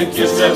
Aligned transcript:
wiek 0.00 0.18
jeszcze 0.18 0.50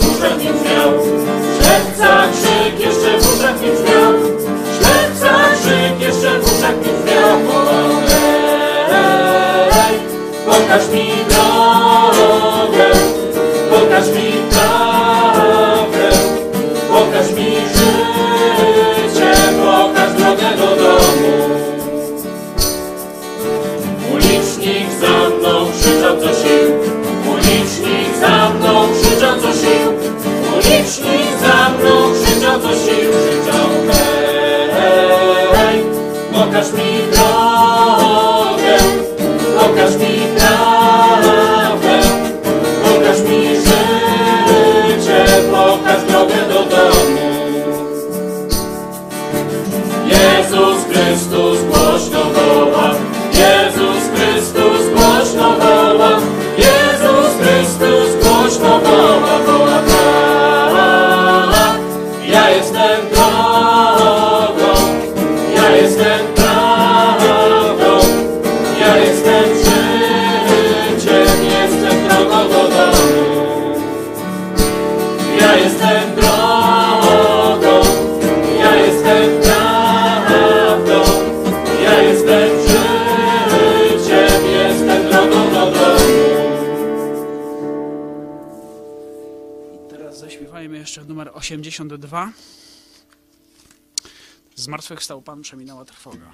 zachwycał 94.89 95.23
pan, 95.23 95.43
przeminęła 95.43 95.85
trwoga. 95.85 96.33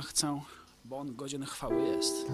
Pana 0.00 0.08
chcę, 0.08 0.40
bo 0.84 0.98
On 0.98 1.16
godzien 1.16 1.44
chwały 1.44 1.82
jest. 1.82 2.26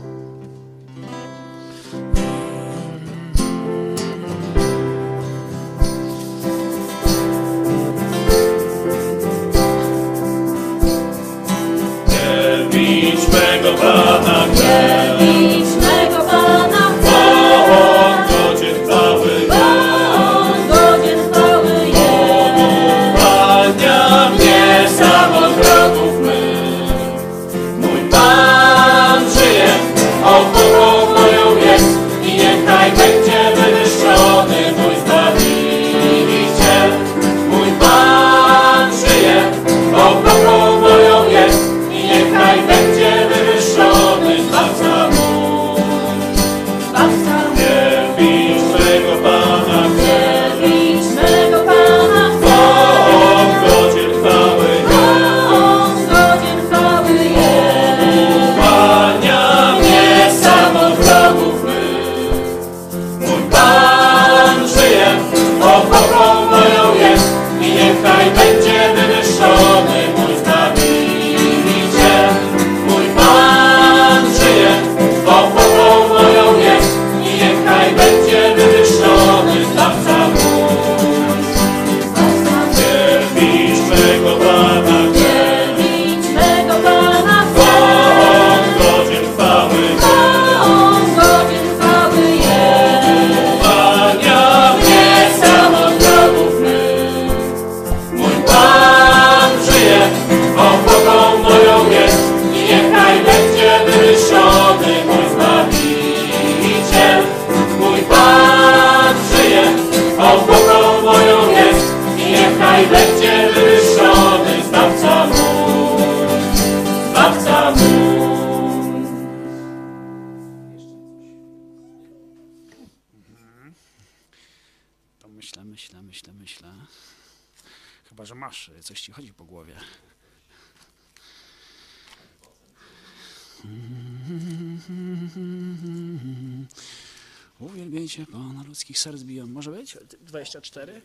24. 140.70 141.00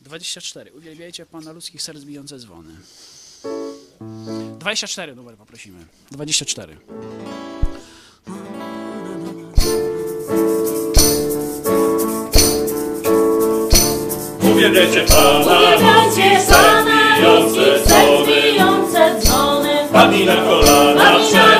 24. 0.00 0.72
Uwielbiajcie 0.72 1.26
Pana 1.26 1.52
ludzkich 1.52 1.82
serc 1.82 2.04
bijące 2.04 2.38
dzwony. 2.38 2.76
24 4.58 5.14
numer 5.14 5.36
poprosimy. 5.36 5.84
24. 6.10 6.76
Uwielbiajcie 14.52 15.04
Pana 15.04 15.60
ludzkich 15.70 16.40
serc 16.40 18.26
bijące 18.26 19.20
dzwony. 19.20 19.88
Padnij 19.92 20.26
na 20.26 20.36
kolana, 20.36 21.04
Padnij 21.04 21.32
na 21.32 21.57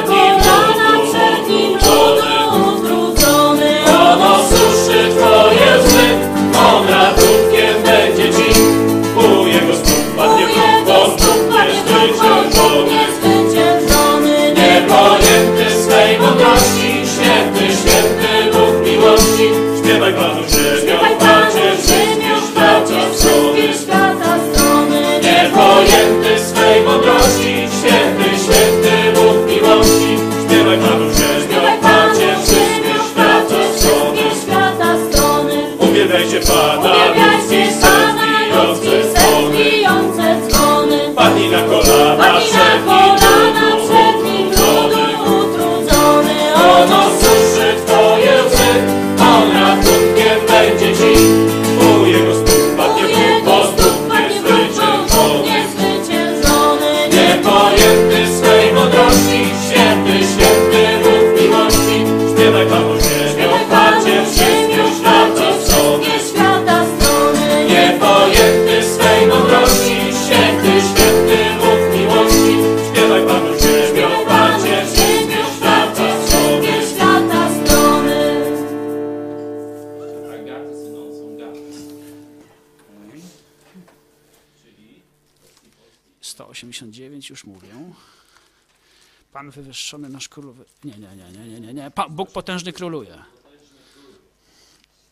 Pan 89.38 89.50
wywyższony 89.50 90.08
nasz 90.08 90.28
król. 90.28 90.54
Nie, 90.84 90.92
nie, 90.92 91.08
nie, 91.16 91.38
nie, 91.38 91.48
nie, 91.48 91.60
nie, 91.60 91.74
nie. 91.74 91.90
Bóg 92.10 92.30
potężny 92.30 92.72
króluje. 92.72 93.18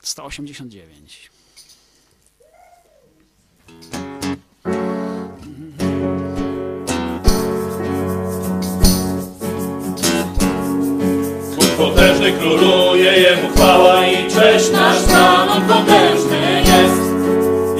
189. 0.01 1.31
Bóg 11.57 11.69
potężny 11.77 12.33
króluje, 12.33 13.13
jemu 13.13 13.49
chwała 13.55 14.07
i 14.07 14.31
cześć. 14.31 14.73
Nasz 14.73 15.03
Pan 15.03 15.49
on 15.49 15.69
potężny 15.69 16.63
jest. 16.67 17.03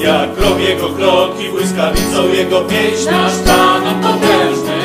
Jak 0.03 0.37
robię 0.37 0.63
jego 0.63 0.89
kroki, 0.89 1.49
błyskawicą 1.49 2.33
jego 2.33 2.61
pieśń. 2.61 3.05
Nasz 3.11 3.37
Pan 3.37 3.87
on 3.87 4.01
potężny 4.03 4.76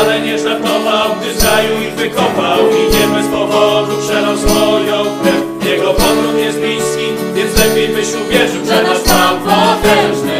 ale 0.00 0.20
nie 0.20 0.38
żartował, 0.38 1.08
gdy 1.20 1.40
zajął 1.40 1.80
ich 1.80 1.94
wykopał 1.94 2.58
i 2.58 2.96
nie 2.96 3.06
bez 3.14 3.26
powodu 3.26 3.92
przelał 4.02 4.36
swoją 4.36 4.96
krew. 5.22 5.70
Jego 5.70 5.94
podróż 5.94 6.34
jest 6.38 6.58
bliski, 6.58 7.06
więc 7.34 7.58
lepiej 7.58 7.88
byś 7.88 8.08
uwierzył, 8.26 8.64
że 8.66 8.82
nasz 8.82 9.00
Pan 9.00 9.36
potężny 9.40 10.35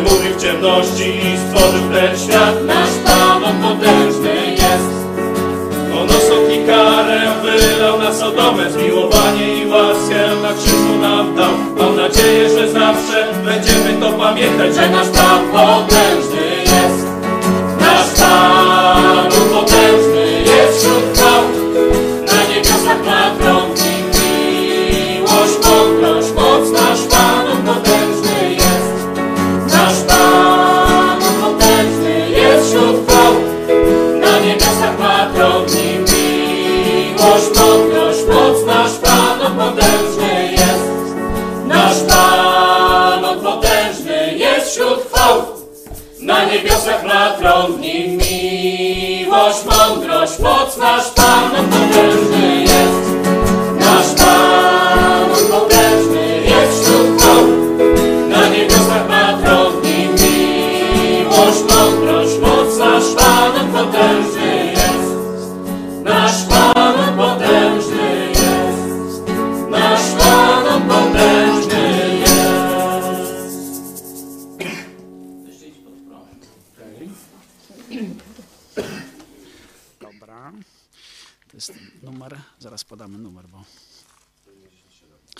Mówi 0.00 0.28
w 0.36 0.42
ciemności 0.42 1.04
i 1.04 1.38
stworzył 1.38 1.88
ten 1.92 2.18
świat. 2.18 2.54
Nasz 2.66 2.94
Pan 3.04 3.42
potężny 3.62 4.50
jest. 4.50 4.92
On 5.94 6.08
osąd 6.08 6.52
i 6.52 6.66
karę 6.66 7.20
wylał 7.42 7.98
na 7.98 8.14
Sodomę, 8.14 8.70
zmiłowanie 8.70 9.62
i 9.62 9.66
łaskę 9.66 10.36
na 10.42 10.52
krzyżu 10.52 10.98
nam 11.00 11.36
dał. 11.36 11.52
Mam 11.78 11.96
nadzieję, 11.96 12.48
że 12.48 12.72
zawsze 12.72 13.26
będziemy 13.44 14.00
to 14.00 14.12
pamiętać, 14.12 14.74
że 14.74 14.90
nasz 14.90 15.08
Pan 15.08 15.40
potężny 15.52 16.56
jest. 16.56 16.61
niebiosach 46.52 47.04
ma 47.04 47.36
tron 47.38 47.72
w 47.72 47.80
nim. 47.80 48.11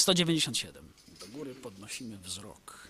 197. 0.03 0.83
Do 1.21 1.27
góry 1.27 1.55
podnosimy 1.55 2.19
wzrok. 2.19 2.89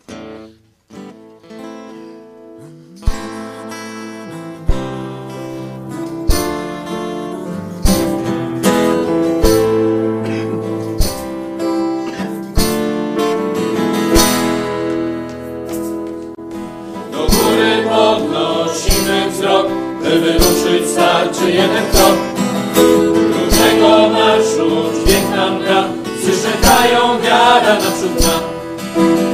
wyruszyć 20.21 20.90
starczy 20.90 21.50
jeden 21.50 21.90
krok. 21.92 22.16
Różnego 22.76 24.09
marszu 24.09 25.01
Przyrzekają 26.82 27.20
wiara 27.20 27.74
naprzód 27.74 28.20
nam 28.20 28.42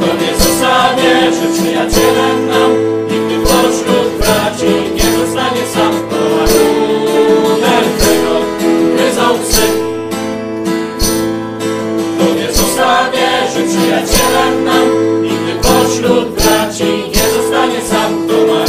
To 0.00 0.44
zostanie, 0.44 1.32
że 1.32 1.52
przyjacielem 1.52 2.48
nam 2.48 2.70
Nigdy 3.10 3.38
pośród 3.42 4.18
braci 4.18 4.72
nie 4.94 5.18
zostanie 5.18 5.62
sam. 5.74 5.92
To 6.10 6.16
ładunek 6.16 7.86
tego 7.98 8.34
gryzą 8.96 9.38
psy. 9.42 9.66
To 12.18 12.52
zostanie, 12.52 13.28
że 13.54 13.60
przyjacielem 13.62 14.64
nam 14.64 15.22
Nigdy 15.22 15.52
pośród 15.62 16.28
braci 16.28 16.84
nie 17.14 17.42
zostanie 17.42 17.80
sam. 17.90 18.28
To 18.28 18.34
ładunek 18.52 18.67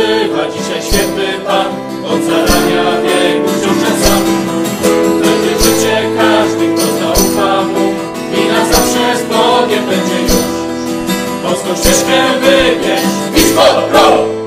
wzywa 0.00 0.42
dzisiaj 0.52 0.82
święty 0.82 1.26
Pan, 1.46 1.66
od 2.04 2.24
zarania 2.24 2.84
wieku 3.02 3.48
wciąż 3.48 3.76
ten 3.84 4.04
sam. 4.04 4.22
Znajdzie 5.18 5.64
życie 5.64 6.02
każdy, 6.16 6.74
kto 6.74 6.86
zaufa 6.98 7.62
Mu 7.62 7.86
i 8.40 8.48
na 8.48 8.64
zawsze 8.72 9.16
z 9.16 9.22
Bogiem 9.22 9.86
będzie 9.86 10.22
już. 10.22 10.32
Wąską 11.42 11.74
ścieżkę 11.76 12.18
wybierz 12.40 13.02
i 13.36 13.40
sporo 13.40 14.39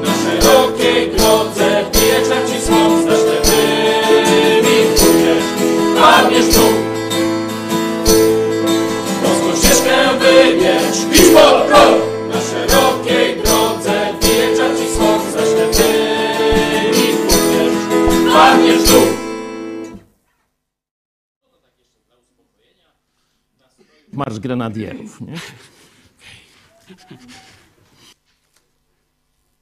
Grenadierów. 24.43 25.21
Nie? 25.21 25.35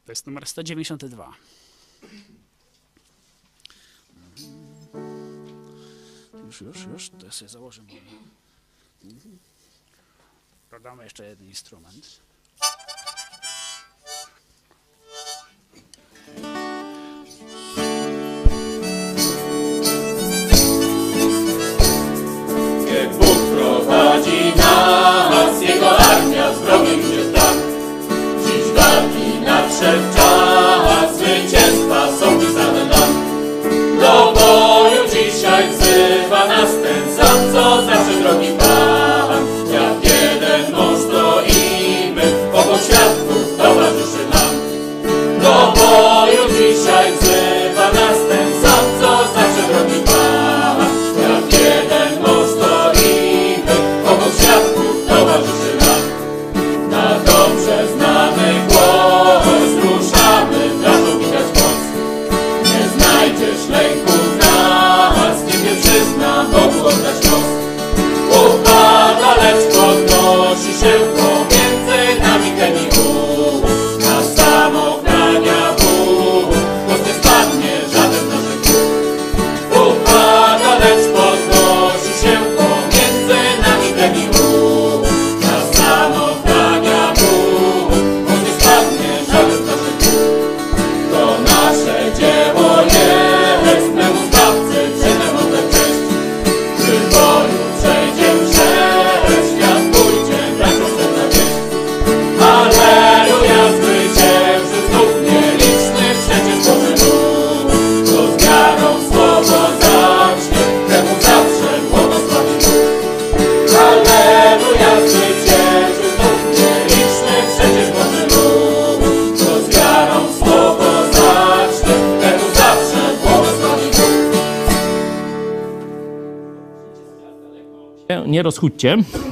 To 0.05 0.11
jest 0.11 0.25
numer 0.27 0.47
192. 0.47 1.33
Już, 6.45 6.61
już, 6.61 6.83
już. 6.85 7.09
To 7.09 7.31
sobie 7.31 7.49
założę. 7.49 7.81
Dodamy 10.71 11.03
jeszcze 11.03 11.25
jeden 11.25 11.47
instrument. 11.47 12.21
Niech 24.11 24.25
Bóg 24.25 24.31
prowadzi 24.31 24.53
nas, 24.57 25.30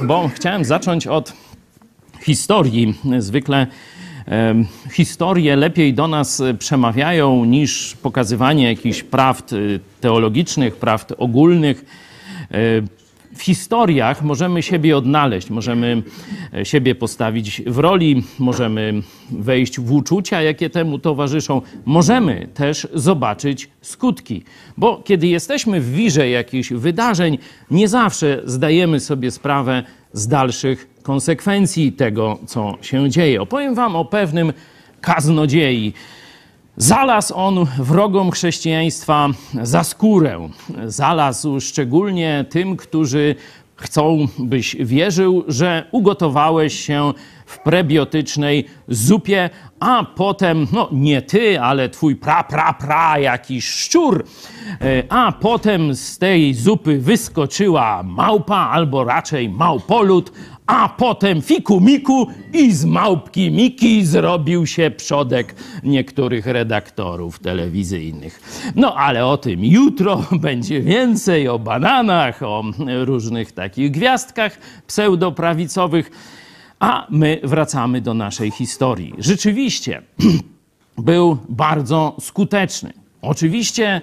Bo 0.02 0.30
chciałem 0.34 0.64
zacząć 0.64 1.06
od 1.06 1.32
historii. 2.22 2.94
Zwykle 3.18 3.66
historie 4.92 5.56
lepiej 5.56 5.94
do 5.94 6.08
nas 6.08 6.42
przemawiają 6.58 7.44
niż 7.44 7.96
pokazywanie 8.02 8.68
jakichś 8.68 9.02
prawd 9.02 9.52
y, 9.52 9.80
teologicznych, 10.00 10.76
prawd 10.76 11.12
ogólnych. 11.18 11.84
W 13.36 13.42
historiach 13.42 14.22
możemy 14.22 14.62
siebie 14.62 14.96
odnaleźć, 14.96 15.50
możemy 15.50 16.02
e, 16.54 16.64
siebie 16.64 16.94
postawić 16.94 17.62
w 17.66 17.78
roli, 17.78 18.24
możemy 18.38 19.02
wejść 19.30 19.80
w 19.80 19.92
uczucia, 19.92 20.42
jakie 20.42 20.70
temu 20.70 20.98
towarzyszą. 20.98 21.62
Możemy 21.84 22.48
też 22.54 22.88
zobaczyć 22.94 23.70
skutki, 23.80 24.44
bo 24.76 25.02
kiedy 25.04 25.26
jesteśmy 25.26 25.80
w 25.80 25.92
wirze 25.92 26.30
jakichś 26.30 26.72
wydarzeń, 26.72 27.38
nie 27.70 27.88
zawsze 27.88 28.42
zdajemy 28.44 29.00
sobie 29.00 29.30
sprawę 29.30 29.82
z 30.12 30.28
dalszych 30.28 30.88
konsekwencji 31.02 31.92
tego, 31.92 32.38
co 32.46 32.78
się 32.82 33.10
dzieje. 33.10 33.42
Opowiem 33.42 33.74
Wam 33.74 33.96
o 33.96 34.04
pewnym 34.04 34.52
kaznodziei. 35.00 35.92
Zalazł 36.80 37.34
on 37.34 37.66
wrogom 37.78 38.30
chrześcijaństwa 38.30 39.28
za 39.62 39.84
skórę. 39.84 40.48
Zalazł 40.86 41.60
szczególnie 41.60 42.44
tym, 42.50 42.76
którzy 42.76 43.34
chcą, 43.76 44.26
byś 44.38 44.76
wierzył, 44.76 45.44
że 45.48 45.88
ugotowałeś 45.92 46.80
się 46.86 47.12
w 47.46 47.58
prebiotycznej 47.58 48.64
zupie, 48.88 49.50
a 49.80 50.04
potem, 50.04 50.66
no 50.72 50.88
nie 50.92 51.22
ty, 51.22 51.60
ale 51.60 51.88
twój 51.88 52.16
pra, 52.16 52.44
pra, 52.44 52.72
pra, 52.72 53.18
jakiś 53.18 53.68
szczur, 53.68 54.24
e, 54.80 55.02
a 55.08 55.32
potem 55.32 55.94
z 55.94 56.18
tej 56.18 56.54
zupy 56.54 56.98
wyskoczyła 56.98 58.02
małpa, 58.02 58.56
albo 58.56 59.04
raczej 59.04 59.48
małpolud, 59.48 60.32
a 60.70 60.88
potem 60.88 61.42
fiku 61.42 61.80
miku 61.80 62.26
i 62.52 62.72
z 62.72 62.84
małpki 62.84 63.50
Miki 63.50 64.06
zrobił 64.06 64.66
się 64.66 64.90
przodek 64.90 65.54
niektórych 65.82 66.46
redaktorów 66.46 67.38
telewizyjnych. 67.38 68.40
No 68.76 68.94
ale 68.94 69.26
o 69.26 69.36
tym 69.36 69.64
jutro 69.64 70.24
będzie 70.46 70.80
więcej, 70.80 71.48
o 71.48 71.58
bananach, 71.58 72.42
o 72.42 72.64
różnych 73.04 73.52
takich 73.52 73.90
gwiazdkach 73.90 74.58
pseudoprawicowych, 74.86 76.10
a 76.80 77.06
my 77.10 77.40
wracamy 77.42 78.00
do 78.00 78.14
naszej 78.14 78.50
historii. 78.50 79.14
Rzeczywiście 79.18 80.02
był 80.98 81.38
bardzo 81.48 82.16
skuteczny. 82.20 82.92
Oczywiście 83.22 84.00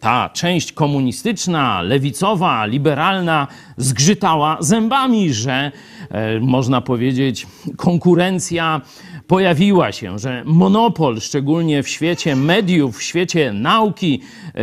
ta 0.00 0.28
część 0.28 0.72
komunistyczna, 0.72 1.82
lewicowa, 1.82 2.66
liberalna 2.66 3.46
zgrzytała 3.76 4.56
zębami, 4.60 5.32
że 5.32 5.72
e, 6.10 6.40
można 6.40 6.80
powiedzieć, 6.80 7.46
konkurencja 7.76 8.80
pojawiła 9.26 9.92
się, 9.92 10.18
że 10.18 10.42
monopol, 10.46 11.20
szczególnie 11.20 11.82
w 11.82 11.88
świecie 11.88 12.36
mediów, 12.36 12.98
w 12.98 13.02
świecie 13.02 13.52
nauki, 13.52 14.20
e, 14.54 14.60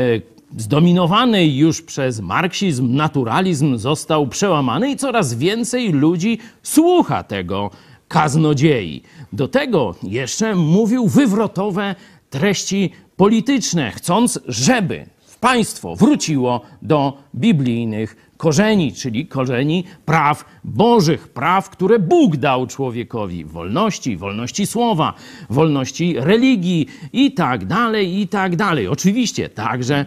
zdominowanej 0.57 1.57
już 1.57 1.81
przez 1.81 2.19
marksizm, 2.19 2.95
naturalizm, 2.95 3.77
został 3.77 4.27
przełamany 4.27 4.91
i 4.91 4.95
coraz 4.95 5.33
więcej 5.33 5.91
ludzi 5.91 6.39
słucha 6.63 7.23
tego 7.23 7.71
kaznodziei. 8.07 9.03
Do 9.33 9.47
tego 9.47 9.95
jeszcze 10.03 10.55
mówił 10.55 11.07
wywrotowe 11.07 11.95
treści 12.29 12.91
polityczne, 13.17 13.91
chcąc, 13.91 14.39
żeby 14.47 15.05
państwo 15.39 15.95
wróciło 15.95 16.61
do 16.81 17.17
biblijnych 17.35 18.31
korzeni, 18.37 18.93
czyli 18.93 19.27
korzeni 19.27 19.83
praw 20.05 20.45
bożych, 20.63 21.27
praw, 21.27 21.69
które 21.69 21.99
Bóg 21.99 22.37
dał 22.37 22.67
człowiekowi 22.67 23.45
wolności, 23.45 24.17
wolności 24.17 24.67
słowa, 24.67 25.13
wolności 25.49 26.15
religii 26.17 26.87
i 27.13 27.31
tak 27.31 27.65
dalej, 27.65 28.19
i 28.19 28.27
tak 28.27 28.55
dalej. 28.55 28.87
Oczywiście 28.87 29.49
także 29.49 30.05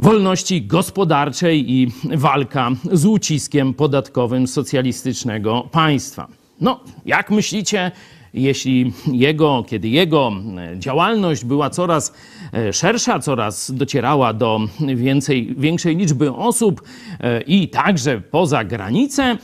wolności 0.00 0.66
gospodarczej 0.66 1.72
i 1.72 1.92
walka 2.16 2.70
z 2.92 3.06
uciskiem 3.06 3.74
podatkowym 3.74 4.46
socjalistycznego 4.46 5.68
państwa. 5.72 6.28
No, 6.60 6.80
jak 7.06 7.30
myślicie, 7.30 7.90
jeśli 8.34 8.92
jego, 9.12 9.64
kiedy 9.68 9.88
jego 9.88 10.32
działalność 10.78 11.44
była 11.44 11.70
coraz 11.70 12.14
e, 12.52 12.72
szersza, 12.72 13.18
coraz 13.18 13.70
docierała 13.70 14.32
do 14.32 14.60
więcej, 14.96 15.54
większej 15.58 15.96
liczby 15.96 16.32
osób 16.32 16.82
e, 17.20 17.40
i 17.40 17.68
także 17.68 18.20
poza 18.20 18.64
granicę, 18.64 19.36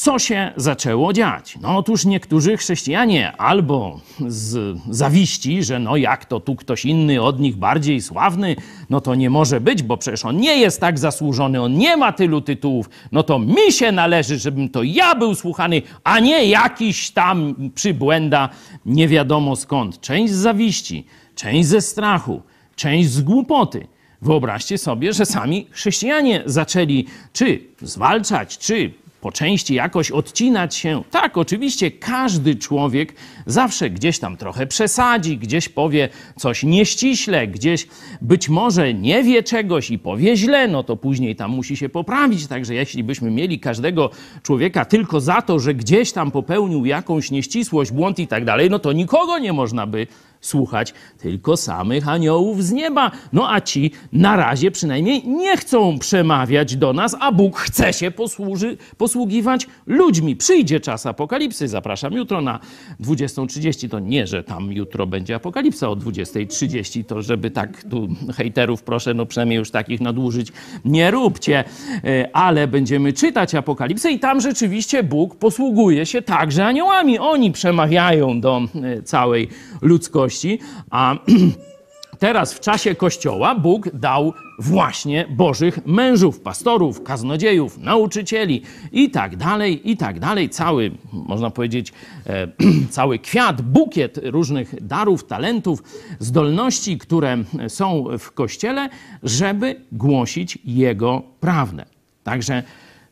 co 0.00 0.18
się 0.18 0.52
zaczęło 0.56 1.12
dziać? 1.12 1.58
No 1.62 1.76
otóż 1.76 2.04
niektórzy 2.04 2.56
chrześcijanie 2.56 3.36
albo 3.36 4.00
z 4.26 4.78
zawiści, 4.90 5.62
że 5.62 5.78
no 5.78 5.96
jak 5.96 6.24
to 6.24 6.40
tu 6.40 6.56
ktoś 6.56 6.84
inny 6.84 7.22
od 7.22 7.40
nich 7.40 7.56
bardziej 7.56 8.02
sławny, 8.02 8.56
no 8.90 9.00
to 9.00 9.14
nie 9.14 9.30
może 9.30 9.60
być, 9.60 9.82
bo 9.82 9.96
przecież 9.96 10.24
on 10.24 10.36
nie 10.36 10.56
jest 10.56 10.80
tak 10.80 10.98
zasłużony, 10.98 11.62
on 11.62 11.74
nie 11.74 11.96
ma 11.96 12.12
tylu 12.12 12.40
tytułów, 12.40 12.90
no 13.12 13.22
to 13.22 13.38
mi 13.38 13.72
się 13.72 13.92
należy, 13.92 14.38
żebym 14.38 14.68
to 14.68 14.82
ja 14.82 15.14
był 15.14 15.34
słuchany, 15.34 15.82
a 16.04 16.20
nie 16.20 16.44
jakiś 16.44 17.10
tam 17.10 17.54
przybłęda 17.74 18.48
nie 18.86 19.08
wiadomo 19.08 19.56
skąd. 19.56 20.00
Część 20.00 20.32
z 20.32 20.36
zawiści, 20.36 21.06
część 21.34 21.68
ze 21.68 21.80
strachu, 21.80 22.42
część 22.76 23.10
z 23.10 23.22
głupoty. 23.22 23.86
Wyobraźcie 24.22 24.78
sobie, 24.78 25.12
że 25.12 25.26
sami 25.26 25.66
chrześcijanie 25.70 26.42
zaczęli 26.46 27.06
czy 27.32 27.60
zwalczać, 27.82 28.58
czy 28.58 29.00
po 29.20 29.32
części 29.32 29.74
jakoś 29.74 30.10
odcinać 30.10 30.74
się. 30.74 31.02
Tak, 31.10 31.38
oczywiście 31.38 31.90
każdy 31.90 32.56
człowiek 32.56 33.14
zawsze 33.46 33.90
gdzieś 33.90 34.18
tam 34.18 34.36
trochę 34.36 34.66
przesadzi, 34.66 35.38
gdzieś 35.38 35.68
powie 35.68 36.08
coś 36.36 36.62
nieściśle, 36.62 37.48
gdzieś 37.48 37.86
być 38.20 38.48
może 38.48 38.94
nie 38.94 39.22
wie 39.22 39.42
czegoś 39.42 39.90
i 39.90 39.98
powie 39.98 40.36
źle, 40.36 40.68
no 40.68 40.82
to 40.82 40.96
później 40.96 41.36
tam 41.36 41.50
musi 41.50 41.76
się 41.76 41.88
poprawić. 41.88 42.46
Także 42.46 42.74
jeśli 42.74 43.04
byśmy 43.04 43.30
mieli 43.30 43.60
każdego 43.60 44.10
człowieka 44.42 44.84
tylko 44.84 45.20
za 45.20 45.42
to, 45.42 45.58
że 45.58 45.74
gdzieś 45.74 46.12
tam 46.12 46.30
popełnił 46.30 46.84
jakąś 46.86 47.30
nieścisłość, 47.30 47.92
błąd 47.92 48.18
i 48.18 48.26
tak 48.26 48.44
dalej, 48.44 48.70
no 48.70 48.78
to 48.78 48.92
nikogo 48.92 49.38
nie 49.38 49.52
można 49.52 49.86
by 49.86 50.06
słuchać 50.40 50.94
tylko 51.18 51.56
samych 51.56 52.08
aniołów 52.08 52.64
z 52.64 52.72
nieba. 52.72 53.10
No 53.32 53.52
a 53.52 53.60
ci 53.60 53.90
na 54.12 54.36
razie 54.36 54.70
przynajmniej 54.70 55.28
nie 55.28 55.56
chcą 55.56 55.98
przemawiać 55.98 56.76
do 56.76 56.92
nas, 56.92 57.16
a 57.20 57.32
Bóg 57.32 57.58
chce 57.58 57.92
się 57.92 58.10
posłuży, 58.10 58.76
posługiwać 58.96 59.66
ludźmi. 59.86 60.36
Przyjdzie 60.36 60.80
czas 60.80 61.06
apokalipsy. 61.06 61.68
Zapraszam 61.68 62.12
jutro 62.12 62.40
na 62.40 62.60
20.30. 63.00 63.88
To 63.88 63.98
nie, 63.98 64.26
że 64.26 64.44
tam 64.44 64.72
jutro 64.72 65.06
będzie 65.06 65.34
apokalipsa 65.34 65.88
o 65.88 65.96
20.30, 65.96 67.04
to 67.04 67.22
żeby 67.22 67.50
tak 67.50 67.84
tu 67.84 68.08
hejterów 68.36 68.82
proszę, 68.82 69.14
no 69.14 69.26
przynajmniej 69.26 69.58
już 69.58 69.70
takich 69.70 70.00
nadużyć 70.00 70.52
nie 70.84 71.10
róbcie. 71.10 71.64
E, 72.04 72.36
ale 72.36 72.68
będziemy 72.68 73.12
czytać 73.12 73.54
apokalipsę 73.54 74.12
i 74.12 74.18
tam 74.18 74.40
rzeczywiście 74.40 75.02
Bóg 75.02 75.36
posługuje 75.36 76.06
się 76.06 76.22
także 76.22 76.66
aniołami. 76.66 77.18
Oni 77.18 77.52
przemawiają 77.52 78.40
do 78.40 78.62
e, 78.82 79.02
całej 79.02 79.48
ludzkości 79.82 80.29
a 80.90 81.14
teraz 82.18 82.54
w 82.54 82.60
czasie 82.60 82.94
Kościoła 82.94 83.54
Bóg 83.54 83.88
dał 83.94 84.34
właśnie 84.58 85.26
Bożych 85.30 85.86
mężów, 85.86 86.40
pastorów, 86.40 87.02
kaznodziejów, 87.02 87.78
nauczycieli 87.78 88.62
i 88.92 89.10
tak 89.10 89.36
dalej, 89.36 89.90
i 89.90 89.96
tak 89.96 90.20
dalej. 90.20 90.50
Cały, 90.50 90.90
można 91.12 91.50
powiedzieć, 91.50 91.92
e, 92.26 92.48
cały 92.90 93.18
kwiat, 93.18 93.62
bukiet 93.62 94.20
różnych 94.22 94.86
darów, 94.86 95.24
talentów, 95.24 95.82
zdolności, 96.18 96.98
które 96.98 97.38
są 97.68 98.04
w 98.18 98.32
Kościele, 98.32 98.88
żeby 99.22 99.80
głosić 99.92 100.58
Jego 100.64 101.22
prawdę. 101.40 101.84
Także 102.24 102.62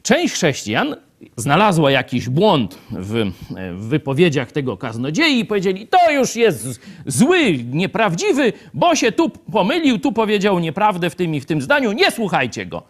część 0.03 0.35
chrześcijan 0.35 0.97
znalazła 1.37 1.91
jakiś 1.91 2.29
błąd 2.29 2.79
w, 2.91 3.33
w, 3.75 3.89
wypowiedziach 3.89 4.53
tego 4.53 4.77
kaznodziei 4.77 5.39
i 5.41 5.45
powiedzieli, 5.45 5.87
to 5.87 6.11
już 6.13 6.37
jest 6.37 6.81
zły, 7.07 7.65
nieprawdziwy, 7.65 8.53
bo 8.75 8.95
się 8.95 9.13
tu 9.13 9.31
pomylił, 9.31 9.99
tu 9.99 10.13
powiedział 10.13 10.59
nieprawdę 10.59 11.11
w 11.11 11.15
tym 11.15 11.35
i 11.35 11.41
w 11.41 11.47
tym 11.47 11.63
zdaniu, 11.63 11.93
nie 11.93 12.11
słuchajcie 12.11 12.67
go. 12.67 12.83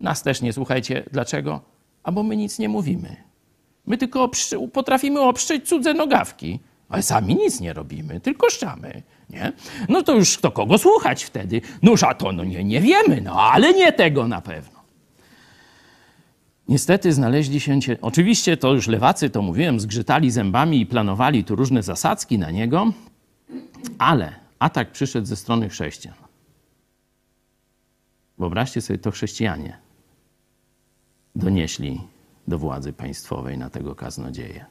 Nas 0.00 0.22
też 0.22 0.42
nie 0.42 0.52
słuchajcie. 0.52 1.02
Dlaczego? 1.12 1.60
A 2.02 2.12
bo 2.12 2.22
my 2.22 2.36
nic 2.36 2.58
nie 2.58 2.68
mówimy. 2.68 3.16
My 3.86 3.98
tylko 3.98 4.30
potrafimy 4.72 5.20
obszczyć 5.20 5.68
cudze 5.68 5.94
nogawki, 5.94 6.60
ale 6.88 7.02
sami 7.02 7.34
nic 7.34 7.60
nie 7.60 7.72
robimy, 7.72 8.20
tylko 8.20 8.50
szczamy. 8.50 9.02
Nie? 9.30 9.52
No 9.88 10.02
to 10.02 10.14
już 10.14 10.36
to 10.36 10.50
kogo 10.50 10.78
słuchać 10.78 11.24
wtedy? 11.24 11.60
Noż 11.82 12.02
a 12.02 12.14
to 12.14 12.32
no 12.32 12.44
nie, 12.44 12.64
nie 12.64 12.80
wiemy, 12.80 13.20
no 13.20 13.42
ale 13.42 13.74
nie 13.74 13.92
tego 13.92 14.28
na 14.28 14.40
pewno. 14.40 14.73
Niestety 16.68 17.12
znaleźli 17.12 17.60
się, 17.60 17.78
oczywiście 18.02 18.56
to 18.56 18.74
już 18.74 18.88
lewacy, 18.88 19.30
to 19.30 19.42
mówiłem, 19.42 19.80
zgrzytali 19.80 20.30
zębami 20.30 20.80
i 20.80 20.86
planowali 20.86 21.44
tu 21.44 21.56
różne 21.56 21.82
zasadzki 21.82 22.38
na 22.38 22.50
niego, 22.50 22.92
ale 23.98 24.34
atak 24.58 24.92
przyszedł 24.92 25.26
ze 25.26 25.36
strony 25.36 25.68
chrześcijan. 25.68 26.14
Wyobraźcie 28.38 28.80
sobie, 28.80 28.98
to 28.98 29.10
chrześcijanie 29.10 29.78
donieśli 31.36 32.00
do 32.48 32.58
władzy 32.58 32.92
państwowej 32.92 33.58
na 33.58 33.70
tego 33.70 33.94
kaznodzieję. 33.94 34.64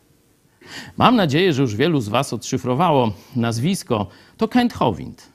Mam 0.97 1.15
nadzieję, 1.15 1.53
że 1.53 1.61
już 1.61 1.75
wielu 1.75 2.01
z 2.01 2.09
Was 2.09 2.33
odszyfrowało 2.33 3.11
nazwisko. 3.35 4.07
To 4.37 4.47
Kent 4.47 4.73
Howind. 4.73 5.29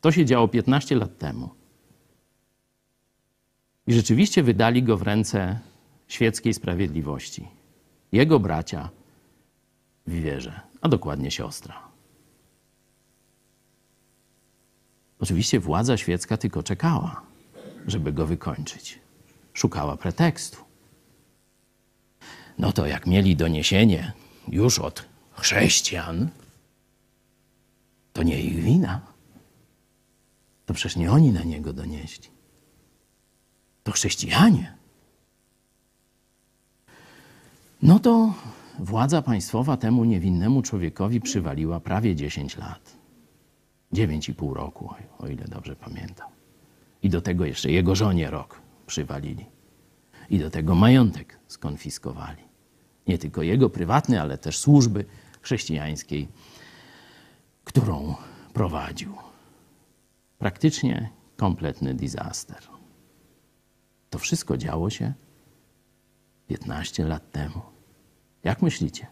To 0.00 0.12
się 0.12 0.24
działo 0.24 0.48
15 0.48 0.96
lat 0.96 1.18
temu. 1.18 1.48
I 3.86 3.92
rzeczywiście 3.92 4.42
wydali 4.42 4.82
go 4.82 4.96
w 4.96 5.02
ręce 5.02 5.58
świeckiej 6.08 6.54
sprawiedliwości. 6.54 7.48
Jego 8.12 8.40
bracia 8.40 8.90
w 10.06 10.12
wierze, 10.12 10.60
a 10.80 10.88
dokładnie 10.88 11.30
siostra. 11.30 11.86
Oczywiście 15.20 15.60
władza 15.60 15.96
świecka 15.96 16.36
tylko 16.36 16.62
czekała, 16.62 17.22
żeby 17.86 18.12
go 18.12 18.26
wykończyć. 18.26 18.98
Szukała 19.54 19.96
pretekstu. 19.96 20.56
No 22.58 22.72
to 22.72 22.86
jak 22.86 23.06
mieli 23.06 23.36
doniesienie 23.36 24.12
już 24.48 24.78
od 24.78 25.04
chrześcijan, 25.32 26.28
to 28.12 28.22
nie 28.22 28.42
ich 28.42 28.62
wina. 28.62 29.00
To 30.66 30.74
przecież 30.74 30.96
nie 30.96 31.12
oni 31.12 31.32
na 31.32 31.42
niego 31.42 31.72
donieśli. 31.72 32.28
To 33.84 33.92
chrześcijanie. 33.92 34.76
No 37.82 37.98
to 37.98 38.34
władza 38.78 39.22
państwowa 39.22 39.76
temu 39.76 40.04
niewinnemu 40.04 40.62
człowiekowi 40.62 41.20
przywaliła 41.20 41.80
prawie 41.80 42.16
10 42.16 42.56
lat. 42.56 42.96
9,5 43.92 44.52
roku, 44.52 44.94
o 45.18 45.26
ile 45.26 45.44
dobrze 45.44 45.76
pamiętam. 45.76 46.28
I 47.02 47.10
do 47.10 47.20
tego 47.20 47.44
jeszcze 47.44 47.70
jego 47.70 47.94
żonie 47.94 48.30
rok 48.30 48.60
przywalili. 48.86 49.46
I 50.30 50.38
do 50.38 50.50
tego 50.50 50.74
majątek 50.74 51.38
skonfiskowali. 51.46 52.42
Nie 53.06 53.18
tylko 53.18 53.42
jego 53.42 53.70
prywatny, 53.70 54.20
ale 54.20 54.38
też 54.38 54.58
służby 54.58 55.04
chrześcijańskiej, 55.42 56.28
którą 57.64 58.14
prowadził. 58.52 59.14
Praktycznie 60.38 61.10
kompletny 61.36 61.94
disaster. 61.94 62.62
To 64.10 64.18
wszystko 64.18 64.56
działo 64.56 64.90
się 64.90 65.12
15 66.46 67.04
lat 67.04 67.32
temu. 67.32 67.60
Jak 68.44 68.62
myślicie? 68.62 69.06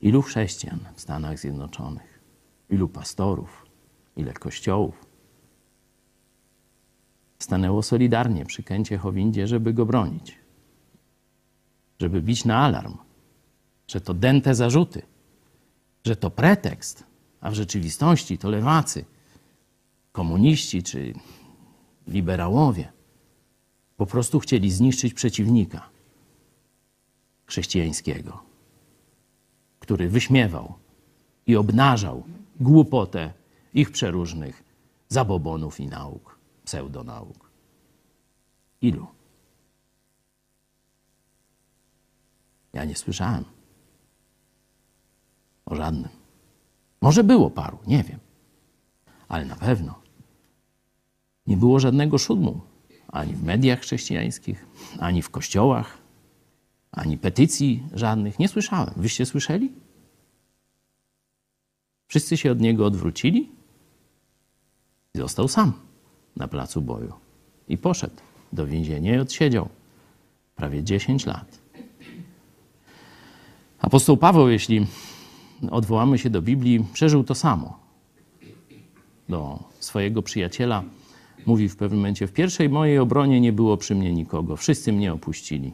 Ilu 0.00 0.22
chrześcijan 0.22 0.80
w 0.94 1.00
Stanach 1.00 1.38
Zjednoczonych? 1.38 2.20
Ilu 2.70 2.88
pastorów? 2.88 3.66
Ile 4.16 4.32
kościołów? 4.32 5.06
Stanęło 7.38 7.82
solidarnie 7.82 8.44
przy 8.44 8.62
Kęcie 8.62 8.98
Chowindzie, 8.98 9.46
żeby 9.46 9.74
go 9.74 9.86
bronić. 9.86 10.38
Żeby 12.00 12.22
bić 12.22 12.44
na 12.44 12.58
alarm, 12.58 12.96
że 13.88 14.00
to 14.00 14.14
dęte 14.14 14.54
zarzuty, 14.54 15.02
że 16.04 16.16
to 16.16 16.30
pretekst, 16.30 17.04
a 17.40 17.50
w 17.50 17.54
rzeczywistości 17.54 18.38
to 18.38 18.50
lewacy, 18.50 19.04
komuniści 20.12 20.82
czy 20.82 21.14
liberałowie 22.06 22.92
po 24.02 24.06
prostu 24.06 24.40
chcieli 24.40 24.70
zniszczyć 24.70 25.14
przeciwnika 25.14 25.88
chrześcijańskiego, 27.46 28.42
który 29.80 30.08
wyśmiewał 30.08 30.74
i 31.46 31.56
obnażał 31.56 32.22
głupotę 32.60 33.32
ich 33.74 33.90
przeróżnych 33.90 34.64
zabobonów 35.08 35.80
i 35.80 35.86
nauk, 35.86 36.38
pseudonauk. 36.64 37.50
Ilu? 38.80 39.06
Ja 42.72 42.84
nie 42.84 42.96
słyszałem 42.96 43.44
o 45.66 45.74
żadnym. 45.74 46.08
Może 47.00 47.24
było 47.24 47.50
paru, 47.50 47.78
nie 47.86 48.02
wiem. 48.02 48.18
Ale 49.28 49.44
na 49.44 49.56
pewno 49.56 49.94
nie 51.46 51.56
było 51.56 51.80
żadnego 51.80 52.18
szudmu 52.18 52.71
ani 53.12 53.34
w 53.34 53.44
mediach 53.44 53.80
chrześcijańskich, 53.80 54.66
ani 54.98 55.22
w 55.22 55.30
kościołach, 55.30 55.98
ani 56.92 57.18
petycji 57.18 57.82
żadnych. 57.94 58.38
Nie 58.38 58.48
słyszałem. 58.48 58.94
Wyście 58.96 59.26
słyszeli? 59.26 59.72
Wszyscy 62.08 62.36
się 62.36 62.52
od 62.52 62.60
niego 62.60 62.86
odwrócili 62.86 63.50
i 65.14 65.18
został 65.18 65.48
sam 65.48 65.72
na 66.36 66.48
placu 66.48 66.80
boju. 66.80 67.12
I 67.68 67.78
poszedł 67.78 68.16
do 68.52 68.66
więzienia 68.66 69.16
i 69.16 69.18
odsiedział 69.18 69.68
prawie 70.56 70.84
10 70.84 71.26
lat. 71.26 71.58
Apostoł 73.78 74.16
Paweł, 74.16 74.48
jeśli 74.48 74.86
odwołamy 75.70 76.18
się 76.18 76.30
do 76.30 76.42
Biblii, 76.42 76.84
przeżył 76.92 77.24
to 77.24 77.34
samo. 77.34 77.78
Do 79.28 79.58
swojego 79.80 80.22
przyjaciela 80.22 80.84
mówi 81.46 81.68
w 81.68 81.76
pewnym 81.76 82.00
momencie: 82.00 82.26
W 82.26 82.32
pierwszej 82.32 82.68
mojej 82.68 82.98
obronie 82.98 83.40
nie 83.40 83.52
było 83.52 83.76
przy 83.76 83.94
mnie 83.94 84.12
nikogo, 84.12 84.56
wszyscy 84.56 84.92
mnie 84.92 85.12
opuścili. 85.12 85.72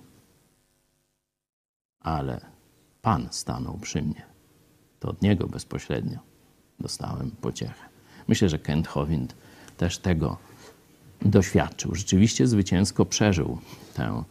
Ale 2.01 2.41
Pan 3.03 3.29
stanął 3.31 3.79
przy 3.79 4.03
mnie. 4.03 4.23
To 5.01 5.09
od 5.09 5.23
niego 5.23 5.47
bezpośrednio 5.47 6.19
dostałem 6.81 7.31
pociechę. 7.31 7.89
Myślę, 8.29 8.49
że 8.49 8.59
Kent 8.59 8.89
Hovind 8.89 9.35
też 9.77 9.99
tego 9.99 10.37
doświadczył. 11.23 11.95
Rzeczywiście 11.95 12.47
zwycięsko 12.47 13.05
przeżył 13.05 13.59
tę 13.95 14.23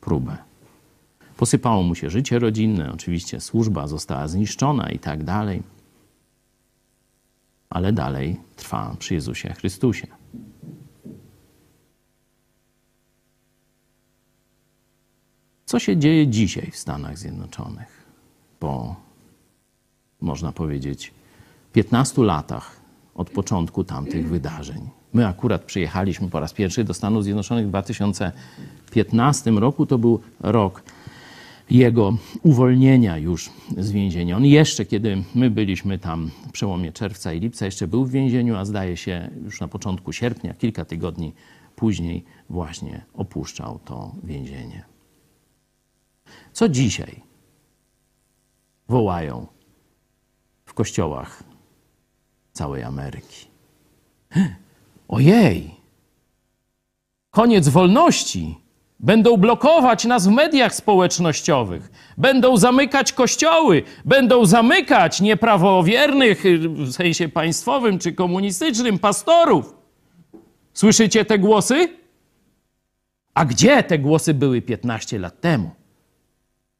próbę. 0.00 0.36
Posypało 1.36 1.82
mu 1.82 1.94
się 1.94 2.10
życie 2.10 2.38
rodzinne, 2.38 2.92
oczywiście 2.92 3.40
służba 3.40 3.86
została 3.86 4.28
zniszczona 4.28 4.90
i 4.90 4.98
tak 4.98 5.24
dalej. 5.24 5.62
Ale 7.70 7.92
dalej 7.92 8.40
trwa 8.56 8.96
przy 8.98 9.14
Jezusie 9.14 9.52
Chrystusie. 9.52 10.06
Co 15.64 15.78
się 15.78 15.96
dzieje 15.96 16.28
dzisiaj 16.28 16.70
w 16.70 16.76
Stanach 16.76 17.18
Zjednoczonych? 17.18 18.04
Po, 18.58 18.96
można 20.20 20.52
powiedzieć, 20.52 21.14
15 21.72 22.22
latach 22.22 22.80
od 23.14 23.30
początku 23.30 23.84
tamtych 23.84 24.28
wydarzeń. 24.28 24.88
My 25.12 25.26
akurat 25.26 25.64
przyjechaliśmy 25.64 26.30
po 26.30 26.40
raz 26.40 26.52
pierwszy 26.52 26.84
do 26.84 26.94
Stanów 26.94 27.24
Zjednoczonych 27.24 27.66
w 27.66 27.68
2015 27.68 29.50
roku. 29.50 29.86
To 29.86 29.98
był 29.98 30.20
rok 30.40 30.82
jego 31.70 32.16
uwolnienia 32.42 33.18
już 33.18 33.50
z 33.78 33.90
więzienia. 33.90 34.36
On 34.36 34.44
jeszcze, 34.44 34.84
kiedy 34.84 35.22
my 35.34 35.50
byliśmy 35.50 35.98
tam 35.98 36.30
w 36.48 36.52
przełomie 36.52 36.92
czerwca 36.92 37.32
i 37.32 37.40
lipca, 37.40 37.64
jeszcze 37.64 37.88
był 37.88 38.04
w 38.04 38.10
więzieniu, 38.10 38.56
a 38.56 38.64
zdaje 38.64 38.96
się 38.96 39.30
już 39.44 39.60
na 39.60 39.68
początku 39.68 40.12
sierpnia, 40.12 40.54
kilka 40.54 40.84
tygodni 40.84 41.32
później, 41.76 42.24
właśnie 42.50 43.04
opuszczał 43.14 43.78
to 43.84 44.14
więzienie. 44.24 44.93
Co 46.52 46.68
dzisiaj 46.68 47.20
wołają 48.88 49.46
w 50.64 50.74
kościołach 50.74 51.42
całej 52.52 52.82
Ameryki? 52.82 53.46
Ojej! 55.08 55.74
Koniec 57.30 57.68
wolności! 57.68 58.64
Będą 59.00 59.36
blokować 59.36 60.04
nas 60.04 60.26
w 60.26 60.30
mediach 60.30 60.74
społecznościowych, 60.74 61.90
będą 62.18 62.56
zamykać 62.56 63.12
kościoły, 63.12 63.82
będą 64.04 64.46
zamykać 64.46 65.20
nieprawowiernych 65.20 66.42
w 66.60 66.92
sensie 66.92 67.28
państwowym 67.28 67.98
czy 67.98 68.12
komunistycznym 68.12 68.98
pastorów. 68.98 69.74
Słyszycie 70.72 71.24
te 71.24 71.38
głosy? 71.38 71.88
A 73.34 73.44
gdzie 73.44 73.82
te 73.82 73.98
głosy 73.98 74.34
były 74.34 74.62
15 74.62 75.18
lat 75.18 75.40
temu, 75.40 75.70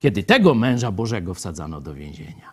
kiedy 0.04 0.22
tego 0.22 0.54
męża 0.54 0.90
Bożego 0.90 1.34
wsadzano 1.34 1.80
do 1.80 1.94
więzienia? 1.94 2.52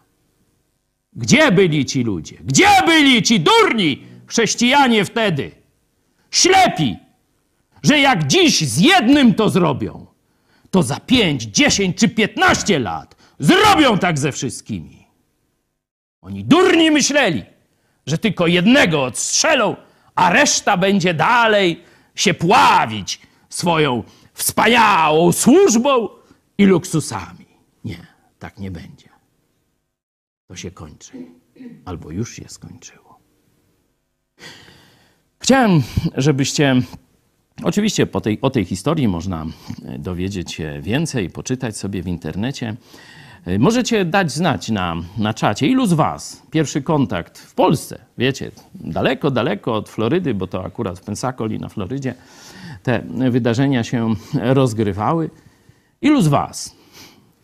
Gdzie 1.14 1.52
byli 1.52 1.86
ci 1.86 2.04
ludzie? 2.04 2.38
Gdzie 2.44 2.68
byli 2.86 3.24
ci 3.24 3.40
durni 3.40 4.04
chrześcijanie 4.28 5.06
wtedy? 5.06 5.52
Ślepi, 6.32 6.98
że 7.84 8.00
jak 8.00 8.28
dziś 8.28 8.62
z 8.62 8.78
jednym 8.78 9.34
to 9.34 9.50
zrobią, 9.50 10.06
to 10.70 10.84
za 10.84 11.00
5, 11.00 11.44
10 11.44 11.98
czy 11.98 12.10
15 12.10 12.80
lat 12.80 13.16
zrobią 13.40 13.98
tak 13.98 14.20
ze 14.20 14.32
wszystkimi. 14.32 15.08
Oni 16.22 16.44
durni 16.44 16.92
myśleli, 16.92 17.44
że 18.06 18.18
tylko 18.18 18.48
jednego 18.48 19.04
odstrzelą, 19.04 19.76
a 20.16 20.34
reszta 20.34 20.78
będzie 20.78 21.14
dalej 21.14 21.84
się 22.16 22.34
pławić 22.34 23.20
swoją 23.50 24.04
wspaniałą 24.34 25.32
służbą 25.32 26.10
i 26.58 26.66
luksusami. 26.66 27.41
Tak 28.42 28.60
nie 28.60 28.72
będzie. 28.72 29.10
To 30.48 30.56
się 30.56 30.72
kończy, 30.72 31.12
albo 31.86 32.12
już 32.12 32.36
się 32.36 32.50
skończyło. 32.50 33.20
Chciałem, 35.40 35.82
żebyście 36.16 36.82
Oczywiście 37.64 38.06
po 38.06 38.22
tej, 38.22 38.42
o 38.42 38.50
tej 38.50 38.66
historii 38.66 39.08
można 39.08 39.46
e, 39.86 40.00
dowiedzieć 40.00 40.54
się 40.54 40.82
więcej, 40.82 41.30
poczytać 41.30 41.78
sobie 41.78 42.04
w 42.04 42.08
internecie. 42.08 42.76
E, 43.46 43.60
możecie 43.60 44.06
dać 44.06 44.32
znać 44.32 44.70
na, 44.70 44.96
na 45.18 45.34
czacie, 45.34 45.68
ilu 45.68 45.86
z 45.86 45.94
Was 45.94 46.42
pierwszy 46.52 46.82
kontakt 46.82 47.40
w 47.40 47.54
Polsce, 47.54 48.06
wiecie, 48.18 48.52
daleko, 48.76 49.32
daleko 49.32 49.74
od 49.74 49.90
Florydy, 49.90 50.34
bo 50.34 50.48
to 50.48 50.66
akurat 50.66 51.00
w 51.00 51.04
Pensacoli 51.04 51.60
na 51.60 51.70
Florydzie 51.70 52.16
te 52.84 53.04
wydarzenia 53.32 53.84
się 53.84 54.16
rozgrywały. 54.34 55.30
Ilu 56.02 56.22
z 56.22 56.28
Was 56.28 56.81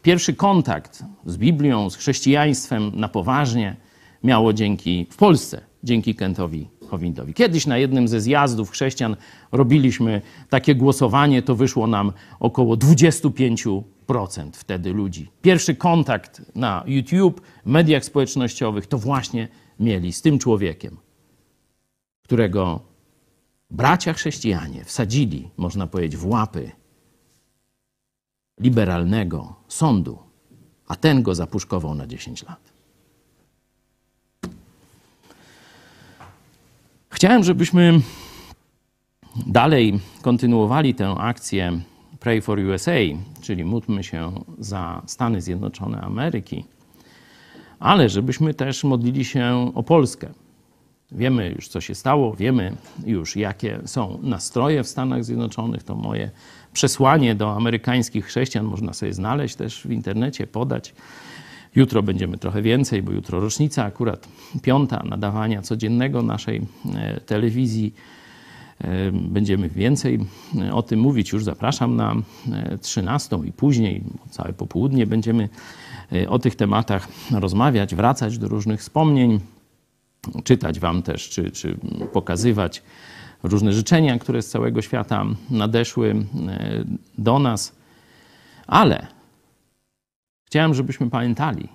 pierwszy 0.07 0.33
kontakt 0.33 1.03
z 1.25 1.37
Biblią, 1.37 1.89
z 1.89 1.95
chrześcijaństwem 1.95 2.91
na 2.95 3.07
poważnie 3.07 3.75
miało 4.23 4.53
dzięki 4.53 5.07
w 5.09 5.17
Polsce, 5.17 5.61
dzięki 5.83 6.15
Kentowi 6.15 6.69
Howindowi. 6.89 7.33
Kiedyś 7.33 7.65
na 7.65 7.77
jednym 7.77 8.07
ze 8.07 8.21
zjazdów 8.21 8.71
chrześcijan 8.71 9.15
robiliśmy 9.51 10.21
takie 10.49 10.75
głosowanie, 10.75 11.41
to 11.41 11.55
wyszło 11.55 11.87
nam 11.87 12.11
około 12.39 12.75
25% 12.75 13.81
wtedy 14.53 14.93
ludzi. 14.93 15.29
Pierwszy 15.41 15.75
kontakt 15.75 16.41
na 16.55 16.83
YouTube, 16.85 17.41
mediach 17.65 18.05
społecznościowych 18.05 18.87
to 18.87 18.97
właśnie 18.97 19.47
mieli 19.79 20.13
z 20.13 20.21
tym 20.21 20.39
człowiekiem, 20.39 20.97
którego 22.23 22.79
bracia 23.69 24.13
chrześcijanie 24.13 24.83
wsadzili, 24.83 25.49
można 25.57 25.87
powiedzieć, 25.87 26.17
w 26.17 26.25
łapy 26.25 26.71
liberalnego 28.59 29.55
sądu, 29.67 30.17
a 30.87 30.95
ten 30.95 31.23
go 31.23 31.35
zapuszkował 31.35 31.95
na 31.95 32.07
10 32.07 32.43
lat. 32.43 32.73
Chciałem, 37.09 37.43
żebyśmy 37.43 37.99
dalej 39.47 39.99
kontynuowali 40.21 40.95
tę 40.95 41.09
akcję 41.09 41.81
Pray 42.19 42.41
for 42.41 42.59
USA, 42.59 42.91
czyli 43.41 43.65
módlmy 43.65 44.03
się 44.03 44.31
za 44.59 45.01
Stany 45.05 45.41
Zjednoczone 45.41 46.01
Ameryki, 46.01 46.65
ale 47.79 48.09
żebyśmy 48.09 48.53
też 48.53 48.83
modlili 48.83 49.25
się 49.25 49.71
o 49.75 49.83
Polskę. 49.83 50.29
Wiemy 51.11 51.49
już, 51.49 51.67
co 51.67 51.81
się 51.81 51.95
stało, 51.95 52.35
wiemy 52.35 52.75
już, 53.05 53.35
jakie 53.35 53.79
są 53.85 54.19
nastroje 54.21 54.83
w 54.83 54.87
Stanach 54.87 55.23
Zjednoczonych. 55.23 55.83
To 55.83 55.95
moje 55.95 56.31
przesłanie 56.77 57.35
do 57.35 57.55
amerykańskich 57.55 58.25
chrześcijan 58.25 58.65
można 58.65 58.93
sobie 58.93 59.13
znaleźć 59.13 59.55
też 59.55 59.81
w 59.81 59.91
internecie, 59.91 60.47
podać. 60.47 60.93
Jutro 61.75 62.03
będziemy 62.03 62.37
trochę 62.37 62.61
więcej, 62.61 63.03
bo 63.03 63.11
jutro 63.11 63.39
rocznica, 63.39 63.83
akurat 63.83 64.27
piąta 64.61 65.03
nadawania 65.03 65.61
codziennego 65.61 66.21
naszej 66.21 66.61
e, 66.95 67.19
telewizji. 67.21 67.93
E, 68.81 69.11
Będziemy 69.11 69.69
więcej 69.69 70.19
e, 70.59 70.73
o 70.73 70.83
tym 70.83 70.99
mówić. 70.99 71.31
Już 71.31 71.43
zapraszam 71.43 71.95
na 71.95 72.15
13 72.81 73.39
i 73.45 73.51
później, 73.51 74.03
całe 74.29 74.53
popołudnie 74.53 75.07
będziemy 75.07 75.49
o 76.27 76.39
tych 76.39 76.55
tematach 76.55 77.07
rozmawiać, 77.31 77.95
wracać 77.95 78.37
do 78.37 78.47
różnych 78.47 78.79
wspomnień, 78.79 79.39
czytać 80.43 80.79
Wam 80.79 81.01
też, 81.01 81.29
czy, 81.29 81.51
czy 81.51 81.77
pokazywać 82.13 82.83
różne 83.43 83.73
życzenia, 83.73 84.19
które 84.19 84.41
z 84.41 84.49
całego 84.49 84.81
świata 84.81 85.25
nadeszły 85.49 86.25
do 87.17 87.39
nas. 87.39 87.75
Ale 88.67 89.07
chciałem, 90.45 90.73
żebyśmy 90.73 91.09
pamiętali, 91.09 91.69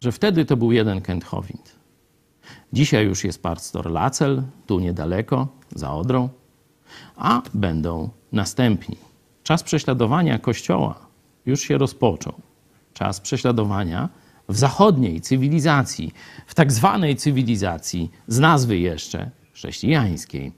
że 0.00 0.12
wtedy 0.12 0.44
to 0.44 0.56
był 0.56 0.72
jeden 0.72 1.00
Kent 1.00 1.24
Howind. 1.24 1.76
Dzisiaj 2.72 3.06
już 3.06 3.24
jest 3.24 3.42
pastor 3.42 3.90
Lacel, 3.90 4.42
tu 4.66 4.80
niedaleko, 4.80 5.48
za 5.74 5.94
Odrą, 5.94 6.28
a 7.16 7.42
będą 7.54 8.10
następni. 8.32 8.96
Czas 9.42 9.62
prześladowania 9.62 10.38
Kościoła 10.38 11.06
już 11.46 11.60
się 11.60 11.78
rozpoczął. 11.78 12.34
Czas 12.94 13.20
prześladowania 13.20 14.08
w 14.48 14.56
zachodniej 14.56 15.20
cywilizacji, 15.20 16.12
w 16.46 16.54
tak 16.54 16.72
zwanej 16.72 17.16
cywilizacji, 17.16 18.10
z 18.28 18.38
nazwy 18.38 18.78
jeszcze 18.78 19.30
chrześcijańskiej, 19.52 20.52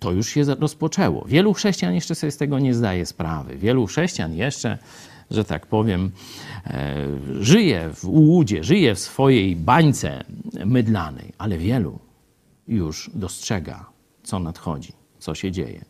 to 0.00 0.12
już 0.12 0.28
się 0.28 0.44
rozpoczęło. 0.44 1.24
Wielu 1.28 1.54
chrześcijan 1.54 1.94
jeszcze 1.94 2.14
sobie 2.14 2.30
z 2.30 2.36
tego 2.36 2.58
nie 2.58 2.74
zdaje 2.74 3.06
sprawy. 3.06 3.56
Wielu 3.56 3.86
chrześcijan 3.86 4.34
jeszcze, 4.34 4.78
że 5.30 5.44
tak 5.44 5.66
powiem, 5.66 6.10
e, 6.66 6.96
żyje 7.40 7.90
w 7.94 8.04
ułudzie, 8.04 8.64
żyje 8.64 8.94
w 8.94 8.98
swojej 8.98 9.56
bańce 9.56 10.24
mydlanej, 10.66 11.32
ale 11.38 11.58
wielu 11.58 11.98
już 12.68 13.10
dostrzega, 13.14 13.86
co 14.22 14.38
nadchodzi, 14.38 14.92
co 15.18 15.34
się 15.34 15.52
dzieje. 15.52 15.84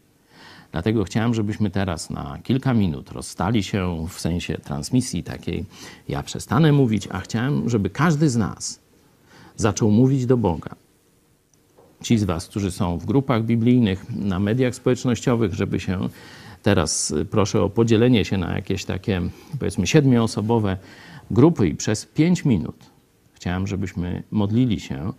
Dlatego 0.72 1.04
chciałem, 1.04 1.34
żebyśmy 1.34 1.70
teraz 1.70 2.10
na 2.10 2.38
kilka 2.42 2.74
minut 2.74 3.10
rozstali 3.12 3.62
się 3.62 4.06
w 4.08 4.20
sensie 4.20 4.58
transmisji 4.58 5.22
takiej. 5.22 5.64
Ja 6.08 6.22
przestanę 6.22 6.72
mówić, 6.72 7.08
a 7.10 7.20
chciałem, 7.20 7.68
żeby 7.68 7.90
każdy 7.90 8.30
z 8.30 8.36
nas 8.36 8.80
zaczął 9.56 9.90
mówić 9.90 10.26
do 10.26 10.36
Boga. 10.36 10.74
Ci 12.02 12.18
z 12.18 12.24
Was, 12.24 12.46
którzy 12.46 12.70
są 12.70 12.98
w 12.98 13.06
grupach 13.06 13.44
biblijnych, 13.44 14.06
na 14.16 14.38
mediach 14.38 14.74
społecznościowych, 14.74 15.54
żeby 15.54 15.80
się 15.80 16.08
teraz 16.62 17.14
proszę 17.30 17.62
o 17.62 17.70
podzielenie 17.70 18.24
się 18.24 18.38
na 18.38 18.54
jakieś 18.54 18.84
takie, 18.84 19.20
powiedzmy, 19.58 19.86
siedmioosobowe 19.86 20.76
grupy 21.30 21.68
i 21.68 21.74
przez 21.74 22.06
pięć 22.06 22.44
minut 22.44 22.90
chciałem, 23.32 23.66
żebyśmy 23.66 24.22
modlili 24.30 24.80
się 24.80 25.12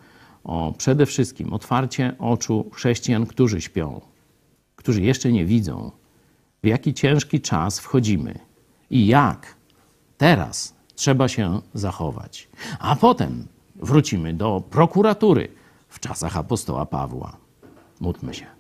o 0.44 0.74
przede 0.78 1.06
wszystkim 1.06 1.54
otwarcie 1.54 2.16
oczu 2.20 2.70
chrześcijan, 2.74 3.26
którzy 3.26 3.62
śpią, 3.62 4.02
którzy 4.76 5.02
jeszcze 5.02 5.32
nie 5.32 5.46
widzą, 5.46 5.92
w 6.64 6.68
jaki 6.68 6.94
ciężki 6.94 7.42
czas 7.42 7.80
wchodzimy 7.80 8.40
i 8.90 9.08
jak 9.08 9.56
teraz 10.18 10.76
trzeba 10.96 11.28
się 11.28 11.62
zachować. 11.74 12.50
A 12.80 12.96
potem 12.96 13.48
wrócimy 13.76 14.34
do 14.34 14.64
prokuratury 14.70 15.48
w 15.90 16.00
czasach 16.00 16.38
apostoła 16.38 16.86
Pawła. 16.86 17.38
Módlmy 18.00 18.34
się. 18.34 18.59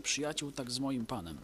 Przyjaciół, 0.00 0.52
tak 0.52 0.70
z 0.70 0.78
moim 0.78 1.06
panem. 1.06 1.38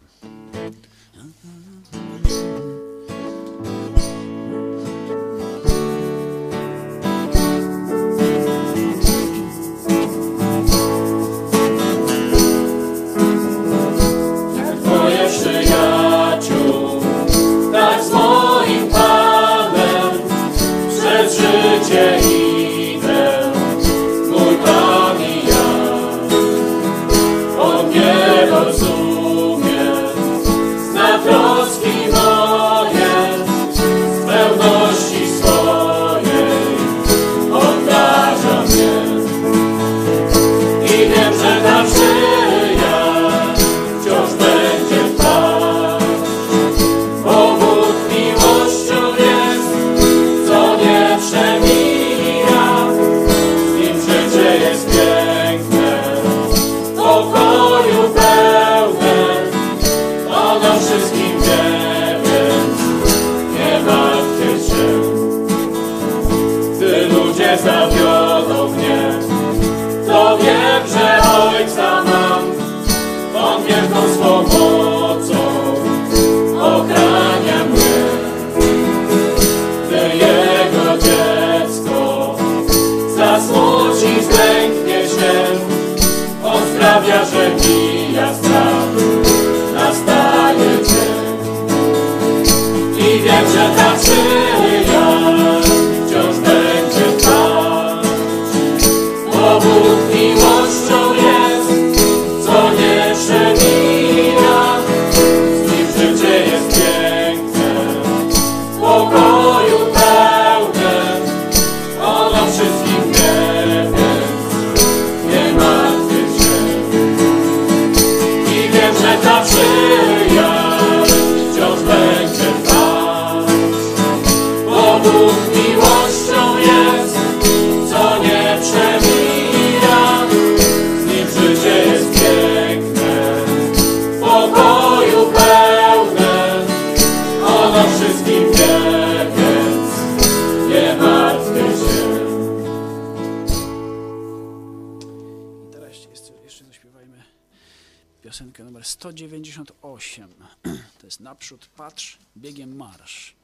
Naprzód 151.47 151.69
patrz, 151.75 152.17
biegiem 152.35 152.75
marsz. 152.75 153.36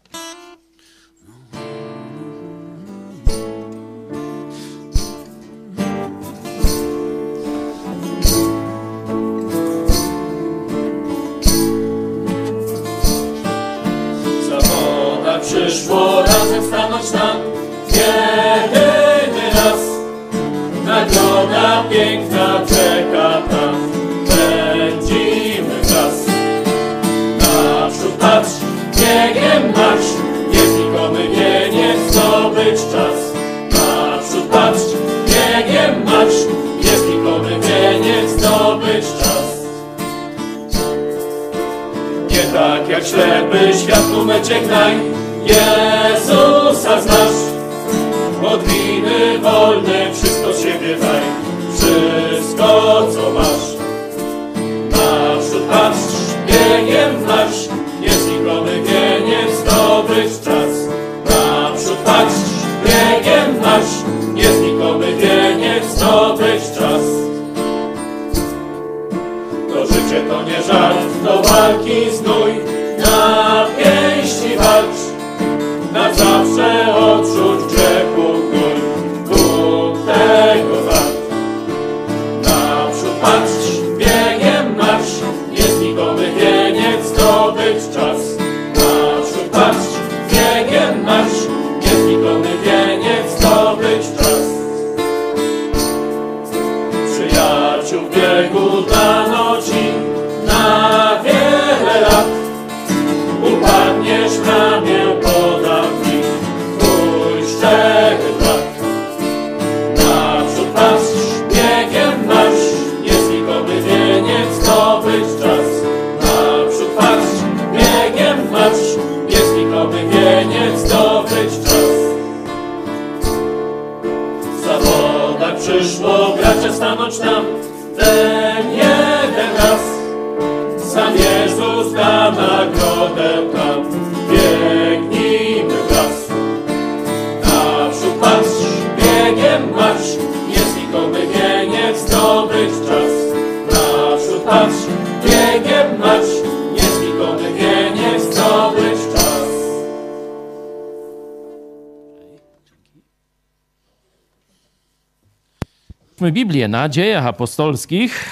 Na 156.73 156.89
dziejach 156.89 157.25
apostolskich. 157.25 158.29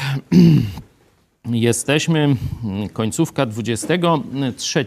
Jesteśmy 1.45 2.19
mm, 2.19 2.89
końcówka 2.89 3.45
23 3.45 4.85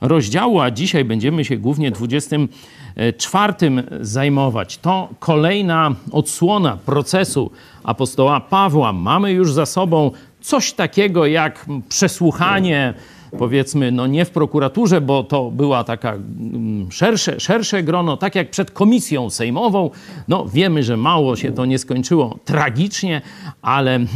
rozdziału, 0.00 0.60
a 0.60 0.70
dzisiaj 0.70 1.04
będziemy 1.04 1.44
się 1.44 1.56
głównie 1.56 1.90
24 1.90 3.54
zajmować. 4.00 4.78
To 4.78 5.08
kolejna 5.18 5.94
odsłona 6.12 6.76
procesu 6.76 7.50
apostoła 7.84 8.40
Pawła. 8.40 8.92
Mamy 8.92 9.32
już 9.32 9.52
za 9.52 9.66
sobą 9.66 10.10
coś 10.40 10.72
takiego 10.72 11.26
jak 11.26 11.66
przesłuchanie 11.88 12.94
powiedzmy, 13.38 13.92
no 13.92 14.06
nie 14.06 14.24
w 14.24 14.30
prokuraturze, 14.30 15.00
bo 15.00 15.24
to 15.24 15.50
była 15.50 15.84
taka 15.84 16.12
mm, 16.12 16.92
szersze, 16.92 17.40
szersze 17.40 17.82
grono, 17.82 18.16
tak 18.16 18.34
jak 18.34 18.50
przed 18.50 18.70
komisją 18.70 19.30
sejmową. 19.30 19.90
No 20.28 20.46
wiemy, 20.46 20.82
że 20.82 20.96
mało 20.96 21.36
się 21.36 21.52
to 21.52 21.64
nie 21.64 21.78
skończyło 21.78 22.38
tragicznie, 22.44 23.22
ale 23.62 23.94
mm, 23.94 24.08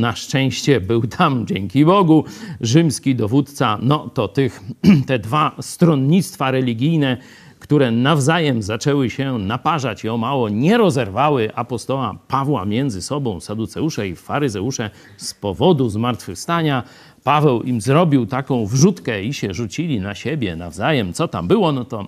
na 0.00 0.16
szczęście 0.16 0.80
był 0.80 1.06
tam, 1.06 1.46
dzięki 1.46 1.84
Bogu, 1.84 2.24
rzymski 2.60 3.14
dowódca. 3.14 3.78
No 3.82 4.08
to 4.14 4.28
tych, 4.28 4.62
te 5.06 5.18
dwa 5.18 5.52
stronnictwa 5.60 6.50
religijne, 6.50 7.16
które 7.64 7.90
nawzajem 7.90 8.62
zaczęły 8.62 9.10
się 9.10 9.38
naparzać 9.38 10.04
i 10.04 10.08
o 10.08 10.16
mało 10.16 10.48
nie 10.48 10.76
rozerwały 10.76 11.54
apostoła 11.54 12.18
Pawła 12.28 12.64
między 12.64 13.02
sobą, 13.02 13.40
saduceusze 13.40 14.08
i 14.08 14.16
faryzeusze 14.16 14.90
z 15.16 15.34
powodu 15.34 15.88
zmartwychwstania. 15.88 16.82
Paweł 17.24 17.62
im 17.62 17.80
zrobił 17.80 18.26
taką 18.26 18.66
wrzutkę 18.66 19.24
i 19.24 19.34
się 19.34 19.54
rzucili 19.54 20.00
na 20.00 20.14
siebie 20.14 20.56
nawzajem. 20.56 21.12
Co 21.12 21.28
tam 21.28 21.48
było, 21.48 21.72
no 21.72 21.84
to 21.84 22.06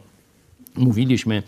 mówiliśmy 0.76 1.42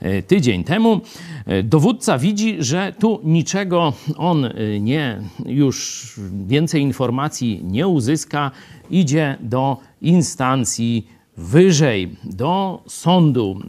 e, 0.00 0.22
tydzień 0.22 0.64
temu. 0.64 1.00
E, 1.46 1.62
Dowódca 1.62 2.18
widzi, 2.18 2.56
że 2.58 2.92
tu 2.98 3.20
niczego 3.24 3.92
on 4.16 4.44
e, 4.44 4.52
nie, 4.80 5.20
już 5.46 6.14
więcej 6.46 6.82
informacji 6.82 7.60
nie 7.64 7.88
uzyska. 7.88 8.50
Idzie 8.90 9.36
do 9.40 9.76
instancji 10.02 11.06
wyżej, 11.36 12.16
do 12.24 12.82
sądu 12.86 13.60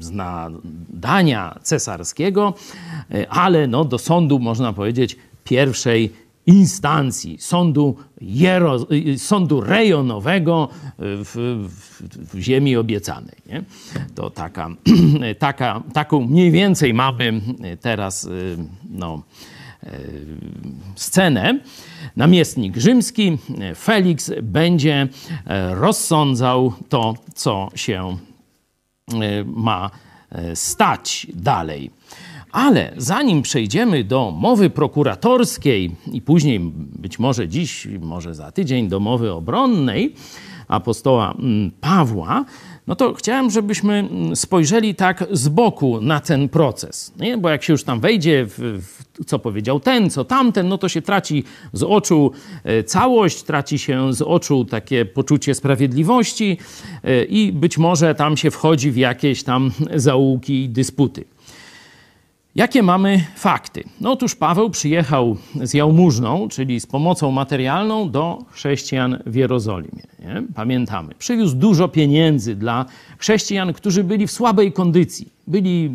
z 0.00 0.10
nadania 0.10 1.58
cesarskiego, 1.62 2.54
ale 3.28 3.66
no, 3.66 3.84
do 3.84 3.98
sądu, 3.98 4.38
można 4.38 4.72
powiedzieć, 4.72 5.16
pierwszej 5.44 6.12
instancji, 6.46 7.38
sądu, 7.40 7.96
jero, 8.20 8.86
sądu 9.16 9.60
rejonowego 9.60 10.68
w, 10.98 11.64
w, 11.68 12.34
w 12.34 12.38
ziemi 12.38 12.76
obiecanej. 12.76 13.36
Nie? 13.46 13.62
To 14.14 14.30
taka, 14.30 14.70
taka, 15.38 15.82
taką 15.92 16.20
mniej 16.20 16.50
więcej 16.50 16.94
mamy 16.94 17.40
teraz 17.80 18.28
no, 18.90 19.22
scenę. 20.96 21.60
Namiestnik 22.16 22.76
rzymski 22.76 23.38
Felix 23.76 24.30
będzie 24.42 25.08
rozsądzał 25.70 26.72
to, 26.88 27.14
co 27.34 27.70
się 27.74 28.16
ma 29.46 29.90
stać 30.54 31.26
dalej. 31.34 31.90
Ale 32.52 32.92
zanim 32.96 33.42
przejdziemy 33.42 34.04
do 34.04 34.30
mowy 34.30 34.70
prokuratorskiej 34.70 35.96
i 36.12 36.22
później 36.22 36.60
być 36.76 37.18
może 37.18 37.48
dziś, 37.48 37.88
może 38.00 38.34
za 38.34 38.52
tydzień 38.52 38.88
do 38.88 39.00
mowy 39.00 39.32
obronnej 39.32 40.14
apostoła 40.68 41.36
Pawła, 41.80 42.44
no 42.86 42.96
to 42.96 43.14
chciałem, 43.14 43.50
żebyśmy 43.50 44.08
spojrzeli 44.34 44.94
tak 44.94 45.24
z 45.30 45.48
boku 45.48 46.00
na 46.00 46.20
ten 46.20 46.48
proces. 46.48 47.12
Nie? 47.18 47.38
Bo 47.38 47.48
jak 47.48 47.62
się 47.62 47.72
już 47.72 47.84
tam 47.84 48.00
wejdzie, 48.00 48.46
w, 48.46 48.58
w, 48.58 49.24
co 49.24 49.38
powiedział 49.38 49.80
ten, 49.80 50.10
co 50.10 50.24
tamten, 50.24 50.68
no 50.68 50.78
to 50.78 50.88
się 50.88 51.02
traci 51.02 51.44
z 51.72 51.82
oczu 51.82 52.30
całość, 52.86 53.42
traci 53.42 53.78
się 53.78 54.12
z 54.12 54.22
oczu 54.22 54.64
takie 54.64 55.04
poczucie 55.04 55.54
sprawiedliwości 55.54 56.58
i 57.28 57.52
być 57.52 57.78
może 57.78 58.14
tam 58.14 58.36
się 58.36 58.50
wchodzi 58.50 58.90
w 58.90 58.96
jakieś 58.96 59.42
tam 59.42 59.70
zaułki 59.94 60.64
i 60.64 60.68
dysputy. 60.68 61.24
Jakie 62.54 62.82
mamy 62.82 63.24
fakty? 63.36 63.84
No 64.00 64.12
otóż 64.12 64.34
Paweł 64.34 64.70
przyjechał 64.70 65.36
z 65.62 65.74
jałmużną, 65.74 66.48
czyli 66.48 66.80
z 66.80 66.86
pomocą 66.86 67.30
materialną 67.30 68.10
do 68.10 68.38
chrześcijan 68.50 69.22
w 69.26 69.34
Jerozolimie. 69.34 70.02
Nie? 70.18 70.42
Pamiętamy. 70.54 71.14
Przywiózł 71.18 71.56
dużo 71.56 71.88
pieniędzy 71.88 72.54
dla 72.54 72.84
chrześcijan, 73.18 73.72
którzy 73.72 74.04
byli 74.04 74.26
w 74.26 74.32
słabej 74.32 74.72
kondycji. 74.72 75.28
Byli, 75.46 75.90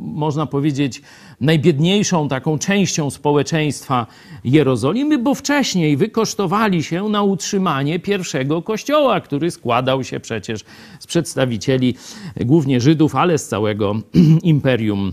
można 0.00 0.46
powiedzieć, 0.46 1.02
najbiedniejszą 1.40 2.28
taką 2.28 2.58
częścią 2.58 3.10
społeczeństwa 3.10 4.06
Jerozolimy, 4.44 5.18
bo 5.18 5.34
wcześniej 5.34 5.96
wykosztowali 5.96 6.82
się 6.82 7.08
na 7.08 7.22
utrzymanie 7.22 7.98
pierwszego 7.98 8.62
kościoła, 8.62 9.20
który 9.20 9.50
składał 9.50 10.04
się 10.04 10.20
przecież 10.20 10.64
z 11.00 11.06
przedstawicieli 11.06 11.94
głównie 12.36 12.80
Żydów, 12.80 13.16
ale 13.16 13.38
z 13.38 13.48
całego 13.48 13.94
imperium 14.42 15.12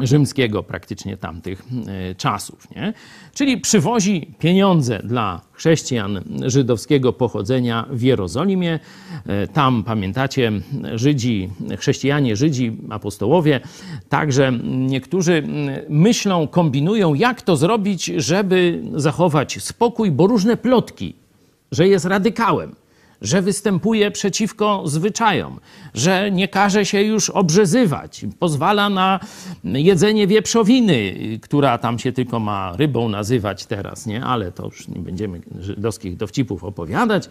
rzymskiego 0.00 0.62
praktycznie 0.62 1.16
tamtych 1.16 1.62
czasów. 2.16 2.70
Nie? 2.70 2.92
Czyli 3.34 3.60
przywozi 3.60 4.30
pieniądze 4.38 5.00
dla 5.04 5.40
chrześcijan 5.52 6.20
żydowskiego 6.46 7.12
pochodzenia 7.12 7.86
w 7.90 8.02
Jerozolimie. 8.02 8.78
Tam, 9.52 9.84
pamiętacie, 9.84 10.52
Żydzi, 10.94 11.48
chrześcijanie, 11.78 12.36
Żydzi, 12.36 12.76
apostołowie, 12.90 13.60
także 14.08 14.52
niektórzy 14.64 15.42
myślą, 15.88 16.48
kombinują, 16.48 17.14
jak 17.14 17.42
to 17.42 17.56
zrobić, 17.56 18.04
żeby 18.04 18.82
zachować 18.94 19.62
spokój, 19.62 20.10
bo 20.10 20.26
różne 20.26 20.56
plotki, 20.56 21.14
że 21.72 21.88
jest 21.88 22.04
radykałem, 22.04 22.74
że 23.26 23.42
występuje 23.42 24.10
przeciwko 24.10 24.82
zwyczajom, 24.84 25.60
że 25.94 26.30
nie 26.30 26.48
każe 26.48 26.84
się 26.86 27.02
już 27.02 27.30
obrzezywać, 27.30 28.24
pozwala 28.38 28.88
na 28.88 29.20
jedzenie 29.64 30.26
wieprzowiny, 30.26 31.14
która 31.42 31.78
tam 31.78 31.98
się 31.98 32.12
tylko 32.12 32.40
ma 32.40 32.76
rybą 32.76 33.08
nazywać 33.08 33.66
teraz, 33.66 34.06
nie? 34.06 34.24
Ale 34.24 34.52
to 34.52 34.64
już 34.64 34.88
nie 34.88 35.00
będziemy 35.00 35.40
żydowskich 35.60 36.16
dowcipów 36.16 36.64
opowiadać 36.64 37.28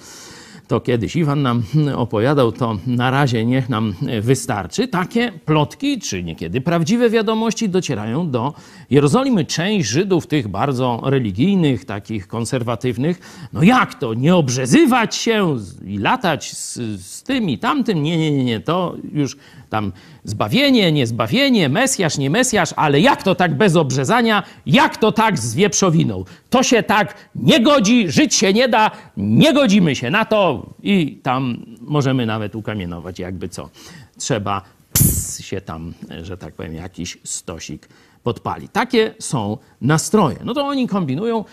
to 0.67 0.79
kiedyś 0.81 1.15
Iwan 1.15 1.41
nam 1.41 1.63
opowiadał, 1.95 2.51
to 2.51 2.77
na 2.87 3.11
razie 3.11 3.45
niech 3.45 3.69
nam 3.69 3.93
wystarczy. 4.21 4.87
Takie 4.87 5.31
plotki, 5.45 5.99
czy 5.99 6.23
niekiedy 6.23 6.61
prawdziwe 6.61 7.09
wiadomości 7.09 7.69
docierają 7.69 8.31
do 8.31 8.53
Jerozolimy. 8.89 9.45
Część 9.45 9.89
Żydów, 9.89 10.27
tych 10.27 10.47
bardzo 10.47 11.01
religijnych, 11.05 11.85
takich 11.85 12.27
konserwatywnych, 12.27 13.47
no 13.53 13.63
jak 13.63 13.95
to, 13.95 14.13
nie 14.13 14.35
obrzezywać 14.35 15.15
się 15.15 15.57
i 15.85 15.97
latać 15.97 16.51
z, 16.51 16.75
z 17.05 17.23
tym 17.23 17.49
i 17.49 17.57
tamtym? 17.57 18.03
Nie, 18.03 18.17
nie, 18.17 18.31
nie, 18.31 18.43
nie, 18.43 18.59
to 18.59 18.95
już 19.13 19.37
tam 19.69 19.91
zbawienie, 20.25 20.91
nie 20.91 21.07
zbawienie, 21.07 21.69
Mesjasz, 21.69 22.17
nie 22.17 22.29
Mesjasz, 22.29 22.73
ale 22.75 23.01
jak 23.01 23.23
to 23.23 23.35
tak 23.35 23.57
bez 23.57 23.75
obrzezania, 23.75 24.43
jak 24.65 24.97
to 24.97 25.11
tak 25.11 25.39
z 25.39 25.55
wieprzowiną? 25.55 26.25
To 26.49 26.63
się 26.63 26.83
tak 26.83 27.15
nie 27.35 27.59
godzi, 27.59 28.11
żyć 28.11 28.35
się 28.35 28.53
nie 28.53 28.69
da, 28.69 28.91
nie 29.17 29.53
godzimy 29.53 29.95
się 29.95 30.11
na 30.11 30.25
to 30.25 30.69
i 30.83 31.19
tam 31.23 31.65
możemy 31.81 32.25
nawet 32.25 32.55
ukamienować, 32.55 33.19
jakby 33.19 33.49
co. 33.49 33.69
Trzeba 34.17 34.61
ps, 34.93 35.39
się 35.39 35.61
tam, 35.61 35.93
że 36.21 36.37
tak 36.37 36.53
powiem, 36.53 36.73
jakiś 36.73 37.17
stosik 37.23 37.89
podpali. 38.23 38.69
Takie 38.69 39.15
są 39.19 39.57
nastroje. 39.81 40.37
No 40.43 40.53
to 40.53 40.67
oni 40.67 40.87
kombinują. 40.87 41.45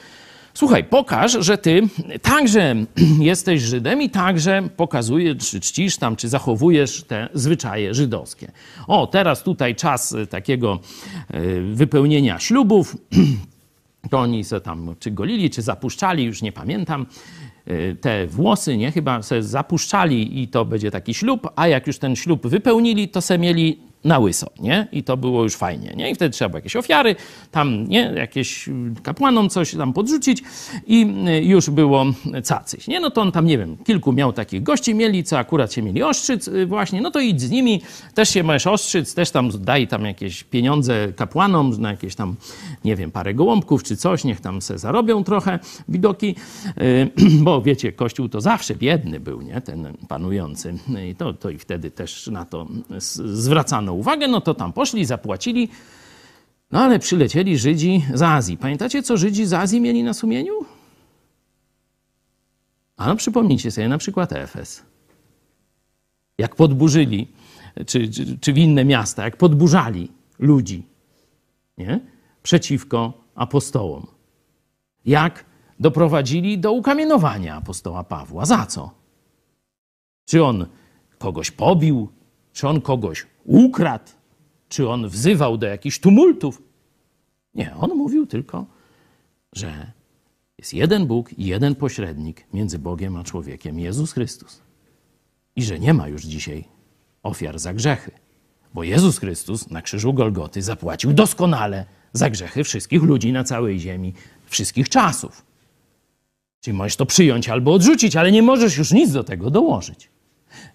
Słuchaj, 0.54 0.84
pokaż, 0.84 1.32
że 1.32 1.58
ty 1.58 1.82
także 2.22 2.74
jesteś 3.20 3.62
Żydem 3.62 4.02
i 4.02 4.10
także 4.10 4.62
pokazujesz, 4.76 5.50
czy 5.50 5.60
czcisz 5.60 5.96
tam, 5.96 6.16
czy 6.16 6.28
zachowujesz 6.28 7.04
te 7.04 7.28
zwyczaje 7.34 7.94
żydowskie. 7.94 8.52
O, 8.86 9.06
teraz 9.06 9.42
tutaj 9.42 9.74
czas 9.76 10.16
takiego 10.30 10.80
e, 11.28 11.60
wypełnienia 11.60 12.38
ślubów. 12.38 12.96
To 14.10 14.18
oni 14.18 14.44
se 14.44 14.60
tam 14.60 14.94
czy 14.98 15.10
golili, 15.10 15.50
czy 15.50 15.62
zapuszczali, 15.62 16.24
już 16.24 16.42
nie 16.42 16.52
pamiętam 16.52 17.06
e, 17.66 17.94
te 17.94 18.26
włosy, 18.26 18.76
nie? 18.76 18.92
Chyba 18.92 19.22
se 19.22 19.42
zapuszczali 19.42 20.42
i 20.42 20.48
to 20.48 20.64
będzie 20.64 20.90
taki 20.90 21.14
ślub, 21.14 21.48
a 21.56 21.68
jak 21.68 21.86
już 21.86 21.98
ten 21.98 22.16
ślub 22.16 22.46
wypełnili, 22.46 23.08
to 23.08 23.20
se 23.20 23.38
mieli 23.38 23.80
na 24.04 24.18
łyso, 24.18 24.50
nie? 24.60 24.88
I 24.92 25.02
to 25.02 25.16
było 25.16 25.42
już 25.42 25.56
fajnie, 25.56 25.94
nie? 25.96 26.10
I 26.10 26.14
wtedy 26.14 26.30
trzeba 26.32 26.48
było 26.48 26.58
jakieś 26.58 26.76
ofiary, 26.76 27.16
tam, 27.50 27.88
nie? 27.88 28.12
Jakieś 28.16 28.68
kapłanom 29.02 29.48
coś 29.48 29.74
tam 29.74 29.92
podrzucić 29.92 30.42
i 30.86 31.06
y, 31.28 31.44
już 31.44 31.70
było 31.70 32.04
cacyś, 32.44 32.88
nie? 32.88 33.00
No 33.00 33.10
to 33.10 33.20
on 33.20 33.32
tam, 33.32 33.46
nie 33.46 33.58
wiem, 33.58 33.76
kilku 33.84 34.12
miał 34.12 34.32
takich 34.32 34.62
gości 34.62 34.94
mieli, 34.94 35.24
co 35.24 35.38
akurat 35.38 35.72
się 35.72 35.82
mieli 35.82 36.02
oszczyc 36.02 36.48
y, 36.48 36.66
właśnie, 36.66 37.00
no 37.00 37.10
to 37.10 37.20
idź 37.20 37.40
z 37.40 37.50
nimi, 37.50 37.82
też 38.14 38.28
się 38.28 38.42
możesz 38.42 38.66
oszczyc, 38.66 39.14
też 39.14 39.30
tam 39.30 39.50
daj 39.60 39.88
tam 39.88 40.04
jakieś 40.04 40.44
pieniądze 40.44 41.12
kapłanom 41.16 41.80
na 41.80 41.90
jakieś 41.90 42.14
tam, 42.14 42.36
nie 42.84 42.96
wiem, 42.96 43.10
parę 43.10 43.34
gołąbków 43.34 43.82
czy 43.82 43.96
coś, 43.96 44.24
niech 44.24 44.40
tam 44.40 44.62
se 44.62 44.78
zarobią 44.78 45.24
trochę 45.24 45.58
widoki, 45.88 46.36
y, 46.78 47.10
bo 47.44 47.62
wiecie, 47.62 47.92
Kościół 47.92 48.28
to 48.28 48.40
zawsze 48.40 48.74
biedny 48.74 49.20
był, 49.20 49.40
nie? 49.42 49.60
Ten 49.60 49.96
panujący 50.08 50.74
i 51.10 51.14
to, 51.14 51.32
to 51.32 51.50
i 51.50 51.58
wtedy 51.58 51.90
też 51.90 52.26
na 52.26 52.44
to 52.44 52.66
z- 52.98 53.42
zwracano 53.92 53.94
uwagę, 53.94 54.28
no 54.28 54.40
to 54.40 54.54
tam 54.54 54.72
poszli, 54.72 55.04
zapłacili, 55.04 55.68
no 56.70 56.80
ale 56.80 56.98
przylecieli 56.98 57.58
Żydzi 57.58 58.04
z 58.14 58.22
Azji. 58.22 58.56
Pamiętacie, 58.56 59.02
co 59.02 59.16
Żydzi 59.16 59.46
z 59.46 59.52
Azji 59.52 59.80
mieli 59.80 60.02
na 60.02 60.14
sumieniu? 60.14 60.64
A 62.96 63.06
no 63.06 63.16
przypomnijcie 63.16 63.70
sobie 63.70 63.88
na 63.88 63.98
przykład 63.98 64.32
Efes. 64.32 64.82
Jak 66.38 66.56
podburzyli, 66.56 67.28
czy, 67.86 68.08
czy, 68.08 68.38
czy 68.38 68.52
inne 68.52 68.84
miasta, 68.84 69.24
jak 69.24 69.36
podburzali 69.36 70.08
ludzi 70.38 70.82
nie? 71.78 72.00
przeciwko 72.42 73.12
apostołom. 73.34 74.06
Jak 75.04 75.44
doprowadzili 75.80 76.58
do 76.58 76.72
ukamienowania 76.72 77.56
apostoła 77.56 78.04
Pawła. 78.04 78.46
Za 78.46 78.66
co? 78.66 78.90
Czy 80.24 80.44
on 80.44 80.66
kogoś 81.18 81.50
pobił? 81.50 82.08
Czy 82.52 82.68
on 82.68 82.80
kogoś 82.80 83.26
ukradł? 83.44 84.10
Czy 84.68 84.88
on 84.88 85.08
wzywał 85.08 85.58
do 85.58 85.66
jakichś 85.66 85.98
tumultów? 85.98 86.62
Nie, 87.54 87.74
on 87.74 87.90
mówił 87.96 88.26
tylko, 88.26 88.66
że 89.52 89.92
jest 90.58 90.74
jeden 90.74 91.06
Bóg 91.06 91.38
i 91.38 91.44
jeden 91.44 91.74
pośrednik 91.74 92.44
między 92.52 92.78
Bogiem 92.78 93.16
a 93.16 93.24
człowiekiem, 93.24 93.78
Jezus 93.78 94.12
Chrystus. 94.12 94.60
I 95.56 95.62
że 95.62 95.78
nie 95.78 95.94
ma 95.94 96.08
już 96.08 96.22
dzisiaj 96.22 96.64
ofiar 97.22 97.58
za 97.58 97.74
grzechy, 97.74 98.10
bo 98.74 98.82
Jezus 98.82 99.18
Chrystus 99.18 99.70
na 99.70 99.82
krzyżu 99.82 100.14
Golgoty 100.14 100.62
zapłacił 100.62 101.12
doskonale 101.12 101.86
za 102.12 102.30
grzechy 102.30 102.64
wszystkich 102.64 103.02
ludzi 103.02 103.32
na 103.32 103.44
całej 103.44 103.80
ziemi, 103.80 104.14
wszystkich 104.46 104.88
czasów. 104.88 105.44
Czyli 106.60 106.76
możesz 106.76 106.96
to 106.96 107.06
przyjąć 107.06 107.48
albo 107.48 107.72
odrzucić, 107.74 108.16
ale 108.16 108.32
nie 108.32 108.42
możesz 108.42 108.76
już 108.76 108.92
nic 108.92 109.12
do 109.12 109.24
tego 109.24 109.50
dołożyć. 109.50 110.10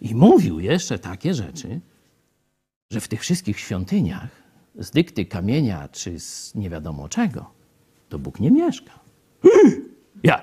I 0.02 0.16
mówił 0.16 0.60
jeszcze 0.60 1.00
takie 1.00 1.34
rzeczy, 1.34 1.80
że 2.90 3.02
w 3.02 3.08
tych 3.08 3.22
wszystkich 3.22 3.60
świątyniach 3.60 4.30
z 4.76 4.92
dykty 4.92 5.26
kamienia 5.26 5.88
czy 5.92 6.20
z 6.20 6.56
nie 6.56 6.70
wiadomo 6.70 7.10
czego, 7.10 7.52
to 8.10 8.20
Bóg 8.20 8.40
nie 8.40 8.52
mieszka. 8.52 9.00
Ja. 10.24 10.42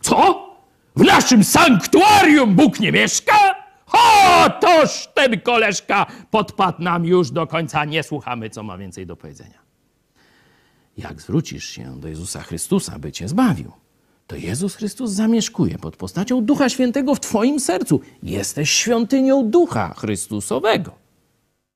Co? 0.00 0.48
W 0.96 1.04
naszym 1.04 1.44
sanktuarium 1.44 2.54
Bóg 2.54 2.80
nie 2.80 2.92
mieszka? 2.92 3.34
O, 3.92 4.50
toż 4.60 5.08
ten 5.14 5.40
koleżka 5.40 6.06
podpadł 6.30 6.82
nam 6.82 7.04
już 7.04 7.30
do 7.30 7.46
końca. 7.46 7.84
Nie 7.84 8.02
słuchamy, 8.02 8.50
co 8.50 8.62
ma 8.62 8.78
więcej 8.78 9.06
do 9.06 9.16
powiedzenia. 9.16 9.62
Jak 10.96 11.20
zwrócisz 11.20 11.64
się 11.64 12.00
do 12.00 12.08
Jezusa 12.08 12.42
Chrystusa, 12.42 12.98
by 12.98 13.12
cię 13.12 13.28
zbawił, 13.28 13.72
to 14.26 14.36
Jezus 14.36 14.74
Chrystus 14.74 15.10
zamieszkuje 15.10 15.78
pod 15.78 15.96
postacią 15.96 16.44
Ducha 16.44 16.68
Świętego 16.68 17.14
w 17.14 17.20
twoim 17.20 17.60
sercu. 17.60 18.00
Jesteś 18.22 18.70
świątynią 18.70 19.50
Ducha 19.50 19.94
Chrystusowego. 19.94 21.01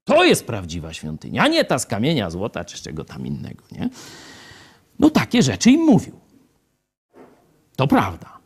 To 0.06 0.24
jest 0.24 0.46
prawdziwa 0.46 0.92
świątynia, 0.92 1.42
a 1.42 1.48
nie 1.48 1.64
ta 1.64 1.78
z 1.78 1.86
kamienia, 1.86 2.30
złota 2.30 2.64
czy 2.64 2.78
z 2.78 2.82
czego 2.82 3.04
tam 3.04 3.26
innego, 3.26 3.64
nie? 3.72 3.88
No 4.98 5.10
takie 5.10 5.42
rzeczy 5.42 5.70
im 5.70 5.80
mówił. 5.80 6.20
To 7.76 7.86
prawda. 7.86 8.38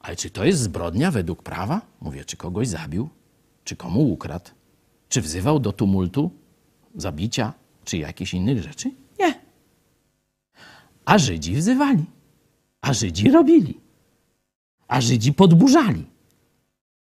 Ale 0.00 0.16
czy 0.16 0.30
to 0.30 0.44
jest 0.44 0.60
zbrodnia 0.60 1.10
według 1.10 1.42
prawa? 1.42 1.80
Mówię, 2.00 2.24
czy 2.24 2.36
kogoś 2.36 2.68
zabił? 2.68 3.08
Czy 3.64 3.76
komu 3.76 4.12
ukradł? 4.12 4.50
Czy 5.08 5.20
wzywał 5.20 5.60
do 5.60 5.72
tumultu, 5.72 6.30
zabicia, 6.94 7.52
czy 7.84 7.98
jakichś 7.98 8.34
innych 8.34 8.62
rzeczy? 8.62 8.90
Nie. 9.20 9.34
A 11.04 11.18
Żydzi 11.18 11.54
wzywali. 11.54 12.04
A 12.80 12.92
Żydzi 12.92 13.30
robili. 13.30 13.80
A 14.88 15.00
Żydzi 15.00 15.32
podburzali. 15.32 16.04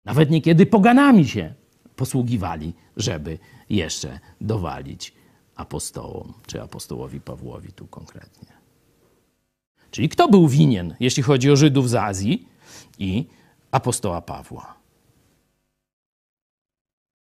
Nawet 0.04 0.30
niekiedy 0.30 0.66
poganami 0.66 1.28
się 1.28 1.54
posługiwali, 2.02 2.72
żeby 2.96 3.38
jeszcze 3.70 4.20
dowalić 4.40 5.12
apostołom, 5.56 6.32
czy 6.46 6.62
apostołowi 6.62 7.20
Pawłowi 7.20 7.72
tu 7.72 7.86
konkretnie. 7.86 8.48
Czyli 9.90 10.08
kto 10.08 10.28
był 10.28 10.48
winien, 10.48 10.94
jeśli 11.00 11.22
chodzi 11.22 11.50
o 11.50 11.56
Żydów 11.56 11.90
z 11.90 11.94
Azji 11.94 12.48
i 12.98 13.26
apostoła 13.70 14.20
Pawła? 14.20 14.74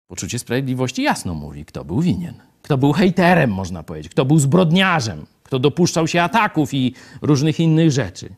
Poczucie 0.07 0.39
sprawiedliwości 0.39 1.03
jasno 1.03 1.33
mówi, 1.33 1.65
kto 1.65 1.85
był 1.85 2.01
winien. 2.01 2.35
Kto 2.61 2.77
był 2.77 2.93
hejterem, 2.93 3.51
można 3.51 3.83
powiedzieć, 3.83 4.11
kto 4.11 4.25
był 4.25 4.39
zbrodniarzem, 4.39 5.25
kto 5.43 5.59
dopuszczał 5.59 6.07
się 6.07 6.21
ataków 6.21 6.73
i 6.73 6.93
różnych 7.21 7.59
innych 7.59 7.91
rzeczy. 7.91 8.29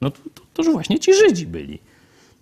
No 0.00 0.10
to, 0.10 0.20
to, 0.34 0.62
to 0.62 0.72
właśnie 0.72 0.98
ci 0.98 1.14
Żydzi 1.14 1.46
byli 1.46 1.78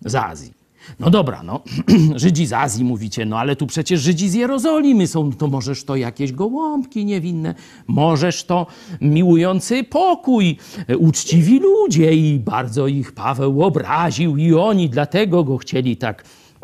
z 0.05 0.15
Azji. 0.15 0.60
No 0.99 1.09
dobra, 1.09 1.43
no, 1.43 1.61
Żydzi 2.15 2.45
z 2.45 2.53
Azji 2.53 2.85
mówicie, 2.85 3.25
no 3.25 3.39
ale 3.39 3.55
tu 3.55 3.67
przecież 3.67 4.01
Żydzi 4.01 4.29
z 4.29 4.33
Jerozolimy 4.33 5.07
są, 5.07 5.33
to 5.33 5.47
możesz 5.47 5.83
to 5.83 5.95
jakieś 5.95 6.31
gołąbki 6.31 7.05
niewinne, 7.05 7.55
możesz 7.87 8.43
to 8.43 8.67
miłujący 9.01 9.83
pokój, 9.83 10.57
e, 10.87 10.97
uczciwi 10.97 11.59
ludzie 11.59 12.13
i 12.13 12.39
bardzo 12.39 12.87
ich 12.87 13.11
Paweł 13.11 13.63
obraził 13.63 14.37
i 14.37 14.53
oni 14.53 14.89
dlatego 14.89 15.43
go 15.43 15.57
chcieli 15.57 15.97
tak 15.97 16.23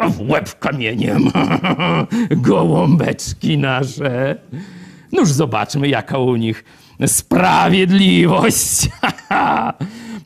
w 0.09 0.29
łeb 0.29 0.59
kamieniem, 0.59 1.31
gołąbeczki 2.47 3.57
nasze. 3.57 4.35
Noż 5.11 5.31
zobaczmy, 5.31 5.87
jaka 5.87 6.17
u 6.17 6.35
nich 6.35 6.63
sprawiedliwość. 7.05 8.89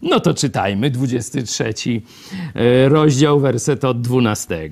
No 0.02 0.20
to 0.20 0.34
czytajmy 0.34 0.90
23 0.90 1.74
e, 2.56 2.90
rozdział, 2.90 3.40
werset 3.40 3.86
od 3.86 4.02
12. 4.02 4.70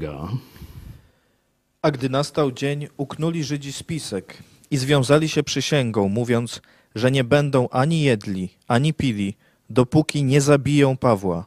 A 1.81 1.91
gdy 1.91 2.09
nastał 2.09 2.51
dzień, 2.51 2.87
uknuli 2.97 3.43
Żydzi 3.43 3.73
spisek 3.73 4.37
i 4.71 4.77
związali 4.77 5.29
się 5.29 5.43
przysięgą, 5.43 6.09
mówiąc, 6.09 6.61
że 6.95 7.11
nie 7.11 7.23
będą 7.23 7.69
ani 7.69 8.01
jedli, 8.01 8.49
ani 8.67 8.93
pili, 8.93 9.33
dopóki 9.69 10.23
nie 10.23 10.41
zabiją 10.41 10.97
Pawła. 10.97 11.45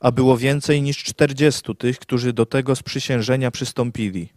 a 0.00 0.12
było 0.12 0.36
więcej 0.36 0.82
niż 0.82 1.04
czterdziestu 1.04 1.74
tych, 1.74 1.98
którzy 1.98 2.32
do 2.32 2.46
tego 2.46 2.76
sprzysiężenia 2.76 3.50
przystąpili. 3.50 4.28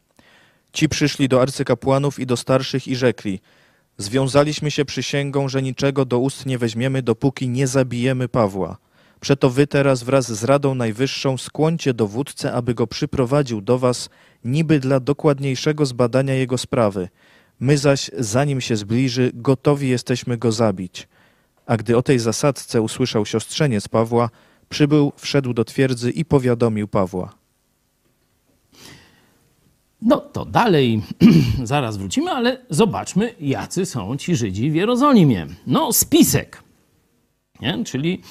Ci 0.74 0.90
przyszli 0.90 1.30
do 1.30 1.42
arcykapłanów 1.42 2.20
i 2.20 2.26
do 2.26 2.38
starszych 2.38 2.88
i 2.88 2.96
rzekli: 2.96 3.40
Związaliśmy 4.02 4.72
się 4.72 4.86
przysięgą, 4.86 5.50
że 5.50 5.62
niczego 5.62 6.06
do 6.06 6.20
ust 6.20 6.46
nie 6.46 6.58
weźmiemy, 6.58 7.02
dopóki 7.02 7.50
nie 7.50 7.68
zabijemy 7.68 8.28
Pawła. 8.30 8.78
Przeto 9.20 9.50
wy 9.50 9.68
teraz 9.68 10.04
wraz 10.04 10.32
z 10.32 10.44
Radą 10.44 10.76
Najwyższą 10.76 11.38
skłońcie 11.38 11.94
dowódcę, 11.94 12.54
aby 12.54 12.74
go 12.74 12.88
przyprowadził 12.88 13.62
do 13.62 13.80
was, 13.80 14.10
niby 14.44 14.80
dla 14.80 15.00
dokładniejszego 15.00 15.86
zbadania 15.86 16.34
jego 16.34 16.58
sprawy. 16.58 17.10
My 17.60 17.78
zaś, 17.78 18.12
zanim 18.18 18.62
się 18.62 18.76
zbliży, 18.76 19.32
gotowi 19.34 19.90
jesteśmy 19.90 20.38
go 20.38 20.52
zabić. 20.52 21.08
A 21.66 21.78
gdy 21.78 21.98
o 21.98 22.02
tej 22.02 22.20
zasadzce 22.20 22.82
usłyszał 22.82 23.26
siostrzeniec 23.26 23.88
Pawła, 23.88 24.30
przybył, 24.70 25.12
wszedł 25.18 25.54
do 25.54 25.66
twierdzy 25.66 26.12
i 26.12 26.26
powiadomił 26.26 26.88
Pawła. 26.88 27.39
No 30.02 30.18
to 30.18 30.46
dalej 30.46 31.02
zaraz 31.64 31.98
wrócimy, 31.98 32.32
ale 32.32 32.58
zobaczmy, 32.70 33.36
jacy 33.40 33.86
są 33.86 34.18
ci 34.18 34.36
Żydzi 34.36 34.72
w 34.72 34.76
Jerozolimie. 34.76 35.48
No, 35.68 35.94
spisek. 35.94 36.64
Nie? 37.62 37.84
Czyli 37.84 38.22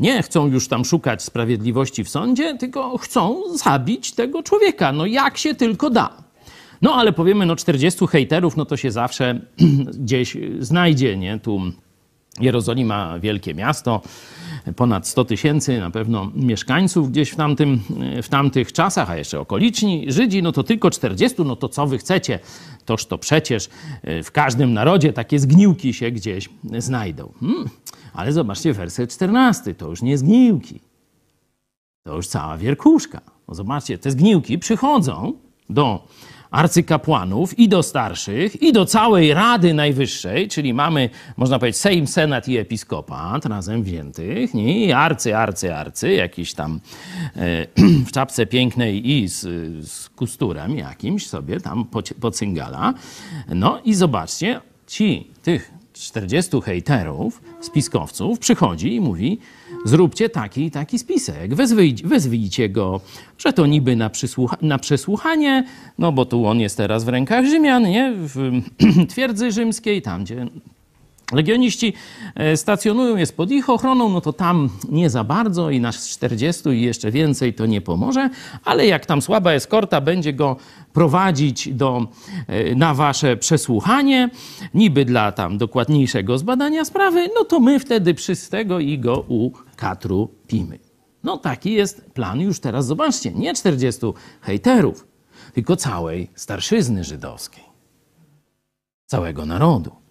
nie 0.00 0.22
chcą 0.22 0.46
już 0.46 0.68
tam 0.68 0.84
szukać 0.84 1.22
sprawiedliwości 1.22 2.04
w 2.04 2.08
sądzie, 2.08 2.58
tylko 2.58 2.98
chcą 2.98 3.42
zabić 3.54 4.12
tego 4.12 4.42
człowieka. 4.42 4.92
No 4.92 5.06
jak 5.06 5.38
się 5.38 5.54
tylko 5.54 5.90
da. 5.90 6.22
No 6.82 6.94
ale 6.94 7.12
powiemy, 7.12 7.46
no 7.46 7.56
40 7.56 8.06
hejterów, 8.06 8.56
no 8.56 8.64
to 8.64 8.76
się 8.76 8.90
zawsze 8.90 9.40
gdzieś 10.04 10.36
znajdzie, 10.60 11.16
nie? 11.16 11.38
Tu 11.38 11.60
Jerozolima, 12.40 13.18
wielkie 13.18 13.54
miasto, 13.54 14.02
ponad 14.76 15.08
100 15.08 15.24
tysięcy 15.24 15.80
na 15.80 15.90
pewno 15.90 16.30
mieszkańców 16.34 17.10
gdzieś 17.10 17.30
w, 17.30 17.36
tamtym, 17.36 17.80
w 18.22 18.28
tamtych 18.28 18.72
czasach, 18.72 19.10
a 19.10 19.16
jeszcze 19.16 19.40
okoliczni 19.40 20.12
Żydzi, 20.12 20.42
no 20.42 20.52
to 20.52 20.62
tylko 20.62 20.90
40, 20.90 21.42
no 21.44 21.56
to 21.56 21.68
co 21.68 21.86
wy 21.86 21.98
chcecie? 21.98 22.38
Toż 22.84 23.06
to 23.06 23.18
przecież 23.18 23.68
e, 24.02 24.22
w 24.22 24.32
każdym 24.32 24.72
narodzie 24.72 25.12
takie 25.12 25.38
zgniłki 25.38 25.94
się 25.94 26.10
gdzieś 26.10 26.48
znajdą. 26.78 27.32
Hmm. 27.40 27.64
Ale 28.14 28.32
zobaczcie, 28.32 28.72
werset 28.72 29.12
14, 29.12 29.74
to 29.74 29.88
już 29.88 30.02
nie 30.02 30.18
zgniłki. 30.18 30.80
To 32.02 32.16
już 32.16 32.26
cała 32.26 32.58
wierkuszka. 32.58 33.20
No 33.48 33.54
zobaczcie, 33.54 33.98
te 33.98 34.10
zgniłki 34.10 34.58
przychodzą 34.58 35.32
do 35.70 36.08
arcykapłanów 36.50 37.58
i 37.58 37.68
do 37.68 37.82
starszych, 37.82 38.62
i 38.62 38.72
do 38.72 38.86
całej 38.86 39.34
Rady 39.34 39.74
Najwyższej, 39.74 40.48
czyli 40.48 40.74
mamy, 40.74 41.10
można 41.36 41.58
powiedzieć, 41.58 41.80
Sejm, 41.80 42.06
Senat 42.06 42.48
i 42.48 42.58
Episkopat 42.58 43.46
razem 43.46 43.82
wziętych, 43.82 44.54
i 44.54 44.92
arcy, 44.92 45.36
arcy, 45.36 45.74
arcy, 45.74 46.12
jakiś 46.12 46.54
tam 46.54 46.80
e, 47.36 47.66
w 48.08 48.12
czapce 48.12 48.46
pięknej 48.46 49.10
i 49.10 49.28
z, 49.28 49.40
z 49.88 50.08
kusturem 50.08 50.76
jakimś 50.76 51.26
sobie 51.26 51.60
tam 51.60 51.84
poci- 51.84 52.14
pocyngala. 52.14 52.94
No 53.48 53.80
i 53.84 53.94
zobaczcie, 53.94 54.60
ci, 54.86 55.30
tych 55.42 55.76
40 55.92 56.60
hejterów, 56.60 57.42
spiskowców 57.66 58.38
przychodzi 58.38 58.94
i 58.94 59.00
mówi, 59.00 59.38
zróbcie 59.84 60.28
taki 60.28 60.64
i 60.64 60.70
taki 60.70 60.98
spisek, 60.98 61.54
wezwijcie, 62.04 62.68
go, 62.68 63.00
że 63.38 63.52
to 63.52 63.66
niby 63.66 63.96
na, 63.96 64.10
przysłucha- 64.10 64.56
na 64.62 64.78
przesłuchanie, 64.78 65.64
no 65.98 66.12
bo 66.12 66.24
tu 66.24 66.46
on 66.46 66.60
jest 66.60 66.76
teraz 66.76 67.04
w 67.04 67.08
rękach 67.08 67.46
Rzymian, 67.46 67.82
nie? 67.82 68.12
W 68.16 68.52
twierdzy 69.12 69.52
rzymskiej, 69.52 70.02
tam 70.02 70.24
gdzie 70.24 70.46
Legioniści 71.32 71.92
e, 72.34 72.56
stacjonują, 72.56 73.16
jest 73.16 73.36
pod 73.36 73.50
ich 73.50 73.70
ochroną, 73.70 74.08
no 74.08 74.20
to 74.20 74.32
tam 74.32 74.68
nie 74.88 75.10
za 75.10 75.24
bardzo 75.24 75.70
i 75.70 75.80
nasz 75.80 76.08
40 76.10 76.68
i 76.68 76.82
jeszcze 76.82 77.10
więcej 77.10 77.54
to 77.54 77.66
nie 77.66 77.80
pomoże, 77.80 78.30
ale 78.64 78.86
jak 78.86 79.06
tam 79.06 79.22
słaba 79.22 79.52
eskorta 79.52 80.00
będzie 80.00 80.32
go 80.32 80.56
prowadzić 80.92 81.68
do, 81.74 82.06
e, 82.46 82.74
na 82.74 82.94
wasze 82.94 83.36
przesłuchanie, 83.36 84.30
niby 84.74 85.04
dla 85.04 85.32
tam 85.32 85.58
dokładniejszego 85.58 86.38
zbadania 86.38 86.84
sprawy, 86.84 87.28
no 87.34 87.44
to 87.44 87.60
my 87.60 87.80
wtedy 87.80 88.14
przystego 88.14 88.80
i 88.80 88.98
go 88.98 89.24
u 89.28 89.50
katru 89.76 90.28
pimy. 90.46 90.78
No 91.24 91.36
taki 91.36 91.72
jest 91.72 92.10
plan 92.10 92.40
już 92.40 92.60
teraz, 92.60 92.86
zobaczcie, 92.86 93.32
nie 93.32 93.54
40 93.54 94.00
hejterów, 94.40 95.06
tylko 95.54 95.76
całej 95.76 96.30
starszyzny 96.34 97.04
żydowskiej, 97.04 97.64
całego 99.06 99.46
narodu 99.46 100.05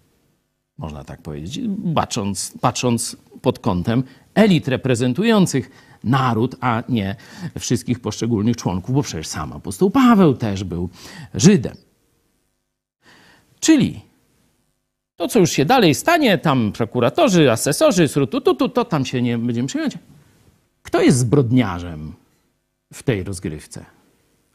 można 0.78 1.04
tak 1.04 1.22
powiedzieć, 1.22 1.60
patrząc, 1.94 2.52
patrząc 2.60 3.16
pod 3.42 3.58
kątem 3.58 4.02
elit 4.34 4.68
reprezentujących 4.68 5.70
naród, 6.04 6.56
a 6.60 6.82
nie 6.88 7.16
wszystkich 7.58 8.00
poszczególnych 8.00 8.56
członków, 8.56 8.94
bo 8.94 9.02
przecież 9.02 9.26
sam 9.26 9.52
apostoł 9.52 9.90
Paweł 9.90 10.34
też 10.34 10.64
był 10.64 10.88
Żydem. 11.34 11.76
Czyli 13.60 14.00
to, 15.16 15.28
co 15.28 15.38
już 15.38 15.50
się 15.50 15.64
dalej 15.64 15.94
stanie, 15.94 16.38
tam 16.38 16.72
prokuratorzy, 16.72 17.52
asesorzy, 17.52 18.08
srutututu, 18.08 18.68
to 18.68 18.84
tam 18.84 19.04
się 19.04 19.22
nie 19.22 19.38
będziemy 19.38 19.68
przyjąć. 19.68 19.98
Kto 20.82 21.02
jest 21.02 21.18
zbrodniarzem 21.18 22.12
w 22.92 23.02
tej 23.02 23.24
rozgrywce? 23.24 23.84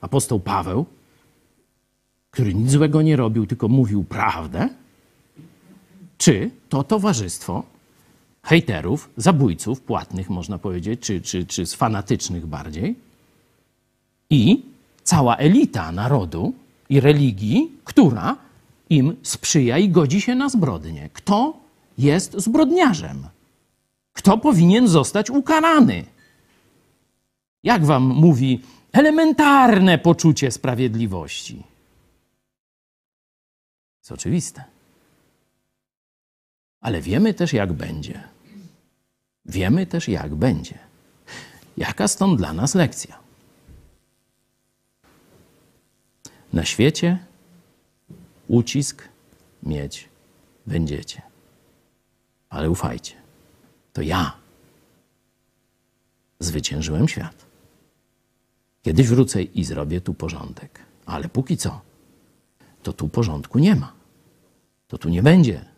Apostoł 0.02 0.40
Paweł, 0.40 0.86
który 2.32 2.54
nic 2.54 2.72
złego 2.72 3.02
nie 3.02 3.16
robił, 3.16 3.46
tylko 3.46 3.68
mówił 3.68 4.04
prawdę? 4.04 4.70
Czy 6.22 6.52
to 6.70 6.84
towarzystwo 6.84 7.64
hejterów, 8.44 9.10
zabójców, 9.18 9.82
płatnych 9.82 10.30
można 10.30 10.58
powiedzieć, 10.58 11.00
czy, 11.00 11.22
czy, 11.22 11.46
czy 11.46 11.66
z 11.66 11.74
fanatycznych 11.74 12.46
bardziej, 12.46 12.96
i 14.30 14.64
cała 15.04 15.38
elita 15.38 15.92
narodu 15.92 16.54
i 16.90 17.00
religii, 17.00 17.72
która 17.84 18.38
im 18.90 19.16
sprzyja 19.24 19.78
i 19.78 19.90
godzi 19.90 20.22
się 20.22 20.36
na 20.36 20.50
zbrodnie. 20.50 21.10
Kto 21.14 21.58
jest 21.98 22.34
zbrodniarzem? 22.38 23.28
Kto 24.14 24.38
powinien 24.38 24.88
zostać 24.88 25.30
ukarany? 25.30 26.06
Jak 27.64 27.86
wam 27.86 28.04
mówi 28.04 28.62
elementarne 28.92 29.98
poczucie 29.98 30.52
sprawiedliwości? 30.52 31.64
Jest 34.00 34.12
oczywiste. 34.12 34.64
Ale 36.82 37.02
wiemy 37.02 37.34
też, 37.34 37.54
jak 37.54 37.74
będzie. 37.74 38.24
Wiemy 39.46 39.86
też, 39.86 40.08
jak 40.08 40.36
będzie. 40.36 40.80
Jaka 41.78 42.08
stąd 42.08 42.38
dla 42.38 42.54
nas 42.54 42.76
lekcja? 42.76 43.20
Na 46.54 46.66
świecie 46.66 47.18
ucisk 48.48 49.08
mieć 49.64 50.10
będziecie. 50.68 51.22
Ale 52.50 52.70
ufajcie, 52.70 53.16
to 53.94 54.02
ja 54.02 54.34
zwyciężyłem 56.40 57.08
świat. 57.08 57.46
Kiedyś 58.82 59.08
wrócę 59.08 59.44
i 59.44 59.64
zrobię 59.64 60.02
tu 60.02 60.14
porządek. 60.14 60.80
Ale 61.06 61.30
póki 61.30 61.58
co, 61.58 61.82
to 62.84 62.94
tu 62.94 63.10
porządku 63.10 63.60
nie 63.60 63.76
ma. 63.76 63.94
To 64.88 64.98
tu 64.98 65.10
nie 65.10 65.24
będzie 65.24 65.71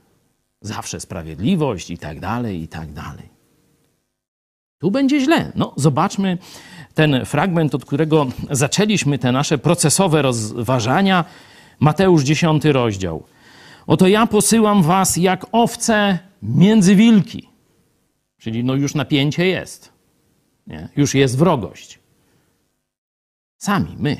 zawsze 0.63 0.99
sprawiedliwość 0.99 1.89
i 1.89 1.97
tak 1.97 2.19
dalej, 2.19 2.61
i 2.61 2.67
tak 2.67 2.93
dalej. 2.93 3.29
Tu 4.77 4.91
będzie 4.91 5.19
źle. 5.19 5.51
No, 5.55 5.73
zobaczmy 5.77 6.37
ten 6.93 7.25
fragment, 7.25 7.75
od 7.75 7.85
którego 7.85 8.27
zaczęliśmy 8.51 9.19
te 9.19 9.31
nasze 9.31 9.57
procesowe 9.57 10.21
rozważania. 10.21 11.25
Mateusz 11.79 12.23
10 12.23 12.65
rozdział. 12.65 13.23
Oto 13.87 14.07
ja 14.07 14.27
posyłam 14.27 14.83
was 14.83 15.17
jak 15.17 15.45
owce 15.51 16.19
między 16.41 16.95
wilki. 16.95 17.49
Czyli 18.37 18.63
no 18.63 18.75
już 18.75 18.95
napięcie 18.95 19.47
jest. 19.47 19.93
Nie? 20.67 20.89
Już 20.95 21.15
jest 21.15 21.37
wrogość. 21.37 21.99
Sami, 23.57 23.95
my, 23.99 24.17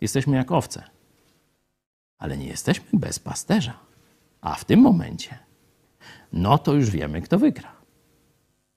jesteśmy 0.00 0.36
jak 0.36 0.52
owce. 0.52 0.82
Ale 2.18 2.36
nie 2.36 2.46
jesteśmy 2.46 2.84
bez 2.92 3.18
pasterza. 3.18 3.78
A 4.40 4.54
w 4.54 4.64
tym 4.64 4.80
momencie 4.80 5.38
no 6.34 6.58
to 6.58 6.74
już 6.74 6.90
wiemy, 6.90 7.22
kto 7.22 7.38
wygra. 7.38 7.72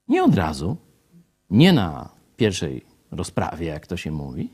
Nie 0.07 0.23
od 0.23 0.35
razu, 0.35 0.77
nie 1.49 1.73
na 1.73 2.09
pierwszej 2.37 2.85
rozprawie, 3.11 3.67
jak 3.67 3.87
to 3.87 3.97
się 3.97 4.11
mówi, 4.11 4.49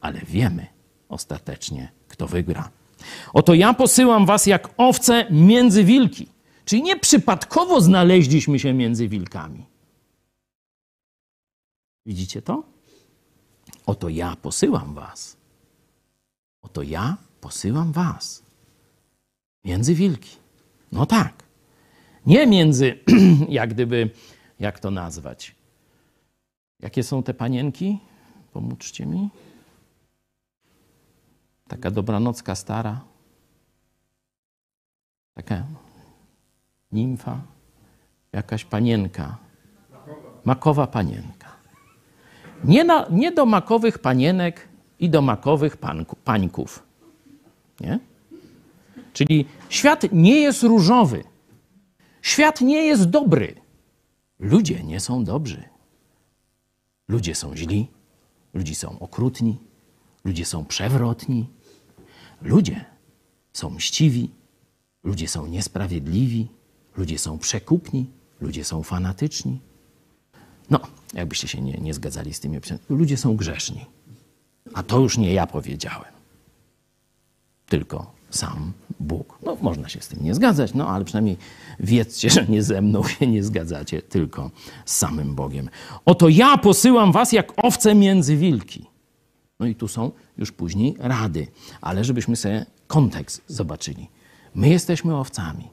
ale 0.00 0.20
wiemy 0.20 0.66
ostatecznie, 1.08 1.92
kto 2.08 2.26
wygra. 2.26 2.70
Oto 3.32 3.54
ja 3.54 3.74
posyłam 3.74 4.26
was 4.26 4.46
jak 4.46 4.74
owce 4.76 5.26
między 5.30 5.84
wilki. 5.84 6.28
Czyli 6.64 6.82
nie 6.82 6.96
przypadkowo 6.96 7.80
znaleźliśmy 7.80 8.58
się 8.58 8.74
między 8.74 9.08
wilkami. 9.08 9.66
Widzicie 12.06 12.42
to? 12.42 12.62
Oto 13.86 14.08
ja 14.08 14.36
posyłam 14.36 14.94
was. 14.94 15.36
Oto 16.62 16.82
ja 16.82 17.16
posyłam 17.40 17.92
was. 17.92 18.42
Między 19.64 19.94
wilki. 19.94 20.36
No 20.92 21.06
tak. 21.06 21.47
Nie 22.26 22.46
między, 22.46 22.98
jak 23.48 23.70
gdyby, 23.70 24.10
jak 24.60 24.80
to 24.80 24.90
nazwać, 24.90 25.58
Jakie 26.80 27.02
są 27.02 27.22
te 27.22 27.34
panienki? 27.34 27.98
Pomóżcie 28.52 29.06
mi. 29.06 29.30
Taka 31.68 31.90
dobranocka 31.90 32.54
stara. 32.54 33.00
Taka 35.34 35.64
nimfa. 36.92 37.40
Jakaś 38.32 38.64
panienka. 38.64 39.36
Makowa 40.44 40.86
panienka. 40.86 41.48
Nie, 42.64 42.84
na, 42.84 43.06
nie 43.10 43.32
do 43.32 43.46
makowych 43.46 43.98
panienek 43.98 44.68
i 45.00 45.10
do 45.10 45.22
makowych 45.22 45.76
panku, 45.76 46.16
pańków. 46.16 46.82
Nie? 47.80 47.98
Czyli 49.12 49.46
świat 49.68 50.02
nie 50.12 50.40
jest 50.40 50.62
różowy. 50.62 51.24
Świat 52.28 52.60
nie 52.60 52.86
jest 52.86 53.04
dobry. 53.04 53.54
Ludzie 54.38 54.84
nie 54.84 55.00
są 55.00 55.24
dobrzy. 55.24 55.62
Ludzie 57.08 57.34
są 57.34 57.56
źli, 57.56 57.88
ludzie 58.54 58.74
są 58.74 58.98
okrutni, 58.98 59.58
ludzie 60.24 60.44
są 60.44 60.64
przewrotni, 60.64 61.48
ludzie 62.42 62.84
są 63.52 63.70
mściwi, 63.70 64.30
ludzie 65.04 65.28
są 65.28 65.46
niesprawiedliwi, 65.46 66.48
ludzie 66.96 67.18
są 67.18 67.38
przekupni, 67.38 68.10
ludzie 68.40 68.64
są 68.64 68.82
fanatyczni. 68.82 69.60
No, 70.70 70.80
jakbyście 71.14 71.48
się 71.48 71.60
nie, 71.60 71.72
nie 71.72 71.94
zgadzali 71.94 72.34
z 72.34 72.40
tymi 72.40 72.58
opisami, 72.58 72.80
ludzie 72.88 73.16
są 73.16 73.36
grzeszni. 73.36 73.86
A 74.74 74.82
to 74.82 75.00
już 75.00 75.18
nie 75.18 75.32
ja 75.32 75.46
powiedziałem, 75.46 76.12
tylko 77.66 78.17
sam 78.30 78.72
Bóg. 79.00 79.38
No, 79.42 79.56
można 79.62 79.88
się 79.88 80.00
z 80.00 80.08
tym 80.08 80.24
nie 80.24 80.34
zgadzać, 80.34 80.74
no 80.74 80.88
ale 80.88 81.04
przynajmniej 81.04 81.36
wiedzcie, 81.80 82.30
że 82.34 82.46
nie 82.46 82.62
ze 82.62 82.82
mną 82.82 83.04
się 83.04 83.26
nie 83.26 83.44
zgadzacie, 83.44 84.02
tylko 84.02 84.50
z 84.84 84.96
samym 84.96 85.34
Bogiem. 85.34 85.68
Oto 86.04 86.28
ja 86.28 86.58
posyłam 86.58 87.12
was 87.12 87.32
jak 87.32 87.52
owce 87.56 87.94
między 87.94 88.36
wilki. 88.36 88.86
No 89.60 89.66
i 89.66 89.74
tu 89.74 89.88
są 89.88 90.10
już 90.38 90.52
później 90.52 90.96
rady, 90.98 91.46
ale 91.80 92.04
żebyśmy 92.04 92.36
sobie 92.36 92.66
kontekst 92.86 93.42
zobaczyli. 93.46 94.08
My 94.54 94.68
jesteśmy 94.68 95.16
owcami. 95.16 95.68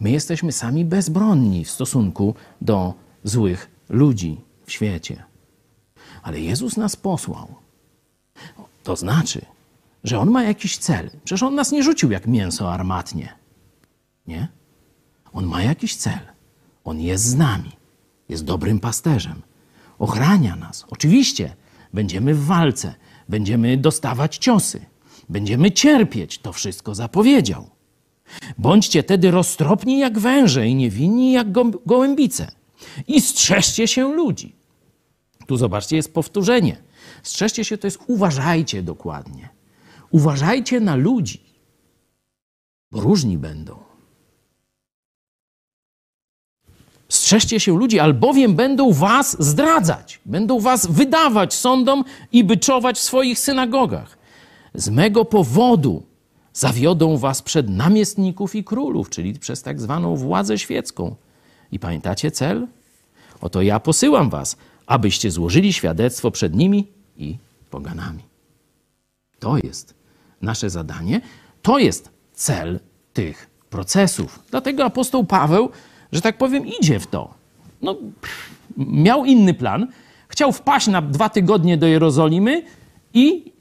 My 0.00 0.10
jesteśmy 0.10 0.52
sami 0.52 0.84
bezbronni 0.84 1.64
w 1.64 1.70
stosunku 1.70 2.34
do 2.60 2.94
złych 3.24 3.70
ludzi 3.88 4.40
w 4.66 4.72
świecie. 4.72 5.24
Ale 6.22 6.40
Jezus 6.40 6.76
nas 6.76 6.96
posłał. 6.96 7.54
To 8.84 8.96
znaczy, 8.96 9.44
że 10.04 10.18
On 10.18 10.30
ma 10.30 10.42
jakiś 10.42 10.78
cel. 10.78 11.10
Przecież 11.24 11.42
On 11.42 11.54
nas 11.54 11.72
nie 11.72 11.82
rzucił 11.82 12.10
jak 12.10 12.26
mięso 12.26 12.72
armatnie. 12.72 13.34
Nie? 14.26 14.48
On 15.32 15.46
ma 15.46 15.62
jakiś 15.62 15.96
cel. 15.96 16.18
On 16.84 17.00
jest 17.00 17.24
z 17.24 17.34
nami. 17.34 17.72
Jest 18.28 18.44
dobrym 18.44 18.80
pasterzem. 18.80 19.42
Ochrania 19.98 20.56
nas. 20.56 20.84
Oczywiście 20.90 21.56
będziemy 21.94 22.34
w 22.34 22.44
walce. 22.46 22.94
Będziemy 23.28 23.76
dostawać 23.76 24.36
ciosy. 24.38 24.86
Będziemy 25.28 25.72
cierpieć. 25.72 26.38
To 26.38 26.52
wszystko 26.52 26.94
zapowiedział. 26.94 27.70
Bądźcie 28.58 29.02
tedy 29.02 29.30
roztropni 29.30 29.98
jak 29.98 30.18
węże 30.18 30.66
i 30.66 30.74
niewinni 30.74 31.32
jak 31.32 31.52
go- 31.52 31.70
gołębice. 31.86 32.52
I 33.08 33.20
strzeżcie 33.20 33.88
się 33.88 34.14
ludzi. 34.14 34.54
Tu 35.46 35.56
zobaczcie, 35.56 35.96
jest 35.96 36.14
powtórzenie. 36.14 36.76
Strzeżcie 37.22 37.64
się 37.64 37.78
to 37.78 37.86
jest 37.86 37.98
uważajcie 38.06 38.82
dokładnie. 38.82 39.48
Uważajcie 40.10 40.80
na 40.80 40.96
ludzi, 40.96 41.40
bo 42.92 43.00
różni 43.00 43.38
będą. 43.38 43.78
Strzeżcie 47.08 47.60
się 47.60 47.78
ludzi, 47.78 47.98
albowiem 47.98 48.54
będą 48.54 48.92
was 48.92 49.42
zdradzać, 49.42 50.20
będą 50.26 50.60
was 50.60 50.86
wydawać 50.86 51.54
sądom 51.54 52.04
i 52.32 52.44
byczować 52.44 52.98
w 52.98 53.02
swoich 53.02 53.38
synagogach. 53.38 54.18
Z 54.74 54.88
mego 54.88 55.24
powodu 55.24 56.02
zawiodą 56.52 57.16
was 57.16 57.42
przed 57.42 57.68
namiestników 57.68 58.54
i 58.54 58.64
królów, 58.64 59.10
czyli 59.10 59.38
przez 59.38 59.62
tak 59.62 59.80
zwaną 59.80 60.16
władzę 60.16 60.58
świecką. 60.58 61.14
I 61.72 61.78
pamiętacie 61.78 62.30
cel? 62.30 62.66
Oto 63.40 63.62
ja 63.62 63.80
posyłam 63.80 64.30
was, 64.30 64.56
abyście 64.86 65.30
złożyli 65.30 65.72
świadectwo 65.72 66.30
przed 66.30 66.54
nimi 66.54 66.86
i 67.16 67.36
poganami. 67.70 68.22
To 69.38 69.56
jest 69.56 69.99
nasze 70.42 70.70
zadanie, 70.70 71.20
to 71.62 71.78
jest 71.78 72.10
cel 72.32 72.80
tych 73.12 73.50
procesów. 73.70 74.42
Dlatego 74.50 74.84
apostoł 74.84 75.24
Paweł, 75.24 75.70
że 76.12 76.20
tak 76.20 76.38
powiem, 76.38 76.66
idzie 76.80 77.00
w 77.00 77.06
to. 77.06 77.34
No, 77.82 77.94
pff, 77.94 78.50
miał 78.76 79.24
inny 79.24 79.54
plan. 79.54 79.86
Chciał 80.28 80.52
wpaść 80.52 80.86
na 80.86 81.02
dwa 81.02 81.28
tygodnie 81.28 81.76
do 81.76 81.86
Jerozolimy 81.86 82.62
i 83.14 83.52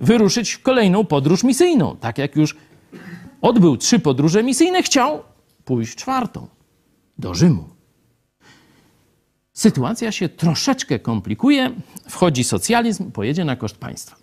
wyruszyć 0.00 0.50
w 0.50 0.62
kolejną 0.62 1.04
podróż 1.04 1.44
misyjną. 1.44 1.96
Tak 1.96 2.18
jak 2.18 2.36
już 2.36 2.56
odbył 3.40 3.76
trzy 3.76 3.98
podróże 3.98 4.42
misyjne, 4.42 4.82
chciał 4.82 5.22
pójść 5.64 5.94
czwartą 5.94 6.46
do 7.18 7.34
Rzymu. 7.34 7.77
Sytuacja 9.58 10.12
się 10.12 10.28
troszeczkę 10.28 10.98
komplikuje, 10.98 11.70
wchodzi 12.08 12.44
socjalizm, 12.44 13.10
pojedzie 13.10 13.44
na 13.44 13.56
koszt 13.56 13.76
państwa. 13.76 14.16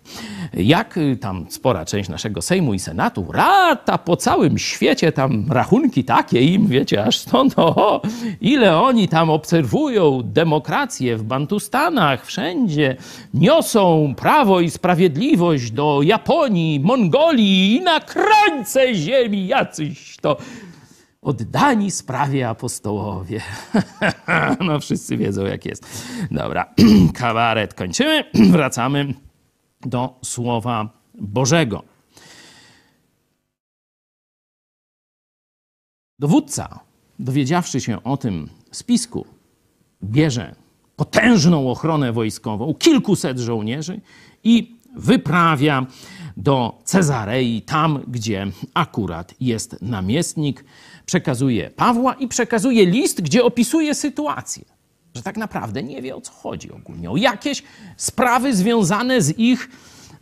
Jak 0.54 0.96
y, 0.96 1.16
tam 1.16 1.46
spora 1.48 1.84
część 1.84 2.08
naszego 2.08 2.42
Sejmu 2.42 2.74
i 2.74 2.78
Senatu 2.78 3.32
rata 3.32 3.98
po 3.98 4.16
całym 4.16 4.58
świecie, 4.58 5.12
tam 5.12 5.46
rachunki 5.50 6.04
takie 6.04 6.42
im, 6.42 6.66
wiecie, 6.66 7.04
aż 7.04 7.18
stąd, 7.18 7.54
oho, 7.68 8.02
ile 8.40 8.80
oni 8.80 9.08
tam 9.08 9.30
obserwują 9.30 10.22
demokrację 10.24 11.16
w 11.16 11.22
Bantustanach, 11.22 12.26
wszędzie, 12.26 12.96
niosą 13.34 14.14
prawo 14.16 14.60
i 14.60 14.70
sprawiedliwość 14.70 15.70
do 15.70 16.00
Japonii, 16.02 16.80
Mongolii 16.80 17.76
i 17.76 17.80
na 17.80 18.00
krańce 18.00 18.94
ziemi 18.94 19.46
jacyś 19.46 20.16
to 20.16 20.36
oddani 21.26 21.90
sprawie 21.90 22.48
apostołowie. 22.48 23.40
no 24.66 24.80
wszyscy 24.80 25.16
wiedzą 25.16 25.44
jak 25.46 25.66
jest. 25.66 26.06
Dobra, 26.30 26.74
kabaret 27.14 27.74
kończymy. 27.74 28.24
Wracamy 28.52 29.14
do 29.80 30.18
Słowa 30.24 30.88
Bożego. 31.14 31.82
Dowódca, 36.18 36.80
dowiedziawszy 37.18 37.80
się 37.80 38.02
o 38.04 38.16
tym 38.16 38.48
spisku, 38.70 39.26
bierze 40.04 40.54
potężną 40.96 41.70
ochronę 41.70 42.12
wojskową, 42.12 42.74
kilkuset 42.74 43.38
żołnierzy 43.38 44.00
i 44.44 44.76
wyprawia 44.96 45.86
do 46.36 46.78
Cezarei, 46.84 47.62
tam 47.62 48.02
gdzie 48.08 48.46
akurat 48.74 49.34
jest 49.40 49.82
namiestnik, 49.82 50.64
przekazuje 51.06 51.70
Pawła 51.70 52.14
i 52.14 52.28
przekazuje 52.28 52.86
list, 52.86 53.20
gdzie 53.20 53.44
opisuje 53.44 53.94
sytuację. 53.94 54.64
Że 55.14 55.22
tak 55.22 55.36
naprawdę 55.36 55.82
nie 55.82 56.02
wie 56.02 56.16
o 56.16 56.20
co 56.20 56.32
chodzi 56.32 56.72
ogólnie, 56.72 57.10
o 57.10 57.16
jakieś 57.16 57.62
sprawy 57.96 58.56
związane 58.56 59.22
z 59.22 59.38
ich 59.38 59.68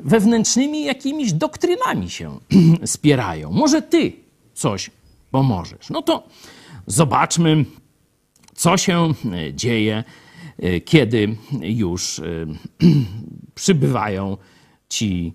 wewnętrznymi 0.01 0.85
jakimiś 0.85 1.33
doktrynami 1.33 2.11
się 2.11 2.39
spierają. 2.85 3.51
Może 3.51 3.83
ty 3.83 4.13
coś 4.55 4.91
pomożesz. 5.31 5.91
No 5.91 6.03
to 6.03 6.29
zobaczmy, 6.87 7.65
co 8.55 8.77
się 8.77 9.13
e, 9.33 9.55
dzieje, 9.55 10.05
e, 10.59 10.81
kiedy 10.81 11.37
już 11.61 12.19
e, 12.19 12.25
przybywają 13.55 14.37
ci 14.89 15.35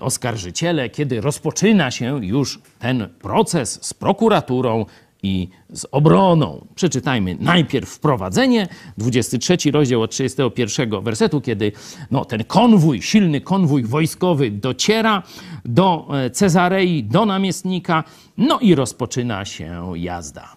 oskarżyciele, 0.00 0.90
kiedy 0.90 1.20
rozpoczyna 1.20 1.90
się 1.90 2.24
już 2.26 2.60
ten 2.78 3.08
proces 3.18 3.78
z 3.82 3.94
prokuraturą 3.94 4.86
i 5.22 5.48
z 5.70 5.86
obroną. 5.90 6.66
Przeczytajmy 6.74 7.36
najpierw 7.40 7.88
wprowadzenie, 7.88 8.68
23 8.98 9.70
rozdział 9.70 10.02
od 10.02 10.10
31 10.10 11.02
wersetu, 11.02 11.40
kiedy 11.40 11.72
no, 12.10 12.24
ten 12.24 12.44
konwój, 12.44 13.02
silny 13.02 13.40
konwój 13.40 13.84
wojskowy 13.84 14.50
dociera 14.50 15.22
do 15.64 16.08
e, 16.12 16.30
Cezarei, 16.30 17.04
do 17.04 17.26
namiestnika, 17.26 18.04
no 18.38 18.58
i 18.58 18.74
rozpoczyna 18.74 19.44
się 19.44 19.92
jazda. 19.96 20.56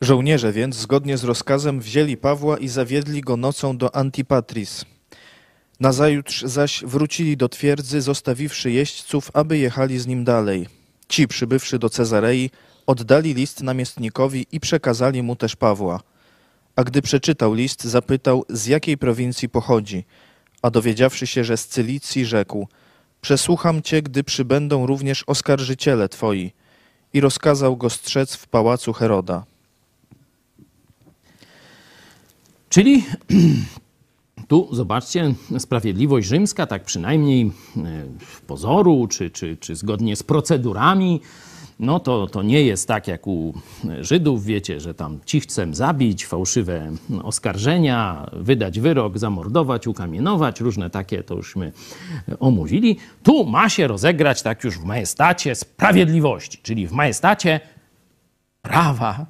Żołnierze 0.00 0.52
więc, 0.52 0.76
zgodnie 0.76 1.18
z 1.18 1.24
rozkazem, 1.24 1.80
wzięli 1.80 2.16
Pawła 2.16 2.58
i 2.58 2.68
zawiedli 2.68 3.20
go 3.20 3.36
nocą 3.36 3.76
do 3.76 3.96
Antipatris. 3.96 4.84
Nazajutrz 5.80 6.42
zaś 6.42 6.84
wrócili 6.84 7.36
do 7.36 7.48
twierdzy, 7.48 8.00
zostawiwszy 8.00 8.70
jeźdźców, 8.70 9.30
aby 9.34 9.58
jechali 9.58 9.98
z 9.98 10.06
nim 10.06 10.24
dalej. 10.24 10.66
Ci, 11.08 11.28
przybywszy 11.28 11.78
do 11.78 11.90
Cezarei, 11.90 12.50
oddali 12.86 13.34
list 13.34 13.62
namiestnikowi 13.62 14.46
i 14.52 14.60
przekazali 14.60 15.22
mu 15.22 15.36
też 15.36 15.56
Pawła. 15.56 16.00
A 16.76 16.84
gdy 16.84 17.02
przeczytał 17.02 17.54
list, 17.54 17.84
zapytał, 17.84 18.44
z 18.48 18.66
jakiej 18.66 18.98
prowincji 18.98 19.48
pochodzi, 19.48 20.04
a 20.62 20.70
dowiedziawszy 20.70 21.26
się, 21.26 21.44
że 21.44 21.56
z 21.56 21.66
Cylicji, 21.66 22.26
rzekł, 22.26 22.68
przesłucham 23.20 23.82
cię, 23.82 24.02
gdy 24.02 24.24
przybędą 24.24 24.86
również 24.86 25.24
oskarżyciele 25.26 26.08
twoi. 26.08 26.52
I 27.12 27.20
rozkazał 27.20 27.76
go 27.76 27.90
strzec 27.90 28.34
w 28.34 28.46
pałacu 28.46 28.92
Heroda. 28.92 29.44
Czyli 32.68 33.04
tu 34.48 34.68
zobaczcie, 34.72 35.34
sprawiedliwość 35.58 36.28
rzymska, 36.28 36.66
tak 36.66 36.84
przynajmniej 36.84 37.42
e, 37.42 37.50
w 38.18 38.40
pozoru, 38.40 39.06
czy, 39.10 39.30
czy, 39.30 39.56
czy 39.56 39.76
zgodnie 39.76 40.16
z 40.16 40.22
procedurami, 40.22 41.20
no 41.80 42.00
to, 42.00 42.26
to 42.26 42.42
nie 42.42 42.62
jest 42.62 42.88
tak 42.88 43.08
jak 43.08 43.26
u 43.26 43.54
Żydów, 44.00 44.44
wiecie, 44.44 44.80
że 44.80 44.94
tam 44.94 45.18
cichcem 45.26 45.74
zabić, 45.74 46.26
fałszywe 46.26 46.92
oskarżenia, 47.22 48.30
wydać 48.32 48.80
wyrok, 48.80 49.18
zamordować, 49.18 49.86
ukamienować, 49.86 50.60
różne 50.60 50.90
takie, 50.90 51.22
to 51.22 51.34
jużśmy 51.34 51.72
omówili. 52.40 52.96
Tu 53.22 53.46
ma 53.46 53.68
się 53.68 53.86
rozegrać 53.86 54.42
tak 54.42 54.64
już 54.64 54.78
w 54.78 54.84
majestacie 54.84 55.54
sprawiedliwości, 55.54 56.58
czyli 56.62 56.86
w 56.86 56.92
majestacie 56.92 57.60
prawa 58.62 59.26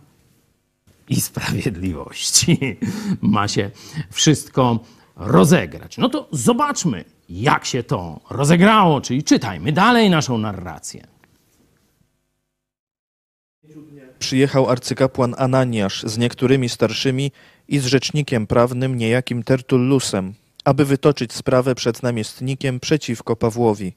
i 1.08 1.20
sprawiedliwości. 1.20 2.58
Ma 3.20 3.48
się 3.48 3.70
wszystko 4.10 4.78
rozegrać. 5.20 5.98
No 5.98 6.08
to 6.08 6.28
zobaczmy, 6.32 7.04
jak 7.28 7.64
się 7.64 7.82
to 7.82 8.20
rozegrało, 8.30 9.00
czyli 9.00 9.24
czytajmy 9.24 9.72
dalej 9.72 10.10
naszą 10.10 10.38
narrację. 10.38 11.06
Przyjechał 14.18 14.70
arcykapłan 14.70 15.34
Ananiasz 15.38 16.02
z 16.02 16.18
niektórymi 16.18 16.68
starszymi 16.68 17.32
i 17.68 17.78
z 17.78 17.86
rzecznikiem 17.86 18.46
prawnym 18.46 18.96
niejakim 18.96 19.42
Tertullusem, 19.42 20.34
aby 20.64 20.84
wytoczyć 20.84 21.32
sprawę 21.32 21.74
przed 21.74 22.02
namiestnikiem 22.02 22.80
przeciwko 22.80 23.36
Pawłowi. 23.36 23.92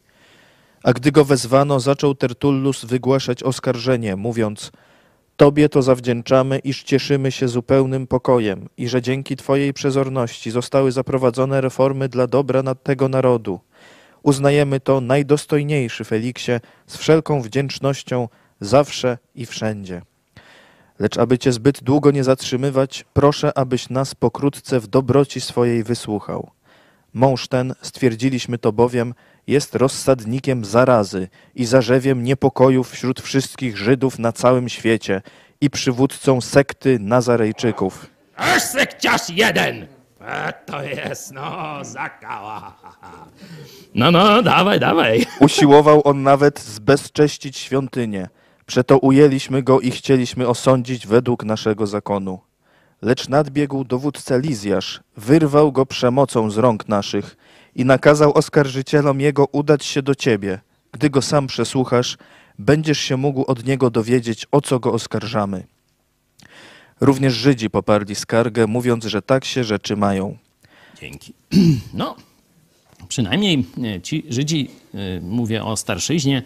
A 0.83 0.93
gdy 0.93 1.11
go 1.11 1.25
wezwano, 1.25 1.79
zaczął 1.79 2.15
Tertullus 2.15 2.85
wygłaszać 2.85 3.43
oskarżenie, 3.43 4.15
mówiąc 4.15 4.71
Tobie 5.43 5.69
to 5.69 5.81
zawdzięczamy, 5.81 6.59
iż 6.59 6.83
cieszymy 6.83 7.31
się 7.31 7.47
zupełnym 7.47 8.07
pokojem 8.07 8.69
i 8.77 8.87
że 8.87 9.01
dzięki 9.01 9.35
Twojej 9.35 9.73
przezorności 9.73 10.51
zostały 10.51 10.91
zaprowadzone 10.91 11.61
reformy 11.61 12.09
dla 12.09 12.27
dobra 12.27 12.75
tego 12.75 13.09
narodu. 13.09 13.59
Uznajemy 14.21 14.79
to 14.79 15.01
najdostojniejszy 15.01 16.03
Feliksie 16.03 16.51
z 16.87 16.97
wszelką 16.97 17.41
wdzięcznością 17.41 18.27
zawsze 18.61 19.17
i 19.35 19.45
wszędzie. 19.45 20.01
Lecz 20.99 21.17
aby 21.17 21.37
Cię 21.37 21.51
zbyt 21.51 21.83
długo 21.83 22.11
nie 22.11 22.23
zatrzymywać, 22.23 23.05
proszę, 23.13 23.57
abyś 23.57 23.89
nas 23.89 24.15
pokrótce 24.15 24.79
w 24.79 24.87
dobroci 24.87 25.41
swojej 25.41 25.83
wysłuchał. 25.83 26.49
Mąż 27.13 27.47
ten, 27.47 27.73
stwierdziliśmy 27.81 28.57
to 28.57 28.71
bowiem, 28.71 29.13
jest 29.47 29.75
rozsadnikiem 29.75 30.65
zarazy 30.65 31.27
i 31.55 31.65
zarzewiem 31.65 32.23
niepokojów 32.23 32.91
wśród 32.91 33.21
wszystkich 33.21 33.77
Żydów 33.77 34.19
na 34.19 34.31
całym 34.31 34.69
świecie 34.69 35.21
i 35.61 35.69
przywódcą 35.69 36.41
sekty 36.41 36.99
Nazarejczyków. 36.99 38.07
Aż 38.35 38.63
sekciarz 38.63 39.29
jeden! 39.29 39.87
A 40.27 40.51
to 40.51 40.83
jest, 40.83 41.31
no, 41.31 41.79
zakała. 41.81 42.77
No, 43.95 44.11
no, 44.11 44.41
dawaj, 44.43 44.79
dawaj. 44.79 45.25
Usiłował 45.39 46.01
on 46.05 46.23
nawet 46.23 46.59
zbezcześcić 46.59 47.57
świątynię. 47.57 48.29
Przeto 48.65 48.97
ujęliśmy 48.97 49.63
go 49.63 49.79
i 49.79 49.91
chcieliśmy 49.91 50.47
osądzić 50.47 51.07
według 51.07 51.43
naszego 51.43 51.87
zakonu. 51.87 52.39
Lecz 53.01 53.29
nadbiegł 53.29 53.83
dowódca 53.83 54.37
Lizjasz, 54.37 55.01
wyrwał 55.17 55.71
go 55.71 55.85
przemocą 55.85 56.49
z 56.49 56.57
rąk 56.57 56.87
naszych 56.87 57.37
i 57.75 57.85
nakazał 57.85 58.33
oskarżycielom 58.33 59.21
jego 59.21 59.45
udać 59.45 59.85
się 59.85 60.01
do 60.01 60.15
ciebie. 60.15 60.59
Gdy 60.91 61.09
go 61.09 61.21
sam 61.21 61.47
przesłuchasz, 61.47 62.17
będziesz 62.59 62.99
się 62.99 63.17
mógł 63.17 63.43
od 63.43 63.65
niego 63.65 63.89
dowiedzieć, 63.89 64.47
o 64.51 64.61
co 64.61 64.79
go 64.79 64.93
oskarżamy. 64.93 65.63
Również 67.01 67.33
Żydzi 67.33 67.69
poparli 67.69 68.15
skargę, 68.15 68.67
mówiąc, 68.67 69.05
że 69.05 69.21
tak 69.21 69.45
się 69.45 69.63
rzeczy 69.63 69.95
mają. 69.95 70.37
Dzięki. 71.01 71.33
No, 71.93 72.15
przynajmniej 73.07 73.65
e, 73.83 74.01
ci 74.01 74.25
Żydzi, 74.29 74.69
e, 74.93 75.21
mówię 75.21 75.63
o 75.63 75.77
starszyźnie, 75.77 76.43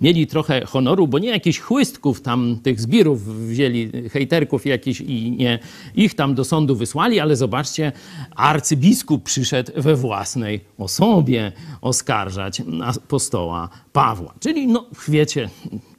mieli 0.00 0.26
trochę 0.26 0.64
honoru, 0.66 1.08
bo 1.08 1.18
nie 1.18 1.28
jakichś 1.28 1.58
chłystków 1.58 2.20
tam 2.20 2.58
tych 2.62 2.80
zbirów 2.80 3.48
wzięli, 3.48 3.90
hejterków 4.12 4.66
jakiś 4.66 5.00
i 5.00 5.30
nie 5.30 5.58
ich 5.94 6.14
tam 6.14 6.34
do 6.34 6.44
sądu 6.44 6.76
wysłali, 6.76 7.20
ale 7.20 7.36
zobaczcie, 7.36 7.92
arcybiskup 8.36 9.22
przyszedł 9.22 9.72
we 9.76 9.96
własnej 9.96 10.60
osobie 10.78 11.52
oskarżać 11.80 12.62
apostoła 12.84 13.68
Pawła. 13.92 14.34
Czyli 14.40 14.66
no, 14.66 14.86
wiecie, 15.08 15.48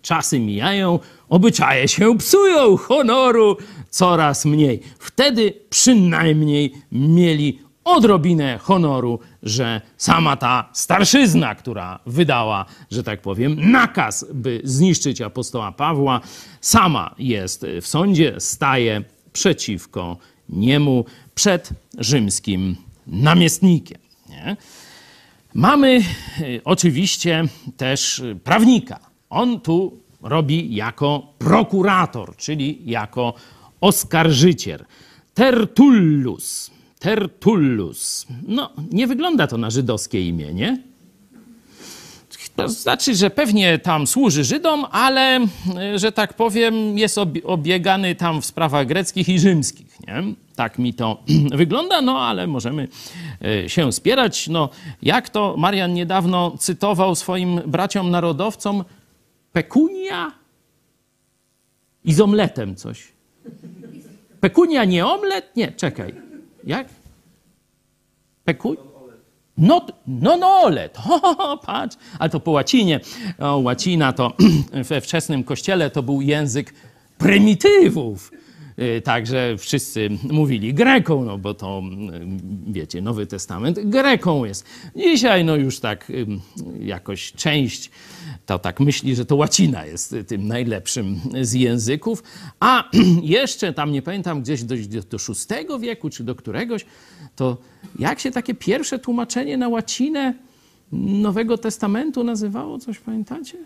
czasy 0.01 0.39
mijają, 0.39 0.99
obyczaje 1.29 1.87
się 1.87 2.17
psują, 2.17 2.77
honoru 2.77 3.57
coraz 3.89 4.45
mniej. 4.45 4.79
Wtedy 4.99 5.53
przynajmniej 5.69 6.73
mieli 6.91 7.59
odrobinę 7.83 8.57
honoru, 8.57 9.19
że 9.43 9.81
sama 9.97 10.37
ta 10.37 10.69
starszyzna, 10.73 11.55
która 11.55 11.99
wydała, 12.05 12.65
że 12.91 13.03
tak 13.03 13.21
powiem, 13.21 13.71
nakaz, 13.71 14.25
by 14.33 14.61
zniszczyć 14.63 15.21
apostoła 15.21 15.71
Pawła, 15.71 16.21
sama 16.61 17.15
jest 17.17 17.65
w 17.81 17.87
sądzie, 17.87 18.35
staje 18.39 19.03
przeciwko 19.33 20.17
niemu 20.49 21.05
przed 21.35 21.69
rzymskim 21.97 22.75
namiestnikiem. 23.07 23.99
Nie? 24.29 24.57
Mamy 25.53 26.01
y, 26.41 26.61
oczywiście 26.63 27.43
też 27.77 28.23
prawnika. 28.43 28.99
On 29.29 29.61
tu 29.61 30.01
robi 30.21 30.75
jako 30.75 31.33
prokurator, 31.37 32.35
czyli 32.35 32.81
jako 32.85 33.33
oskarżyciel. 33.81 34.85
Tertullus. 35.33 36.70
Tertullus. 37.01 38.27
No, 38.47 38.69
nie 38.91 39.07
wygląda 39.07 39.47
to 39.47 39.57
na 39.57 39.69
żydowskie 39.69 40.27
imię, 40.27 40.53
nie? 40.53 40.77
To 42.55 42.69
znaczy, 42.69 43.15
że 43.15 43.29
pewnie 43.29 43.79
tam 43.79 44.07
służy 44.07 44.43
Żydom, 44.43 44.85
ale, 44.91 45.39
że 45.95 46.11
tak 46.11 46.33
powiem, 46.33 46.97
jest 46.97 47.17
obiegany 47.43 48.15
tam 48.15 48.41
w 48.41 48.45
sprawach 48.45 48.87
greckich 48.87 49.29
i 49.29 49.39
rzymskich. 49.39 49.99
Nie? 50.07 50.23
Tak 50.55 50.79
mi 50.79 50.93
to 50.93 51.23
wygląda, 51.63 52.01
no 52.01 52.21
ale 52.21 52.47
możemy 52.47 52.87
e, 53.45 53.69
się 53.69 53.91
spierać. 53.91 54.47
No, 54.47 54.69
jak 55.01 55.29
to 55.29 55.55
Marian 55.57 55.93
niedawno 55.93 56.57
cytował 56.59 57.15
swoim 57.15 57.61
braciom 57.65 58.11
narodowcom, 58.11 58.83
pekunia 59.53 60.31
i 62.03 62.13
z 62.13 62.21
omletem 62.21 62.75
coś. 62.75 63.07
Pekunia 64.39 64.85
nie 64.85 65.05
omlet? 65.05 65.55
Nie, 65.55 65.71
czekaj. 65.71 66.30
Jak? 66.63 66.87
Pekunia? 68.45 68.91
No, 69.57 69.85
no, 70.07 70.37
no, 70.37 70.47
olet. 70.47 70.97
O, 71.37 71.57
patrz, 71.57 71.97
ale 72.19 72.29
to 72.29 72.39
po 72.39 72.51
łacinie. 72.51 72.99
O, 73.39 73.57
łacina 73.57 74.13
to 74.13 74.33
we 74.89 75.01
wczesnym 75.01 75.43
kościele 75.43 75.89
to 75.89 76.03
był 76.03 76.21
język 76.21 76.73
prymitywów. 77.17 78.31
Y, 78.79 79.01
także 79.01 79.57
wszyscy 79.57 80.09
mówili 80.31 80.73
Greką, 80.73 81.25
no 81.25 81.37
bo 81.37 81.53
to, 81.53 81.81
y, 82.13 82.71
wiecie, 82.71 83.01
Nowy 83.01 83.25
Testament 83.27 83.79
Greką 83.83 84.45
jest. 84.45 84.65
Dzisiaj, 84.95 85.45
no 85.45 85.55
już 85.55 85.79
tak 85.79 86.11
jakoś 86.79 87.31
część 87.31 87.91
to 88.51 88.59
tak 88.59 88.79
myśli, 88.79 89.15
że 89.15 89.25
to 89.25 89.35
łacina 89.35 89.85
jest 89.85 90.15
tym 90.27 90.47
najlepszym 90.47 91.19
z 91.41 91.53
języków. 91.53 92.23
A 92.59 92.89
jeszcze 93.37 93.73
tam, 93.73 93.91
nie 93.91 94.01
pamiętam, 94.01 94.41
gdzieś 94.41 94.63
do, 94.63 94.75
do 95.09 95.17
VI 95.17 95.79
wieku, 95.79 96.09
czy 96.09 96.23
do 96.23 96.35
któregoś, 96.35 96.85
to 97.35 97.57
jak 97.99 98.19
się 98.19 98.31
takie 98.31 98.53
pierwsze 98.53 98.99
tłumaczenie 98.99 99.57
na 99.57 99.69
łacinę 99.69 100.33
Nowego 100.91 101.57
Testamentu 101.57 102.23
nazywało? 102.23 102.79
Coś 102.79 102.99
pamiętacie? 102.99 103.57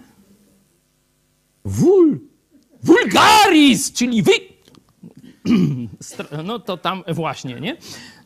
Vul. 1.66 2.20
Vulgaris, 2.84 3.92
czyli 3.92 4.24
wy... 4.24 4.32
No 6.44 6.60
to 6.60 6.78
tam 6.78 7.04
właśnie, 7.08 7.60
nie? 7.60 7.78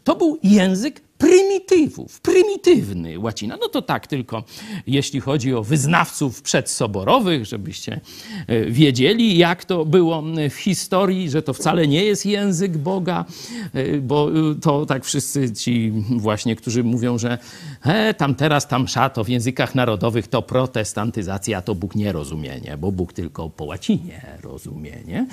To 0.03 0.16
był 0.16 0.39
język 0.43 1.01
prymitywów, 1.20 2.22
prymitywny 2.22 3.20
łacina. 3.20 3.58
No 3.62 3.70
to 3.70 3.82
tak 3.82 4.08
tylko, 4.08 4.44
jeśli 4.88 5.20
chodzi 5.20 5.54
o 5.54 5.64
wyznawców 5.64 6.42
przedsoborowych, 6.42 7.46
żebyście 7.46 8.02
e, 8.48 8.66
wiedzieli, 8.66 9.38
jak 9.38 9.66
to 9.66 9.86
było 9.86 10.24
w 10.50 10.56
historii, 10.56 11.30
że 11.30 11.42
to 11.42 11.54
wcale 11.54 11.88
nie 11.88 12.06
jest 12.06 12.26
język 12.26 12.78
Boga, 12.78 13.26
e, 13.74 13.98
bo 13.98 14.30
e, 14.30 14.56
to 14.62 14.86
tak 14.86 15.06
wszyscy 15.06 15.54
ci 15.54 15.94
właśnie, 16.10 16.56
którzy 16.56 16.84
mówią, 16.84 17.18
że 17.18 17.38
he, 17.82 18.14
tam 18.14 18.36
teraz, 18.36 18.68
tam 18.68 18.88
szato 18.88 19.24
w 19.24 19.30
językach 19.30 19.76
narodowych 19.76 20.28
to 20.28 20.42
protestantyzacja, 20.42 21.62
to 21.62 21.76
Bóg 21.76 21.96
nie 21.96 22.12
rozumie, 22.12 22.60
nie? 22.62 22.78
bo 22.78 22.92
Bóg 22.92 23.14
tylko 23.14 23.50
po 23.50 23.64
łacinie 23.64 24.38
rozumie. 24.42 24.98
Nie? 25.06 25.28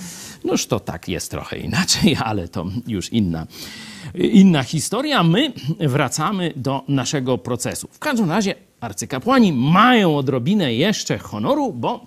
Noż 0.45 0.67
to 0.67 0.81
tak 0.81 1.09
jest 1.09 1.31
trochę 1.31 1.59
inaczej, 1.59 2.17
ale 2.25 2.49
to 2.49 2.67
już 2.87 3.13
inna 3.13 3.47
inna 4.15 4.63
historia. 4.63 5.23
My 5.23 5.53
wracamy 5.81 6.53
do 6.57 6.85
naszego 6.89 7.39
procesu. 7.39 7.89
W 7.93 7.99
każdym 7.99 8.31
razie 8.31 8.55
arcykapłani 8.81 9.53
mają 9.53 10.17
odrobinę 10.17 10.75
jeszcze 10.75 11.19
honoru, 11.19 11.73
bo 11.73 12.07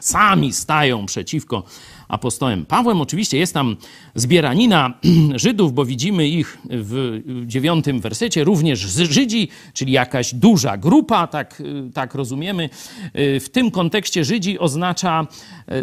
sami 0.00 0.52
stają 0.52 1.06
przeciwko 1.06 1.62
apostołem 2.10 2.66
Pawłem. 2.66 3.00
Oczywiście 3.00 3.38
jest 3.38 3.54
tam 3.54 3.76
zbieranina 4.14 4.94
Żydów, 5.34 5.74
bo 5.74 5.84
widzimy 5.84 6.28
ich 6.28 6.58
w 6.64 7.20
dziewiątym 7.46 8.00
wersecie, 8.00 8.44
również 8.44 8.78
Żydzi, 8.80 9.48
czyli 9.72 9.92
jakaś 9.92 10.34
duża 10.34 10.76
grupa, 10.76 11.26
tak, 11.26 11.62
tak 11.94 12.14
rozumiemy. 12.14 12.70
W 13.14 13.46
tym 13.52 13.70
kontekście 13.70 14.24
Żydzi 14.24 14.58
oznacza 14.58 15.26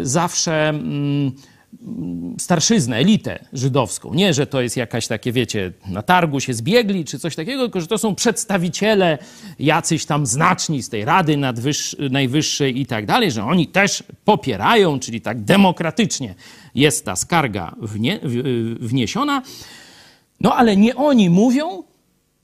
zawsze 0.02 0.68
mm, 0.68 1.32
starszyznę, 2.38 2.96
elitę 2.96 3.44
żydowską. 3.52 4.14
Nie, 4.14 4.34
że 4.34 4.46
to 4.46 4.60
jest 4.60 4.76
jakaś 4.76 5.06
takie, 5.06 5.32
wiecie, 5.32 5.72
na 5.88 6.02
targu 6.02 6.40
się 6.40 6.54
zbiegli 6.54 7.04
czy 7.04 7.18
coś 7.18 7.36
takiego, 7.36 7.62
tylko 7.62 7.80
że 7.80 7.86
to 7.86 7.98
są 7.98 8.14
przedstawiciele 8.14 9.18
jacyś 9.58 10.04
tam 10.04 10.26
znaczni 10.26 10.82
z 10.82 10.88
tej 10.88 11.04
Rady 11.04 11.38
Najwyższej 12.10 12.80
i 12.80 12.86
tak 12.86 13.06
dalej, 13.06 13.30
że 13.30 13.44
oni 13.44 13.66
też 13.66 14.04
popierają, 14.24 15.00
czyli 15.00 15.20
tak 15.20 15.44
demokratycznie 15.44 16.34
jest 16.74 17.04
ta 17.04 17.16
skarga 17.16 17.74
wnie, 17.80 18.20
wniesiona. 18.80 19.42
No 20.40 20.56
ale 20.56 20.76
nie 20.76 20.96
oni 20.96 21.30
mówią, 21.30 21.82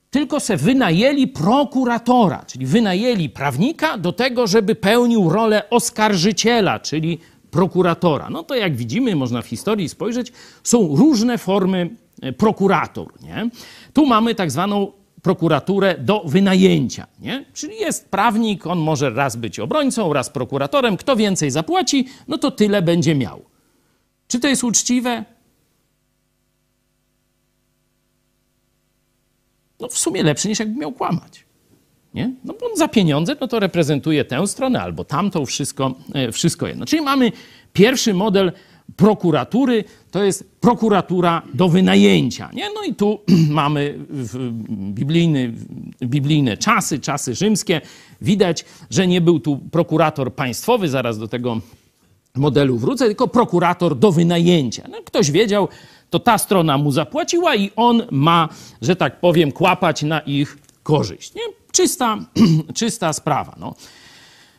tylko 0.09 0.39
se 0.39 0.57
wynajęli 0.57 1.27
prokuratora, 1.27 2.45
czyli 2.47 2.65
wynajęli 2.65 3.29
prawnika 3.29 3.97
do 3.97 4.11
tego, 4.11 4.47
żeby 4.47 4.75
pełnił 4.75 5.29
rolę 5.29 5.69
oskarżyciela, 5.69 6.79
czyli 6.79 7.19
prokuratora. 7.55 8.29
No 8.29 8.43
to 8.43 8.55
jak 8.55 8.75
widzimy, 8.75 9.15
można 9.15 9.41
w 9.41 9.47
historii 9.47 9.89
spojrzeć, 9.89 10.31
są 10.63 10.95
różne 10.95 11.37
formy 11.37 11.89
e, 12.21 12.33
prokuratur. 12.33 13.13
Nie? 13.21 13.49
Tu 13.93 14.05
mamy 14.05 14.35
tak 14.35 14.51
zwaną 14.51 14.91
prokuraturę 15.21 15.97
do 15.97 16.23
wynajęcia. 16.25 17.07
Nie? 17.19 17.45
Czyli 17.53 17.77
jest 17.77 18.09
prawnik, 18.09 18.67
on 18.67 18.79
może 18.79 19.09
raz 19.09 19.35
być 19.35 19.59
obrońcą, 19.59 20.13
raz 20.13 20.29
prokuratorem. 20.29 20.97
Kto 20.97 21.15
więcej 21.15 21.51
zapłaci, 21.51 22.07
no 22.27 22.37
to 22.37 22.51
tyle 22.51 22.81
będzie 22.81 23.15
miał. 23.15 23.45
Czy 24.27 24.39
to 24.39 24.47
jest 24.47 24.63
uczciwe? 24.63 25.25
No 29.79 29.87
w 29.87 29.97
sumie 29.97 30.23
lepsze 30.23 30.49
niż 30.49 30.59
jakby 30.59 30.79
miał 30.79 30.91
kłamać. 30.91 31.44
Nie? 32.15 32.31
No 32.43 32.53
bo 32.59 32.71
on 32.71 32.77
za 32.77 32.87
pieniądze 32.87 33.35
no 33.41 33.47
to 33.47 33.59
reprezentuje 33.59 34.25
tę 34.25 34.47
stronę 34.47 34.81
albo 34.81 35.03
tamtą, 35.03 35.45
wszystko, 35.45 35.93
e, 36.13 36.31
wszystko 36.31 36.67
jedno. 36.67 36.85
Czyli 36.85 37.01
mamy 37.01 37.31
pierwszy 37.73 38.13
model 38.13 38.51
prokuratury, 38.95 39.83
to 40.11 40.23
jest 40.23 40.51
prokuratura 40.61 41.41
do 41.53 41.69
wynajęcia. 41.69 42.49
Nie? 42.53 42.69
No 42.75 42.83
i 42.83 42.95
tu 42.95 43.19
mamy 43.49 43.99
biblijny, 44.69 45.53
biblijne 46.03 46.57
czasy, 46.57 46.99
czasy 46.99 47.35
rzymskie. 47.35 47.81
Widać, 48.21 48.65
że 48.89 49.07
nie 49.07 49.21
był 49.21 49.39
tu 49.39 49.57
prokurator 49.71 50.33
państwowy, 50.33 50.89
zaraz 50.89 51.17
do 51.17 51.27
tego 51.27 51.61
modelu 52.35 52.77
wrócę, 52.77 53.05
tylko 53.05 53.27
prokurator 53.27 53.95
do 53.95 54.11
wynajęcia. 54.11 54.87
No, 54.91 54.97
ktoś 55.05 55.31
wiedział, 55.31 55.67
to 56.09 56.19
ta 56.19 56.37
strona 56.37 56.77
mu 56.77 56.91
zapłaciła 56.91 57.55
i 57.55 57.71
on 57.75 58.03
ma, 58.11 58.49
że 58.81 58.95
tak 58.95 59.19
powiem, 59.19 59.51
kłapać 59.51 60.03
na 60.03 60.19
ich 60.19 60.57
korzyść. 60.83 61.35
Nie? 61.35 61.41
Czysta, 61.75 62.17
czysta 62.79 63.13
sprawa. 63.13 63.55
No. 63.59 63.75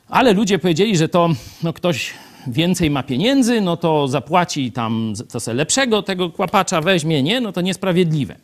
Ale 0.08 0.32
ludzie 0.32 0.58
powiedzieli, 0.58 0.96
że 0.96 1.08
to 1.08 1.30
no, 1.62 1.72
ktoś 1.72 2.14
więcej 2.46 2.90
ma 2.90 3.02
pieniędzy, 3.02 3.60
no 3.60 3.76
to 3.76 4.08
zapłaci 4.08 4.72
tam, 4.72 5.12
to 5.32 5.40
se 5.40 5.54
lepszego 5.54 6.02
tego 6.02 6.30
kłapacza 6.30 6.80
weźmie, 6.80 7.22
nie? 7.22 7.40
No 7.40 7.52
to 7.52 7.60
niesprawiedliwe. 7.60 8.36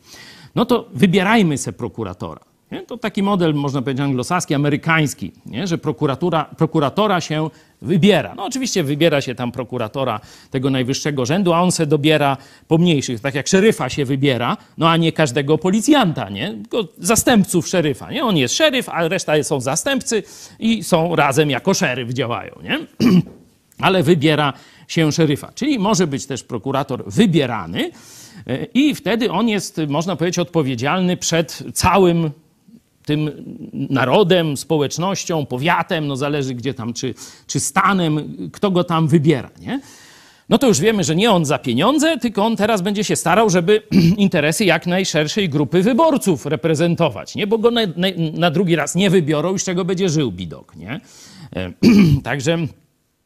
No 0.55 0.65
to 0.65 0.89
wybierajmy 0.93 1.57
se 1.57 1.73
prokuratora. 1.73 2.41
Nie? 2.73 2.81
To 2.81 2.97
taki 2.97 3.23
model, 3.23 3.53
można 3.53 3.81
powiedzieć, 3.81 4.03
anglosaski, 4.03 4.53
amerykański, 4.53 5.31
nie? 5.45 5.67
że 5.67 5.77
prokuratura, 5.77 6.45
prokuratora 6.57 7.21
się 7.21 7.49
wybiera. 7.81 8.35
No 8.35 8.45
oczywiście 8.45 8.83
wybiera 8.83 9.21
się 9.21 9.35
tam 9.35 9.51
prokuratora 9.51 10.19
tego 10.51 10.69
najwyższego 10.69 11.25
rzędu, 11.25 11.53
a 11.53 11.61
on 11.61 11.71
se 11.71 11.85
dobiera 11.85 12.37
pomniejszych, 12.67 13.19
tak 13.19 13.35
jak 13.35 13.47
szeryfa 13.47 13.89
się 13.89 14.05
wybiera, 14.05 14.57
no 14.77 14.89
a 14.89 14.97
nie 14.97 15.11
każdego 15.11 15.57
policjanta, 15.57 16.29
nie? 16.29 16.53
Tylko 16.53 16.87
zastępców 16.97 17.67
szeryfa, 17.67 18.11
nie? 18.11 18.23
On 18.23 18.37
jest 18.37 18.55
szeryf, 18.55 18.89
a 18.89 19.07
reszta 19.07 19.43
są 19.43 19.61
zastępcy 19.61 20.23
i 20.59 20.83
są 20.83 21.15
razem 21.15 21.49
jako 21.49 21.73
szeryf 21.73 22.09
działają, 22.09 22.55
nie? 22.63 22.79
Ale 23.79 24.03
wybiera 24.03 24.53
się 24.87 25.11
szeryfa. 25.11 25.51
Czyli 25.55 25.79
może 25.79 26.07
być 26.07 26.25
też 26.25 26.43
prokurator 26.43 27.03
wybierany 27.07 27.91
e, 28.47 28.65
i 28.65 28.95
wtedy 28.95 29.31
on 29.31 29.49
jest, 29.49 29.81
można 29.87 30.15
powiedzieć, 30.15 30.39
odpowiedzialny 30.39 31.17
przed 31.17 31.63
całym 31.73 32.31
tym 33.05 33.31
narodem, 33.73 34.57
społecznością, 34.57 35.45
powiatem, 35.45 36.07
no 36.07 36.15
zależy 36.15 36.53
gdzie 36.53 36.73
tam, 36.73 36.93
czy, 36.93 37.13
czy 37.47 37.59
stanem, 37.59 38.37
kto 38.53 38.71
go 38.71 38.83
tam 38.83 39.07
wybiera, 39.07 39.49
nie? 39.59 39.81
No 40.49 40.57
to 40.57 40.67
już 40.67 40.79
wiemy, 40.79 41.03
że 41.03 41.15
nie 41.15 41.31
on 41.31 41.45
za 41.45 41.59
pieniądze, 41.59 42.17
tylko 42.17 42.45
on 42.45 42.55
teraz 42.55 42.81
będzie 42.81 43.03
się 43.03 43.15
starał, 43.15 43.49
żeby 43.49 43.81
interesy 44.17 44.65
jak 44.65 44.87
najszerszej 44.87 45.49
grupy 45.49 45.81
wyborców 45.81 46.45
reprezentować, 46.45 47.35
nie? 47.35 47.47
Bo 47.47 47.57
go 47.57 47.71
na, 47.71 47.81
na, 47.95 48.07
na 48.33 48.51
drugi 48.51 48.75
raz 48.75 48.95
nie 48.95 49.09
wybiorą 49.09 49.57
z 49.57 49.63
czego 49.63 49.85
będzie 49.85 50.09
żył 50.09 50.31
bidok, 50.31 50.75
nie? 50.75 51.01
E, 51.55 51.73
także 52.23 52.57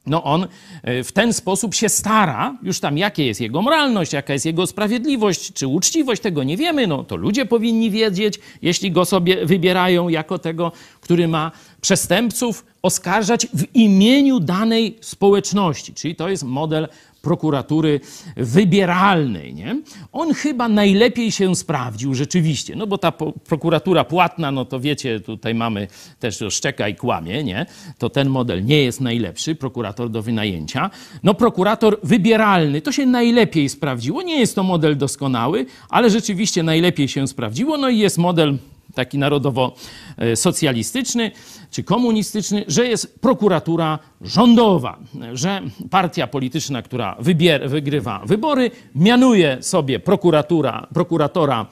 no 0.08 0.24
on 0.24 0.48
e, 0.84 1.04
w 1.04 1.12
ten 1.12 1.34
sposób 1.34 1.76
się 1.76 1.90
stara, 1.90 2.58
już 2.64 2.80
tam 2.80 2.98
jakie 2.98 3.26
jest 3.26 3.42
jego 3.42 3.62
moralność, 3.62 4.14
jaka 4.14 4.34
jest 4.34 4.46
jego 4.46 4.68
sprawiedliwość, 4.68 5.54
czy 5.54 5.68
uczciwość, 5.68 6.22
tego 6.22 6.44
nie 6.44 6.58
wiemy, 6.58 6.88
no 6.88 7.04
to 7.04 7.16
ludzie 7.16 7.46
powinni 7.46 7.92
wiedzieć, 7.92 8.40
jeśli 8.62 8.92
go 8.92 9.06
sobie 9.06 9.46
wybierają 9.46 10.10
jako 10.10 10.40
tego, 10.40 10.72
który 11.02 11.28
ma 11.28 11.52
przestępców 11.82 12.66
oskarżać 12.82 13.48
w 13.54 13.76
imieniu 13.76 14.40
danej 14.40 14.98
społeczności. 15.02 15.94
Czyli 15.94 16.16
to 16.16 16.30
jest 16.30 16.44
model 16.44 16.88
prokuratury 17.28 18.00
wybieralnej. 18.38 19.54
Nie? 19.54 19.82
On 20.12 20.34
chyba 20.34 20.70
najlepiej 20.70 21.32
się 21.32 21.56
sprawdził 21.56 22.14
rzeczywiście, 22.14 22.76
no 22.76 22.88
bo 22.88 22.98
ta 22.98 23.12
prokuratura 23.50 24.04
płatna, 24.04 24.52
no 24.52 24.66
to 24.66 24.80
wiecie, 24.80 25.20
tutaj 25.20 25.56
mamy 25.56 25.88
też 26.20 26.44
szczeka 26.50 26.88
i 26.88 26.96
kłamie, 26.96 27.44
nie? 27.44 27.66
to 27.98 28.10
ten 28.10 28.30
model 28.30 28.66
nie 28.66 28.84
jest 28.84 29.02
najlepszy, 29.02 29.56
prokurator 29.56 30.10
do 30.10 30.22
wynajęcia. 30.22 30.90
No 31.24 31.34
prokurator 31.34 32.00
wybieralny, 32.04 32.82
to 32.82 32.92
się 32.92 33.06
najlepiej 33.06 33.70
sprawdziło, 33.70 34.22
nie 34.22 34.40
jest 34.40 34.56
to 34.56 34.64
model 34.64 34.98
doskonały, 34.98 35.66
ale 35.90 36.10
rzeczywiście 36.10 36.64
najlepiej 36.64 37.08
się 37.08 37.28
sprawdziło, 37.28 37.78
no 37.78 37.90
i 37.90 38.00
jest 38.00 38.18
model 38.18 38.58
taki 38.98 39.18
narodowo-socjalistyczny 39.18 41.32
czy 41.72 41.84
komunistyczny, 41.84 42.66
że 42.68 42.88
jest 42.88 43.22
prokuratura 43.22 44.00
rządowa, 44.22 45.00
że 45.34 45.62
partia 45.90 46.28
polityczna, 46.28 46.82
która 46.82 47.16
wybier, 47.20 47.70
wygrywa 47.70 48.22
wybory, 48.26 48.72
mianuje 48.96 49.58
sobie 49.62 50.00
prokuratura, 50.00 50.88
prokuratora 50.94 51.66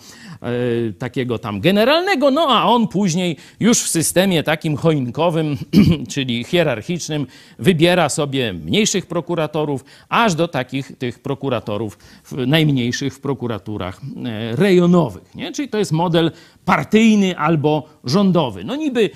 takiego 0.99 1.39
tam 1.39 1.61
generalnego, 1.61 2.31
no 2.31 2.47
a 2.49 2.63
on 2.63 2.88
później 2.88 3.38
już 3.59 3.84
w 3.84 3.89
systemie 3.89 4.43
takim 4.43 4.77
choinkowym, 4.77 5.57
czyli 6.13 6.43
hierarchicznym, 6.43 7.27
wybiera 7.59 8.09
sobie 8.09 8.53
mniejszych 8.53 9.05
prokuratorów, 9.05 9.85
aż 10.09 10.35
do 10.35 10.47
takich 10.47 10.97
tych 10.97 11.19
prokuratorów 11.19 11.97
najmniejszych 12.31 13.13
w 13.13 13.19
prokuraturach 13.19 14.01
e, 14.26 14.55
rejonowych. 14.55 15.35
Nie? 15.35 15.51
Czyli 15.51 15.69
to 15.69 15.77
jest 15.77 15.91
model 15.91 16.31
partyjny 16.65 17.38
albo 17.38 17.89
rządowy. 18.03 18.63
No 18.63 18.76
niby 18.76 19.09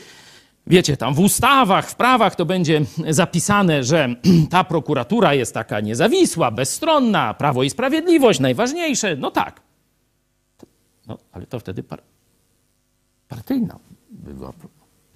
wiecie, 0.68 0.98
tam 0.98 1.14
w 1.14 1.20
ustawach, 1.20 1.90
w 1.90 1.96
prawach 1.96 2.36
to 2.36 2.46
będzie 2.46 2.82
zapisane, 3.10 3.84
że 3.84 4.16
ta 4.52 4.64
prokuratura 4.64 5.34
jest 5.34 5.54
taka 5.54 5.80
niezawisła, 5.80 6.52
bezstronna, 6.52 7.34
prawo 7.34 7.64
i 7.64 7.70
sprawiedliwość 7.70 8.40
najważniejsze. 8.40 9.16
No 9.16 9.32
tak. 9.32 9.69
No, 11.10 11.18
ale 11.32 11.46
to 11.46 11.60
wtedy 11.60 11.84
par 11.84 12.02
partyjna 13.28 13.80
była. 14.12 14.54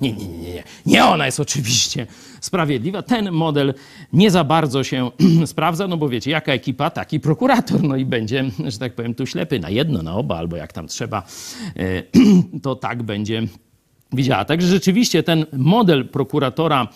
Nie, 0.01 0.13
nie, 0.13 0.27
nie, 0.27 0.53
nie. 0.53 0.63
Nie 0.85 1.05
ona 1.05 1.25
jest 1.25 1.39
oczywiście 1.39 2.07
sprawiedliwa. 2.41 3.01
Ten 3.01 3.31
model 3.31 3.73
nie 4.13 4.31
za 4.31 4.43
bardzo 4.43 4.83
się 4.83 5.11
sprawdza, 5.45 5.87
no 5.87 5.97
bo 5.97 6.09
wiecie, 6.09 6.31
jaka 6.31 6.53
ekipa, 6.53 6.89
taki 6.89 7.19
prokurator. 7.19 7.83
No 7.83 7.95
i 7.95 8.05
będzie, 8.05 8.45
że 8.67 8.79
tak 8.79 8.95
powiem, 8.95 9.15
tu 9.15 9.25
ślepy 9.25 9.59
na 9.59 9.69
jedno, 9.69 10.01
na 10.01 10.15
oba, 10.15 10.37
albo 10.37 10.55
jak 10.55 10.73
tam 10.73 10.87
trzeba, 10.87 11.23
e, 11.75 12.03
to 12.63 12.75
tak 12.75 13.03
będzie 13.03 13.47
widziała. 14.13 14.45
Także 14.45 14.67
rzeczywiście 14.67 15.23
ten 15.23 15.45
model 15.53 16.07
prokuratora 16.07 16.87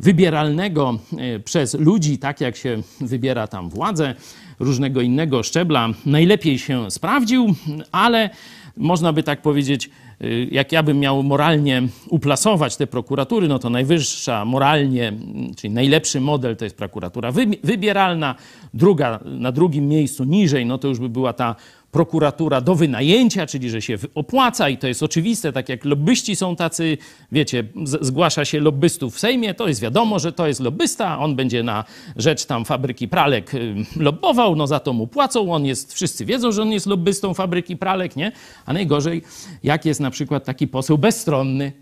wybieralnego 0.00 0.98
e, 1.18 1.40
przez 1.40 1.74
ludzi, 1.74 2.18
tak 2.18 2.40
jak 2.40 2.56
się 2.56 2.82
wybiera 3.00 3.46
tam 3.46 3.70
władzę, 3.70 4.14
różnego 4.58 5.00
innego 5.00 5.42
szczebla 5.42 5.88
najlepiej 6.06 6.58
się 6.58 6.90
sprawdził, 6.90 7.54
ale 7.92 8.30
można 8.76 9.12
by 9.12 9.22
tak 9.22 9.42
powiedzieć, 9.42 9.90
y, 10.22 10.48
jak 10.50 10.72
ja 10.72 10.82
bym 10.82 10.98
miał 10.98 11.22
moralnie 11.22 11.82
uplasować 12.08 12.76
te 12.76 12.86
prokuratury, 12.86 13.48
no 13.48 13.58
to 13.58 13.70
najwyższa 13.70 14.44
moralnie, 14.44 15.12
czyli 15.56 15.74
najlepszy 15.74 16.20
model 16.20 16.56
to 16.56 16.64
jest 16.64 16.76
prokuratura 16.76 17.32
wybieralna, 17.64 18.34
druga 18.74 19.20
na 19.24 19.52
drugim 19.52 19.88
miejscu 19.88 20.24
niżej, 20.24 20.66
no 20.66 20.78
to 20.78 20.88
już 20.88 20.98
by 20.98 21.08
była 21.08 21.32
ta 21.32 21.56
prokuratura 21.90 22.60
do 22.60 22.74
wynajęcia, 22.74 23.46
czyli 23.46 23.70
że 23.70 23.82
się 23.82 23.98
opłaca 24.14 24.68
i 24.68 24.78
to 24.78 24.88
jest 24.88 25.02
oczywiste, 25.02 25.52
tak 25.52 25.68
jak 25.68 25.84
lobbyści 25.84 26.36
są 26.36 26.56
tacy, 26.56 26.98
wiecie, 27.32 27.64
zgłasza 27.84 28.44
się 28.44 28.60
lobbystów 28.60 29.16
w 29.16 29.20
Sejmie, 29.20 29.54
to 29.54 29.68
jest 29.68 29.80
wiadomo, 29.80 30.18
że 30.18 30.32
to 30.32 30.46
jest 30.46 30.60
lobbysta, 30.60 31.18
on 31.18 31.36
będzie 31.36 31.62
na 31.62 31.84
rzecz 32.16 32.44
tam 32.44 32.64
fabryki 32.64 33.08
pralek 33.08 33.54
y, 33.54 33.74
lobbował, 33.96 34.56
no 34.56 34.66
za 34.66 34.80
to 34.80 34.92
mu 34.92 35.06
płacą, 35.06 35.52
on 35.52 35.66
jest, 35.66 35.94
wszyscy 35.94 36.24
wiedzą, 36.24 36.52
że 36.52 36.62
on 36.62 36.72
jest 36.72 36.86
lobbystą 36.86 37.34
fabryki 37.34 37.76
pralek, 37.76 38.16
nie? 38.16 38.32
A 38.66 38.72
najgorzej, 38.72 39.22
jak 39.62 39.84
jest 39.84 40.00
na 40.00 40.10
przykład 40.10 40.44
taki 40.44 40.68
poseł 40.68 40.98
bezstronny, 40.98 41.72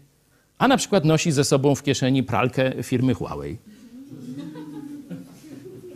a 0.58 0.68
na 0.68 0.76
przykład 0.76 1.04
nosi 1.04 1.32
ze 1.32 1.44
sobą 1.44 1.74
w 1.74 1.82
kieszeni 1.82 2.22
pralkę 2.22 2.82
firmy 2.82 3.14
Huawei. 3.14 3.58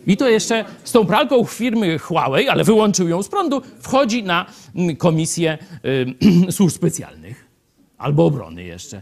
I 0.07 0.17
to 0.17 0.29
jeszcze 0.29 0.65
z 0.83 0.91
tą 0.91 1.05
pralką 1.05 1.45
firmy 1.45 1.99
Huawei, 1.99 2.47
ale 2.47 2.63
wyłączył 2.63 3.07
ją 3.07 3.23
z 3.23 3.27
prądu, 3.27 3.61
wchodzi 3.79 4.23
na 4.23 4.45
mm, 4.75 4.95
komisję 4.95 5.57
y, 5.85 6.51
służb 6.55 6.75
specjalnych 6.75 7.45
albo 7.97 8.25
obrony 8.25 8.63
jeszcze. 8.63 9.01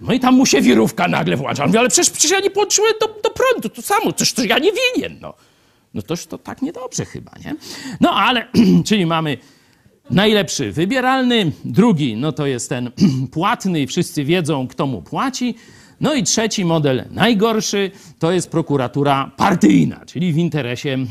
No 0.00 0.12
i 0.12 0.20
tam 0.20 0.34
mu 0.34 0.46
się 0.46 0.60
wirówka 0.60 1.08
nagle 1.08 1.36
włącza. 1.36 1.62
On 1.62 1.68
mówi, 1.68 1.78
ale 1.78 1.88
przecież, 1.88 2.10
przecież 2.10 2.30
ja 2.30 2.40
nie 2.40 2.50
podłączyłem 2.50 2.92
do, 3.00 3.06
do 3.06 3.30
prądu, 3.30 3.68
to 3.68 3.82
samo, 3.82 4.12
przecież 4.12 4.32
to 4.32 4.44
ja 4.44 4.58
nie 4.58 4.70
winien, 4.72 5.18
no. 5.20 5.34
No 5.94 6.02
toż 6.02 6.26
to 6.26 6.38
tak 6.38 6.62
niedobrze 6.62 7.04
chyba, 7.04 7.32
nie? 7.44 7.54
No 8.00 8.10
ale, 8.10 8.46
czyli 8.86 9.06
mamy 9.06 9.38
najlepszy 10.10 10.72
wybieralny, 10.72 11.52
drugi, 11.64 12.16
no 12.16 12.32
to 12.32 12.46
jest 12.46 12.68
ten 12.68 12.90
płatny, 13.32 13.86
wszyscy 13.86 14.24
wiedzą, 14.24 14.68
kto 14.68 14.86
mu 14.86 15.02
płaci. 15.02 15.54
No 16.00 16.14
i 16.14 16.22
trzeci 16.22 16.64
model, 16.64 17.04
najgorszy, 17.10 17.90
to 18.18 18.32
jest 18.32 18.50
prokuratura 18.50 19.30
partyjna, 19.36 20.06
czyli 20.06 20.32
w 20.32 20.36
interesie 20.38 20.92
mm, 20.92 21.08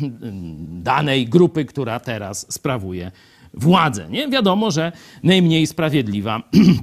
danej 0.83 1.27
grupy, 1.27 1.65
która 1.65 1.99
teraz 1.99 2.53
sprawuje 2.53 3.11
władzę. 3.53 4.07
Nie? 4.09 4.29
Wiadomo, 4.29 4.71
że 4.71 4.91
najmniej 5.23 5.67
sprawiedliwa 5.67 6.41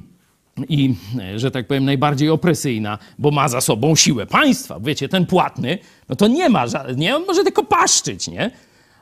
i, 0.69 0.95
że 1.35 1.51
tak 1.51 1.67
powiem, 1.67 1.85
najbardziej 1.85 2.29
opresyjna, 2.29 2.97
bo 3.19 3.31
ma 3.31 3.47
za 3.47 3.61
sobą 3.61 3.95
siłę 3.95 4.25
państwa. 4.25 4.79
Wiecie, 4.79 5.09
ten 5.09 5.25
płatny, 5.25 5.77
no 6.09 6.15
to 6.15 6.27
nie 6.27 6.49
ma, 6.49 6.65
nie? 6.95 7.15
On 7.15 7.25
może 7.25 7.43
tylko 7.43 7.63
paszczyć, 7.63 8.27
nie? 8.27 8.51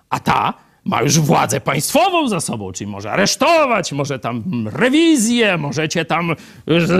A 0.09 0.19
ta 0.19 0.53
ma 0.85 1.01
już 1.01 1.19
władzę 1.19 1.61
państwową 1.61 2.27
za 2.27 2.41
sobą, 2.41 2.71
czyli 2.71 2.89
może 2.91 3.11
aresztować, 3.11 3.91
może 3.91 4.19
tam 4.19 4.43
rewizję, 4.73 5.57
możecie 5.57 6.05
tam 6.05 6.35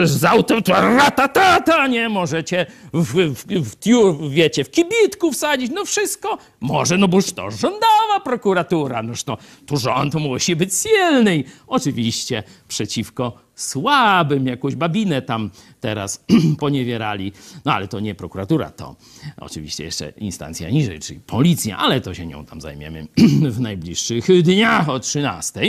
z- 0.06 0.24
autem 0.24 0.62
ratatata, 0.98 1.88
nie? 1.88 2.10
Możecie 2.10 2.66
w, 2.94 3.34
w, 3.36 3.46
w, 3.70 3.76
tiu, 3.76 4.30
wiecie, 4.30 4.64
w 4.64 4.72
kibitku 4.72 5.32
wsadzić, 5.32 5.72
no 5.76 5.86
wszystko 5.86 6.38
może, 6.62 6.98
no 6.98 7.08
boż 7.08 7.32
to 7.32 7.52
rządowa 7.52 8.20
prokuratura, 8.24 9.04
noż 9.04 9.24
to 9.24 9.38
tu 9.66 9.78
rząd 9.78 10.14
musi 10.16 10.56
być 10.56 10.70
silny. 10.76 11.44
Oczywiście 11.68 12.44
przeciwko 12.68 13.43
słabym, 13.56 14.48
jakąś 14.48 14.76
babinę 14.76 15.22
tam 15.22 15.50
teraz 15.80 16.26
poniewierali. 16.60 17.32
No 17.66 17.74
ale 17.74 17.88
to 17.88 18.00
nie 18.00 18.16
prokuratura, 18.16 18.70
to 18.70 18.96
oczywiście 19.38 19.84
jeszcze 19.84 20.14
instancja 20.18 20.70
niżej, 20.70 21.00
czyli 21.00 21.20
policja, 21.20 21.78
ale 21.78 22.02
to 22.02 22.14
się 22.14 22.26
nią 22.26 22.46
tam 22.46 22.62
zajmiemy 22.62 23.08
w 23.56 23.60
najbliższych 23.60 24.44
dniach 24.44 24.90
o 24.90 25.00
13. 25.00 25.62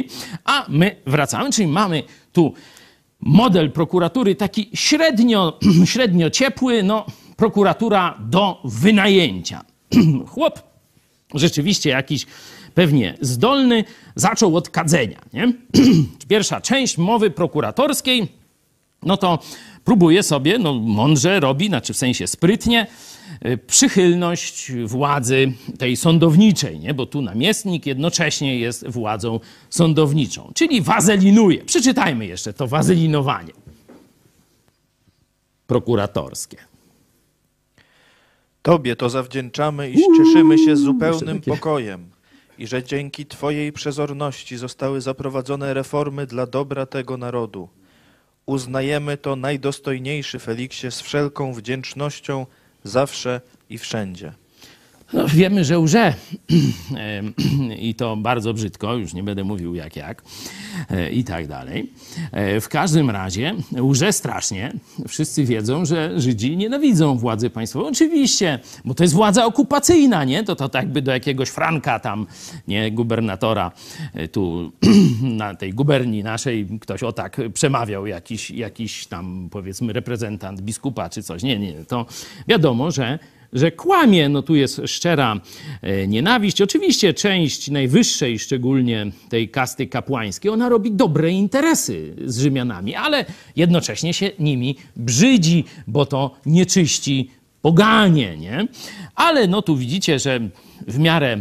A 0.44 0.66
my 0.68 0.96
wracamy, 1.06 1.52
czyli 1.52 1.68
mamy 1.68 2.02
tu 2.32 2.54
model 3.20 3.70
prokuratury 3.72 4.34
taki 4.34 4.70
średnio, 4.74 5.58
średnio 5.92 6.30
ciepły, 6.30 6.82
no 6.82 7.06
prokuratura 7.36 8.18
do 8.20 8.60
wynajęcia. 8.64 9.64
Chłop 10.26 10.62
rzeczywiście 11.34 11.90
jakiś 11.90 12.26
pewnie 12.74 13.14
zdolny, 13.20 13.84
zaczął 14.16 14.56
od 14.56 14.68
kadzenia. 14.68 15.20
Nie? 15.32 15.52
Pierwsza 16.28 16.60
część 16.60 16.98
mowy 16.98 17.30
prokuratorskiej, 17.30 18.28
no 19.02 19.16
to 19.16 19.38
próbuje 19.84 20.22
sobie, 20.22 20.58
no 20.58 20.74
mądrze 20.74 21.40
robi, 21.40 21.68
znaczy 21.68 21.92
w 21.92 21.96
sensie 21.96 22.26
sprytnie, 22.26 22.86
y, 23.46 23.58
przychylność 23.58 24.72
władzy 24.84 25.52
tej 25.78 25.96
sądowniczej, 25.96 26.80
nie? 26.80 26.94
bo 26.94 27.06
tu 27.06 27.22
namiestnik 27.22 27.86
jednocześnie 27.86 28.58
jest 28.58 28.88
władzą 28.88 29.40
sądowniczą, 29.70 30.52
czyli 30.54 30.82
wazelinuje. 30.82 31.64
Przeczytajmy 31.64 32.26
jeszcze 32.26 32.52
to 32.52 32.66
wazelinowanie 32.66 33.52
prokuratorskie. 35.66 36.56
Tobie 38.62 38.96
to 38.96 39.10
zawdzięczamy, 39.10 39.90
iż 39.90 40.00
cieszymy 40.16 40.58
się 40.58 40.76
zupełnym 40.76 41.40
pokojem 41.40 42.13
i 42.58 42.66
że 42.66 42.82
dzięki 42.82 43.26
Twojej 43.26 43.72
przezorności 43.72 44.56
zostały 44.56 45.00
zaprowadzone 45.00 45.74
reformy 45.74 46.26
dla 46.26 46.46
dobra 46.46 46.86
tego 46.86 47.16
narodu. 47.16 47.68
Uznajemy 48.46 49.16
to 49.16 49.36
najdostojniejszy 49.36 50.38
Feliksie 50.38 50.90
z 50.90 51.00
wszelką 51.00 51.52
wdzięcznością 51.52 52.46
zawsze 52.84 53.40
i 53.70 53.78
wszędzie. 53.78 54.32
No, 55.12 55.28
wiemy, 55.28 55.64
że 55.64 55.78
łże 55.78 56.14
i 57.78 57.94
to 57.94 58.16
bardzo 58.16 58.54
brzydko, 58.54 58.94
już 58.94 59.14
nie 59.14 59.22
będę 59.22 59.44
mówił 59.44 59.74
jak 59.74 59.96
jak 59.96 60.22
e, 60.90 61.10
i 61.10 61.24
tak 61.24 61.46
dalej. 61.46 61.92
E, 62.32 62.60
W 62.60 62.68
każdym 62.68 63.10
razie 63.10 63.54
łże 63.80 64.12
strasznie. 64.12 64.72
Wszyscy 65.08 65.44
wiedzą, 65.44 65.84
że 65.84 66.20
Żydzi 66.20 66.56
nienawidzą 66.56 67.18
władzy 67.18 67.50
państwowej. 67.50 67.90
Oczywiście, 67.90 68.58
bo 68.84 68.94
to 68.94 69.04
jest 69.04 69.14
władza 69.14 69.46
okupacyjna, 69.46 70.24
nie? 70.24 70.44
To 70.44 70.56
to 70.56 70.68
tak 70.68 70.88
by 70.88 71.02
do 71.02 71.12
jakiegoś 71.12 71.48
Franka 71.48 71.98
tam, 71.98 72.26
nie, 72.68 72.90
gubernatora 72.90 73.72
e, 74.14 74.28
tu 74.28 74.72
na 75.22 75.54
tej 75.54 75.74
guberni 75.74 76.22
naszej 76.22 76.66
ktoś 76.80 77.02
o 77.02 77.12
tak 77.12 77.40
przemawiał, 77.54 78.06
jakiś, 78.06 78.50
jakiś 78.50 79.06
tam 79.06 79.48
powiedzmy 79.50 79.92
reprezentant 79.92 80.60
biskupa 80.60 81.08
czy 81.08 81.22
coś. 81.22 81.42
Nie, 81.42 81.58
nie, 81.58 81.84
to 81.84 82.06
wiadomo, 82.48 82.90
że 82.90 83.18
że 83.54 83.72
kłamie. 83.72 84.28
No 84.28 84.42
tu 84.42 84.54
jest 84.54 84.80
szczera 84.86 85.40
e, 85.82 86.06
nienawiść. 86.06 86.62
Oczywiście 86.62 87.14
część 87.14 87.70
najwyższej, 87.70 88.38
szczególnie 88.38 89.06
tej 89.28 89.48
kasty 89.48 89.86
kapłańskiej, 89.86 90.50
ona 90.50 90.68
robi 90.68 90.92
dobre 90.92 91.30
interesy 91.30 92.14
z 92.24 92.38
Rzymianami, 92.38 92.94
ale 92.94 93.24
jednocześnie 93.56 94.14
się 94.14 94.30
nimi 94.38 94.76
brzydzi, 94.96 95.64
bo 95.86 96.06
to 96.06 96.36
nieczyści 96.46 97.30
poganie, 97.62 98.36
nie? 98.36 98.68
Ale 99.14 99.46
no 99.46 99.62
tu 99.62 99.76
widzicie, 99.76 100.18
że 100.18 100.40
w 100.86 100.98
miarę 100.98 101.32
e, 101.32 101.40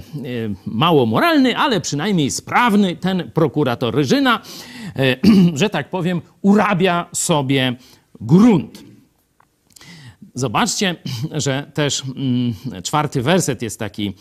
mało 0.65 1.06
moralny, 1.06 1.57
ale 1.57 1.81
przynajmniej 1.81 2.31
sprawny 2.31 2.95
ten 2.95 3.31
prokurator 3.34 3.95
Ryżyna, 3.95 4.41
e, 4.95 5.15
że 5.60 5.69
tak 5.69 5.90
powiem, 5.90 6.22
urabia 6.41 7.06
sobie 7.14 7.76
grunt. 8.22 8.93
Zobaczcie, 10.36 10.96
że 11.32 11.72
też 11.74 12.04
mm, 12.16 12.54
czwarty 12.84 13.22
werset 13.22 13.62
jest 13.62 13.80
taki, 13.80 14.14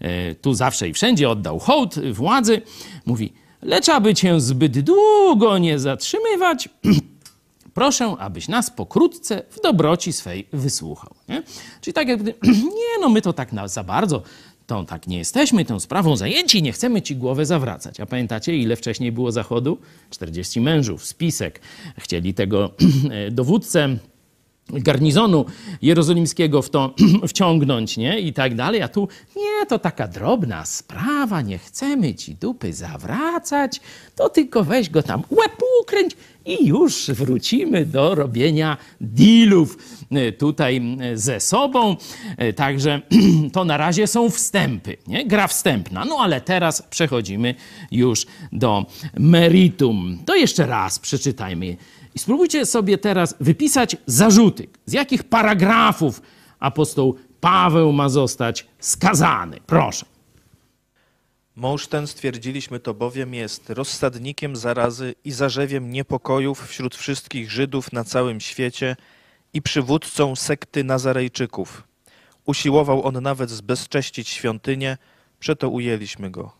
e, 0.00 0.34
tu 0.34 0.54
zawsze 0.54 0.88
i 0.88 0.92
wszędzie 0.92 1.30
oddał 1.30 1.58
hołd 1.58 1.94
władzy. 2.12 2.62
Mówi, 3.06 3.32
lecz 3.62 3.88
aby 3.88 4.14
cię 4.14 4.40
zbyt 4.40 4.80
długo 4.80 5.58
nie 5.58 5.78
zatrzymywać, 5.78 6.68
proszę, 7.74 8.14
abyś 8.18 8.48
nas 8.48 8.70
pokrótce 8.70 9.42
w 9.50 9.60
dobroci 9.60 10.12
swej 10.12 10.46
wysłuchał. 10.52 11.14
Nie? 11.28 11.42
Czyli 11.80 11.94
tak 11.94 12.08
jakby, 12.08 12.34
nie 12.78 13.00
no, 13.00 13.08
my 13.08 13.22
to 13.22 13.32
tak 13.32 13.50
za 13.66 13.84
bardzo, 13.84 14.22
to 14.66 14.84
tak 14.84 15.06
nie 15.06 15.18
jesteśmy 15.18 15.64
tą 15.64 15.80
sprawą 15.80 16.16
zajęci, 16.16 16.62
nie 16.62 16.72
chcemy 16.72 17.02
ci 17.02 17.16
głowę 17.16 17.46
zawracać. 17.46 18.00
A 18.00 18.06
pamiętacie, 18.06 18.56
ile 18.56 18.76
wcześniej 18.76 19.12
było 19.12 19.32
zachodu? 19.32 19.78
40 20.10 20.60
mężów, 20.60 21.04
spisek. 21.06 21.60
Chcieli 21.98 22.34
tego 22.34 22.70
dowódcę 23.30 23.98
garnizonu 24.70 25.44
jerozolimskiego 25.82 26.62
w 26.62 26.70
to 26.70 26.94
wciągnąć, 27.28 27.96
nie? 27.96 28.20
I 28.20 28.32
tak 28.32 28.54
dalej. 28.54 28.82
A 28.82 28.88
tu 28.88 29.08
nie, 29.36 29.66
to 29.66 29.78
taka 29.78 30.08
drobna 30.08 30.64
sprawa, 30.64 31.42
nie 31.42 31.58
chcemy 31.58 32.14
ci 32.14 32.34
dupy 32.34 32.72
zawracać, 32.72 33.80
to 34.16 34.28
tylko 34.28 34.64
weź 34.64 34.90
go 34.90 35.02
tam 35.02 35.22
łeb 35.30 35.62
ukręć 35.82 36.16
i 36.46 36.66
już 36.66 37.10
wrócimy 37.10 37.86
do 37.86 38.14
robienia 38.14 38.76
dealów 39.00 39.78
e, 40.10 40.32
tutaj 40.32 40.82
ze 41.14 41.40
sobą. 41.40 41.96
E, 42.36 42.52
Także 42.52 43.02
to 43.52 43.64
na 43.64 43.76
razie 43.76 44.06
są 44.06 44.30
wstępy, 44.30 44.96
nie? 45.06 45.26
Gra 45.26 45.46
wstępna. 45.48 46.04
No 46.04 46.16
ale 46.20 46.40
teraz 46.40 46.82
przechodzimy 46.82 47.54
już 47.90 48.26
do 48.52 48.86
meritum. 49.18 50.18
To 50.26 50.34
jeszcze 50.34 50.66
raz 50.66 50.98
przeczytajmy 50.98 51.76
i 52.16 52.18
spróbujcie 52.18 52.66
sobie 52.66 52.98
teraz 52.98 53.34
wypisać 53.40 53.96
zarzuty, 54.06 54.68
z 54.86 54.92
jakich 54.92 55.24
paragrafów 55.24 56.22
apostoł 56.58 57.16
Paweł 57.40 57.92
ma 57.92 58.08
zostać 58.08 58.66
skazany. 58.78 59.58
Proszę. 59.66 60.06
Mąż 61.56 61.86
ten, 61.86 62.06
stwierdziliśmy 62.06 62.80
to 62.80 62.94
bowiem, 62.94 63.34
jest 63.34 63.70
rozsadnikiem 63.70 64.56
zarazy 64.56 65.14
i 65.24 65.32
zarzewiem 65.32 65.90
niepokojów 65.90 66.68
wśród 66.68 66.96
wszystkich 66.96 67.50
Żydów 67.50 67.92
na 67.92 68.04
całym 68.04 68.40
świecie 68.40 68.96
i 69.52 69.62
przywódcą 69.62 70.36
sekty 70.36 70.84
Nazarejczyków. 70.84 71.82
Usiłował 72.44 73.06
on 73.06 73.22
nawet 73.22 73.50
zbezcześcić 73.50 74.28
świątynię, 74.28 74.98
przeto 75.40 75.68
ujęliśmy 75.68 76.30
go. 76.30 76.52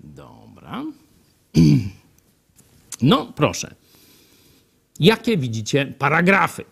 Dobra. 0.00 0.84
No, 3.02 3.32
proszę. 3.36 3.74
Jakie 5.00 5.36
widzicie 5.36 5.86
paragrafy? 5.98 6.64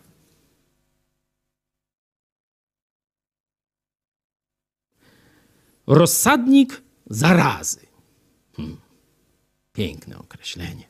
Rozsadnik 5.87 6.81
zarazy. 7.09 7.79
Hmm. 8.55 8.77
Piękne 9.73 10.17
określenie. 10.17 10.87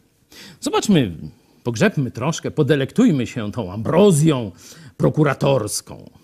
Zobaczmy, 0.60 1.18
pogrzebmy 1.64 2.12
troszkę, 2.12 2.52
podelektujmy 2.52 3.28
się 3.28 3.52
tą 3.52 3.74
ambrozją 3.74 4.52
prokuratorską. 4.98 6.19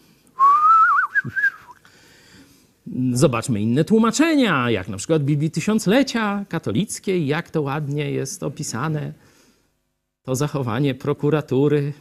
Zobaczmy 3.14 3.62
inne 3.62 3.84
tłumaczenia, 3.84 4.70
jak 4.70 4.90
na 4.90 4.98
przykład 4.98 5.24
Biblii 5.24 5.52
Tysiąclecia 5.52 6.46
Katolickiej, 6.50 7.28
jak 7.28 7.50
to 7.50 7.62
ładnie 7.62 8.12
jest 8.12 8.44
opisane, 8.44 9.14
to 10.24 10.36
zachowanie 10.36 10.96
prokuratury. 10.96 11.94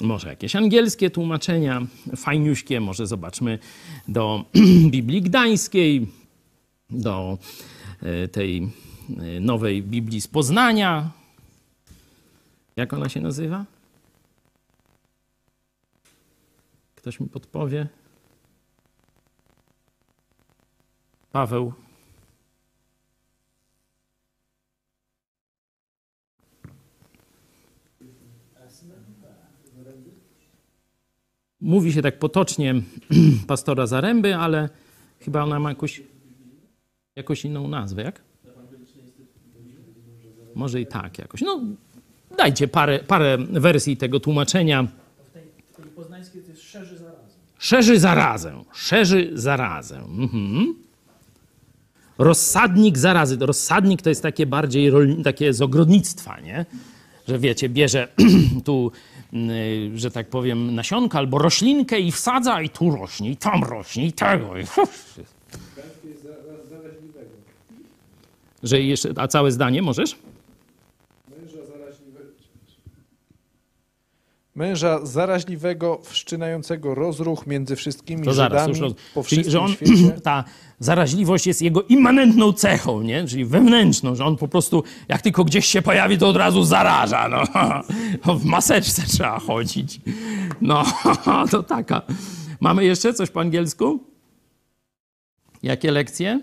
Może 0.00 0.28
jakieś 0.28 0.56
angielskie 0.56 1.10
tłumaczenia, 1.10 1.86
fajniuśkie, 2.16 2.80
może 2.80 3.06
zobaczmy 3.06 3.58
do 4.08 4.44
Biblii 4.94 5.22
Gdańskiej, 5.22 6.06
do 6.90 7.38
e, 8.02 8.28
tej 8.28 8.68
e, 9.18 9.40
nowej 9.40 9.82
Biblii 9.82 10.20
z 10.20 10.28
Poznania. 10.28 11.10
Jak 12.76 12.92
ona 12.92 13.08
się 13.08 13.20
nazywa? 13.20 13.64
Ktoś 17.00 17.20
mi 17.20 17.28
podpowie? 17.28 17.88
Paweł. 21.32 21.72
Mówi 31.60 31.92
się 31.92 32.02
tak 32.02 32.18
potocznie 32.18 32.74
pastora 33.46 33.86
Zaręby, 33.86 34.36
ale 34.36 34.68
chyba 35.20 35.42
ona 35.42 35.60
ma 35.60 35.68
jakąś, 35.68 36.02
jakąś 37.16 37.44
inną 37.44 37.68
nazwę, 37.68 38.02
jak? 38.02 38.22
Może 40.54 40.80
i 40.80 40.86
tak 40.86 41.18
jakoś. 41.18 41.40
No, 41.40 41.60
dajcie 42.36 42.68
parę, 42.68 42.98
parę 42.98 43.38
wersji 43.38 43.96
tego 43.96 44.20
tłumaczenia. 44.20 44.99
Poznańskie 46.00 46.40
to 46.40 46.50
jest 46.50 46.62
szerzy 46.62 46.98
zarazem. 46.98 47.40
Szerzy 47.58 47.98
zarazę, 47.98 48.64
szerzy 48.74 49.30
zarazę. 49.34 49.98
Mhm. 49.98 50.74
Rozsadnik 52.18 52.98
zarazy. 52.98 53.36
Rozsadnik 53.40 54.02
to 54.02 54.08
jest 54.08 54.22
takie 54.22 54.46
bardziej 54.46 54.92
takie 55.24 55.52
z 55.52 55.62
ogrodnictwa, 55.62 56.40
nie? 56.40 56.66
Że 57.28 57.38
wiecie, 57.38 57.68
bierze 57.68 58.08
tu, 58.66 58.92
y, 59.32 59.90
że 59.94 60.10
tak 60.10 60.28
powiem, 60.28 60.74
nasionka 60.74 61.18
albo 61.18 61.38
roślinkę 61.38 62.00
i 62.00 62.12
wsadza 62.12 62.62
i 62.62 62.68
tu 62.68 62.90
rośnie, 62.90 63.30
i 63.30 63.36
tam 63.36 63.64
rośnie, 63.64 64.06
i 64.06 64.12
tego. 64.12 64.50
Że 68.62 68.80
jeszcze, 68.80 69.08
a 69.16 69.28
całe 69.28 69.52
zdanie 69.52 69.82
możesz? 69.82 70.16
Męża 74.54 75.06
zaraźliwego, 75.06 76.00
wszczynającego 76.02 76.94
rozruch 76.94 77.46
między 77.46 77.76
wszystkimi 77.76 78.24
To 78.24 78.34
zaraz, 78.34 78.66
Żydami 78.66 78.80
roz... 78.80 78.92
po 79.14 79.24
Czyli, 79.24 79.42
wszystkim 79.42 79.50
że 79.52 79.60
on, 79.60 79.72
świecie. 79.72 80.20
ta 80.22 80.44
zaraźliwość 80.78 81.46
jest 81.46 81.62
jego 81.62 81.82
immanentną 81.82 82.52
cechą, 82.52 83.02
nie? 83.02 83.24
czyli 83.28 83.44
wewnętrzną, 83.44 84.14
że 84.14 84.24
on 84.24 84.36
po 84.36 84.48
prostu, 84.48 84.84
jak 85.08 85.22
tylko 85.22 85.44
gdzieś 85.44 85.66
się 85.66 85.82
pojawi, 85.82 86.18
to 86.18 86.28
od 86.28 86.36
razu 86.36 86.64
zaraża. 86.64 87.28
No. 87.28 87.44
W 88.38 88.44
maseczce 88.44 89.02
trzeba 89.02 89.38
chodzić. 89.38 90.00
No, 90.60 90.84
to 91.50 91.62
taka. 91.62 92.02
Mamy 92.60 92.84
jeszcze 92.84 93.14
coś 93.14 93.30
po 93.30 93.40
angielsku? 93.40 94.04
Jakie 95.62 95.90
lekcje? 95.90 96.40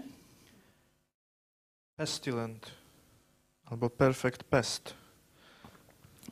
Pestilent 1.95 2.71
albo 3.65 3.89
perfect 3.89 4.43
pest. 4.43 4.93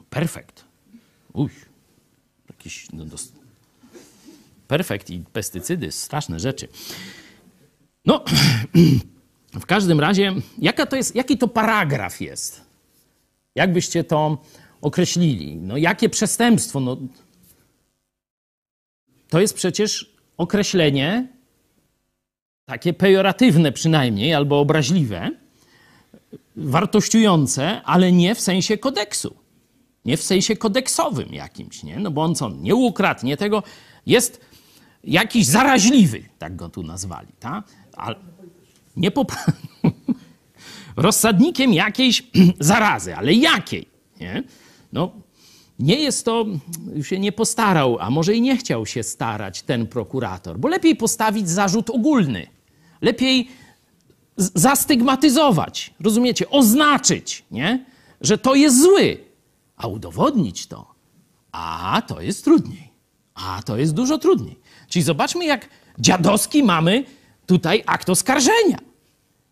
Perfekt. 0.09 0.64
Uj, 1.35 1.49
jakiś... 2.49 2.87
No, 2.93 3.05
dos... 3.05 3.31
Perfekt 4.67 5.09
i 5.09 5.19
pestycydy, 5.33 5.91
straszne 5.91 6.39
rzeczy. 6.39 6.67
No, 8.05 8.23
w 9.63 9.65
każdym 9.65 9.99
razie, 9.99 10.33
jaka 10.57 10.85
to 10.85 10.95
jest, 10.95 11.15
jaki 11.15 11.37
to 11.37 11.47
paragraf 11.47 12.21
jest? 12.21 12.61
Jak 13.55 13.73
byście 13.73 14.03
to 14.03 14.37
określili? 14.81 15.55
No, 15.55 15.77
jakie 15.77 16.09
przestępstwo? 16.09 16.79
No, 16.79 16.97
to 19.29 19.41
jest 19.41 19.53
przecież 19.53 20.15
określenie 20.37 21.27
takie 22.65 22.93
pejoratywne 22.93 23.71
przynajmniej, 23.71 24.33
albo 24.33 24.59
obraźliwe, 24.59 25.31
wartościujące, 26.55 27.81
ale 27.81 28.11
nie 28.11 28.35
w 28.35 28.41
sensie 28.41 28.77
kodeksu. 28.77 29.44
Nie 30.05 30.17
w 30.17 30.23
sensie 30.23 30.55
kodeksowym 30.55 31.33
jakimś, 31.33 31.83
nie? 31.83 31.99
No 31.99 32.11
bo 32.11 32.23
on 32.23 32.35
co, 32.35 32.49
nie 32.49 32.75
ukradł, 32.75 33.25
nie 33.25 33.37
tego. 33.37 33.63
Jest 34.05 34.41
jakiś 35.03 35.45
zaraźliwy, 35.45 36.23
tak 36.39 36.55
go 36.55 36.69
tu 36.69 36.83
nazwali, 36.83 37.27
tak? 37.39 37.65
Ale 37.93 38.15
nie 38.97 39.11
popra- 39.11 39.51
rozsadnikiem 40.97 41.73
jakiejś 41.73 42.23
zarazy, 42.59 43.15
ale 43.15 43.33
jakiej, 43.33 43.87
nie? 44.21 44.43
No, 44.93 45.11
nie 45.79 45.95
jest 45.95 46.25
to, 46.25 46.45
się 47.01 47.19
nie 47.19 47.31
postarał, 47.31 47.97
a 47.99 48.09
może 48.09 48.33
i 48.35 48.41
nie 48.41 48.57
chciał 48.57 48.85
się 48.85 49.03
starać 49.03 49.61
ten 49.61 49.87
prokurator, 49.87 50.59
bo 50.59 50.67
lepiej 50.67 50.95
postawić 50.95 51.49
zarzut 51.49 51.89
ogólny. 51.89 52.47
Lepiej 53.01 53.47
zastygmatyzować, 54.37 55.93
rozumiecie, 55.99 56.49
oznaczyć, 56.49 57.43
nie? 57.51 57.85
że 58.21 58.37
to 58.37 58.55
jest 58.55 58.81
zły, 58.81 59.17
a 59.77 59.87
udowodnić 59.87 60.67
to, 60.67 60.93
a 61.51 62.01
to 62.07 62.21
jest 62.21 62.43
trudniej, 62.43 62.91
a 63.33 63.61
to 63.65 63.77
jest 63.77 63.93
dużo 63.93 64.17
trudniej. 64.17 64.59
Czyli 64.89 65.03
zobaczmy, 65.03 65.45
jak 65.45 65.69
dziadowski 65.99 66.63
mamy 66.63 67.03
tutaj 67.45 67.83
akt 67.85 68.09
oskarżenia. 68.09 68.77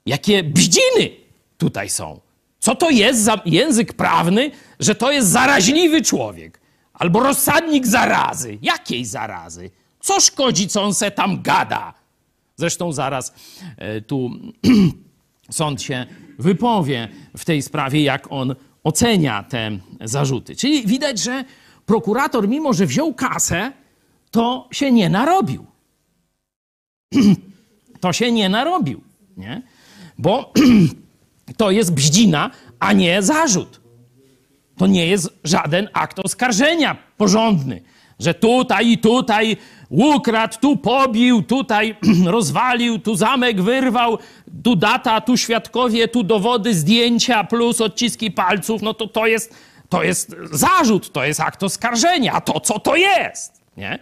Jakie 0.06 0.44
bździny 0.44 1.10
tutaj 1.58 1.90
są. 1.90 2.20
Co 2.60 2.76
to 2.76 2.90
jest 2.90 3.22
za 3.22 3.42
język 3.46 3.94
prawny, 3.94 4.52
że 4.80 4.96
to 4.96 5.12
jest 5.12 5.30
zaraźliwy 5.30 6.02
człowiek? 6.02 6.60
Albo 6.94 7.20
rozsadnik 7.20 7.88
zarazy. 7.88 8.58
Jakiej 8.62 9.06
zarazy? 9.06 9.72
Co 10.00 10.20
szkodzi, 10.20 10.68
co 10.68 10.84
on 10.84 10.94
se 10.94 11.12
tam 11.12 11.42
gada? 11.42 11.94
Zresztą 12.56 12.92
zaraz 12.92 13.34
e, 13.78 14.02
tu 14.02 14.32
sąd 15.52 15.82
się 15.82 16.06
wypowie 16.40 17.10
w 17.38 17.46
tej 17.46 17.62
sprawie, 17.62 18.04
jak 18.04 18.32
on 18.32 18.56
ocenia 18.84 19.44
te 19.44 19.72
zarzuty. 20.02 20.56
Czyli 20.56 20.88
widać, 20.88 21.20
że 21.20 21.44
prokurator, 21.86 22.48
mimo 22.48 22.74
że 22.74 22.86
wziął 22.86 23.14
kasę, 23.14 23.72
to 24.32 24.68
się 24.72 24.92
nie 24.92 25.10
narobił. 25.10 25.66
To 28.00 28.14
się 28.14 28.32
nie 28.32 28.50
narobił, 28.50 29.02
nie? 29.38 29.62
Bo 30.18 30.54
to 31.58 31.72
jest 31.72 31.94
bździna, 31.94 32.52
a 32.80 32.94
nie 32.94 33.22
zarzut. 33.22 33.82
To 34.78 34.88
nie 34.88 35.08
jest 35.08 35.30
żaden 35.44 35.90
akt 35.94 36.20
oskarżenia 36.20 36.98
porządny, 37.18 37.82
że 38.20 38.34
tutaj 38.34 38.92
i 38.92 38.98
tutaj 38.98 39.58
ukradł, 39.94 40.58
tu 40.62 40.78
pobił, 40.78 41.42
tutaj 41.42 41.96
rozwalił, 42.26 43.00
tu 43.00 43.16
zamek 43.16 43.62
wyrwał, 43.62 44.18
tu 44.64 44.76
data, 44.76 45.22
tu 45.22 45.38
świadkowie, 45.38 46.08
tu 46.08 46.24
dowody, 46.24 46.76
zdjęcia 46.76 47.44
plus 47.44 47.82
odciski 47.82 48.32
palców. 48.32 48.82
No 48.82 48.94
to 48.94 49.08
to 49.08 49.28
jest, 49.28 49.56
to 49.90 50.04
jest 50.04 50.36
zarzut, 50.52 51.12
to 51.12 51.24
jest 51.24 51.40
akt 51.40 51.64
oskarżenia. 51.64 52.34
A 52.34 52.42
to 52.42 52.60
co 52.60 52.80
to 52.80 52.96
jest? 52.96 53.62
Nie? 53.78 54.00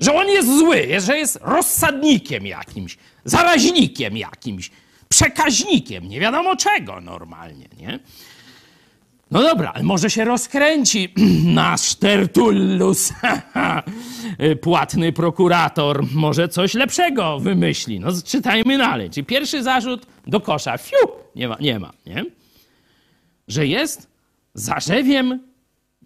Że 0.00 0.14
on 0.14 0.28
jest 0.28 0.58
zły, 0.58 0.86
że 1.00 1.18
jest 1.18 1.38
rozsadnikiem 1.42 2.46
jakimś, 2.46 2.98
zaraźnikiem 3.24 4.16
jakimś, 4.16 4.70
przekaźnikiem, 5.08 6.08
nie 6.08 6.20
wiadomo 6.20 6.56
czego 6.56 7.00
normalnie, 7.00 7.68
nie? 7.76 7.98
No 9.30 9.42
dobra, 9.42 9.72
ale 9.74 9.84
może 9.84 10.10
się 10.10 10.24
rozkręci 10.24 11.14
nasz 11.44 11.94
Tertullus, 11.94 13.12
płatny 14.60 15.12
prokurator, 15.12 16.04
może 16.14 16.48
coś 16.48 16.74
lepszego 16.74 17.38
wymyśli. 17.40 18.00
No 18.00 18.08
czytajmy 18.24 18.78
dalej. 18.78 19.10
Czyli 19.10 19.26
pierwszy 19.26 19.62
zarzut 19.62 20.06
do 20.26 20.40
kosza, 20.40 20.78
fiu, 20.78 20.96
nie 21.36 21.48
ma, 21.48 21.56
nie 21.60 21.78
ma, 21.78 21.92
nie? 22.06 22.24
Że 23.48 23.66
jest 23.66 24.10
zarzewiem 24.54 25.40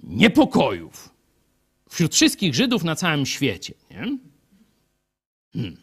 niepokojów 0.03 1.15
wśród 1.89 2.15
wszystkich 2.15 2.55
Żydów 2.55 2.85
na 2.85 2.97
całym 2.97 3.27
świecie, 3.27 3.75
nie? 3.91 4.19
Hmm. 5.53 5.77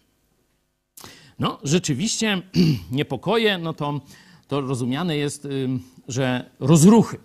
No, 1.40 1.60
rzeczywiście 1.64 2.42
niepokoje, 2.92 3.58
no 3.58 3.74
to, 3.74 4.02
to 4.48 4.62
rozumiane 4.62 5.18
jest, 5.18 5.48
że 6.08 6.50
rozruchy, 6.60 7.18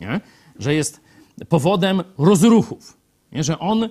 nie? 0.00 0.20
że 0.58 0.74
jest 0.74 1.00
powodem 1.48 2.02
rozruchów, 2.18 2.96
nie? 3.32 3.44
że 3.44 3.58
on 3.58 3.88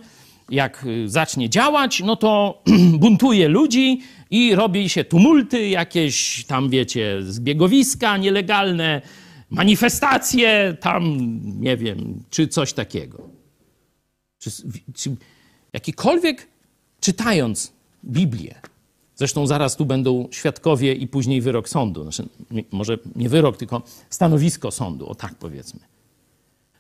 jak 0.50 0.86
y, 0.86 1.10
zacznie 1.10 1.50
działać, 1.50 2.02
no 2.06 2.16
to 2.16 2.62
buntuje 3.04 3.48
ludzi 3.48 4.02
i 4.30 4.56
robi 4.56 4.90
się 4.90 5.04
tumulty, 5.04 5.70
jakieś 5.70 6.46
tam, 6.46 6.70
wiecie, 6.70 7.18
zbiegowiska 7.22 8.18
nielegalne, 8.18 9.02
manifestacje, 9.50 10.78
tam, 10.80 11.18
nie 11.62 11.78
wiem, 11.78 12.24
czy 12.30 12.48
coś 12.48 12.74
takiego. 12.74 13.30
Czy, 14.40 14.52
czy 14.96 15.16
jakikolwiek 15.74 16.48
czytając 17.00 17.74
Biblię, 18.06 18.56
zresztą 19.16 19.48
zaraz 19.48 19.76
tu 19.76 19.86
będą 19.86 20.28
świadkowie 20.32 20.94
i 20.94 21.08
później 21.08 21.42
wyrok 21.42 21.70
sądu, 21.70 22.04
znaczy, 22.04 22.30
może 22.72 22.98
nie 23.16 23.30
wyrok, 23.30 23.58
tylko 23.58 23.82
stanowisko 24.10 24.72
sądu, 24.72 25.08
o 25.08 25.16
tak 25.16 25.36
powiedzmy. 25.36 25.80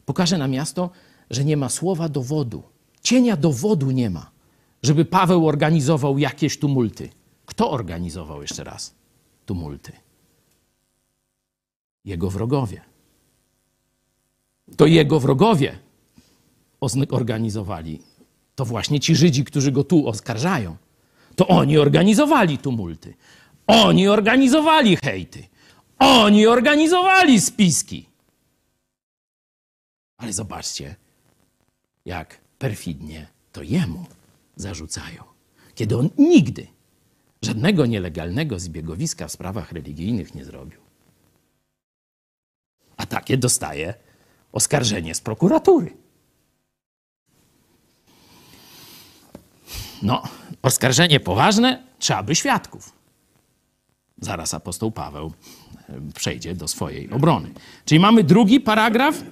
Pokaże 0.06 0.38
nam 0.38 0.52
miasto, 0.52 0.90
że 1.30 1.46
nie 1.46 1.58
ma 1.58 1.70
słowa 1.70 2.10
dowodu, 2.10 2.64
cienia 3.04 3.38
dowodu 3.38 3.92
nie 3.92 4.10
ma, 4.10 4.32
żeby 4.84 5.06
Paweł 5.06 5.48
organizował 5.48 6.18
jakieś 6.18 6.60
tumulty. 6.60 7.10
Kto 7.46 7.72
organizował 7.72 8.42
jeszcze 8.42 8.64
raz 8.64 8.96
tumulty? 9.46 9.92
Jego 12.06 12.30
wrogowie. 12.30 12.82
To 14.78 14.86
jego 14.86 15.20
wrogowie 15.20 15.80
organizowali. 17.12 18.02
To 18.56 18.66
właśnie 18.66 19.00
ci 19.00 19.16
Żydzi, 19.16 19.44
którzy 19.44 19.72
go 19.72 19.84
tu 19.84 20.08
oskarżają. 20.08 20.78
To 21.36 21.48
oni 21.48 21.78
organizowali 21.78 22.58
tumulty. 22.58 23.14
Oni 23.68 24.08
organizowali 24.08 24.98
hejty. 25.04 25.48
Oni 26.00 26.48
organizowali 26.48 27.42
spiski. 27.42 28.10
Ale 30.18 30.34
zobaczcie, 30.34 30.96
jak 32.06 32.43
perfidnie 32.64 33.28
to 33.52 33.62
jemu 33.64 34.06
zarzucają. 34.56 35.24
Kiedy 35.76 35.98
on 35.98 36.10
nigdy 36.18 36.68
żadnego 37.42 37.86
nielegalnego 37.86 38.60
zbiegowiska 38.60 39.28
w 39.28 39.32
sprawach 39.32 39.72
religijnych 39.72 40.36
nie 40.36 40.46
zrobił. 40.46 40.80
A 42.98 43.06
takie 43.06 43.38
dostaje 43.38 43.94
oskarżenie 44.52 45.16
z 45.16 45.22
prokuratury. 45.22 45.98
No, 50.02 50.24
oskarżenie 50.62 51.20
poważne, 51.20 51.84
trzeba 52.00 52.24
by 52.24 52.36
świadków. 52.36 52.94
Zaraz 54.22 54.54
apostoł 54.54 54.92
Paweł 54.92 55.34
przejdzie 56.16 56.56
do 56.56 56.68
swojej 56.68 57.10
obrony. 57.10 57.54
Czyli 57.86 58.00
mamy 58.00 58.24
drugi 58.24 58.60
paragraf, 58.60 59.24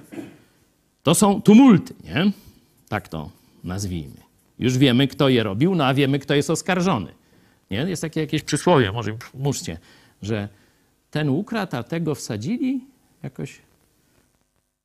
to 1.02 1.14
są 1.14 1.42
tumulty, 1.42 1.94
nie? 2.04 2.32
Tak 2.92 3.08
to 3.08 3.30
nazwijmy. 3.64 4.20
Już 4.58 4.78
wiemy, 4.78 5.08
kto 5.08 5.28
je 5.28 5.42
robił, 5.42 5.74
no 5.74 5.86
a 5.86 5.94
wiemy, 5.94 6.18
kto 6.18 6.34
jest 6.34 6.50
oskarżony. 6.50 7.12
Nie? 7.70 7.78
Jest 7.78 8.02
takie 8.02 8.20
jakieś 8.20 8.42
przysłowie, 8.42 8.92
może 8.92 9.16
mówcie, 9.34 9.78
że 10.22 10.48
ten 11.10 11.28
ukradł, 11.28 11.76
a 11.76 11.82
tego 11.82 12.14
wsadzili 12.14 12.84
jakoś. 13.22 13.58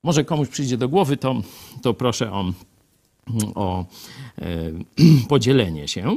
Może 0.03 0.23
komuś 0.23 0.49
przyjdzie 0.49 0.77
do 0.77 0.89
głowy, 0.89 1.17
to, 1.17 1.41
to 1.81 1.93
proszę 1.93 2.31
o, 2.31 2.53
o 3.55 3.85
e, 4.41 4.45
podzielenie 5.29 5.87
się. 5.87 6.15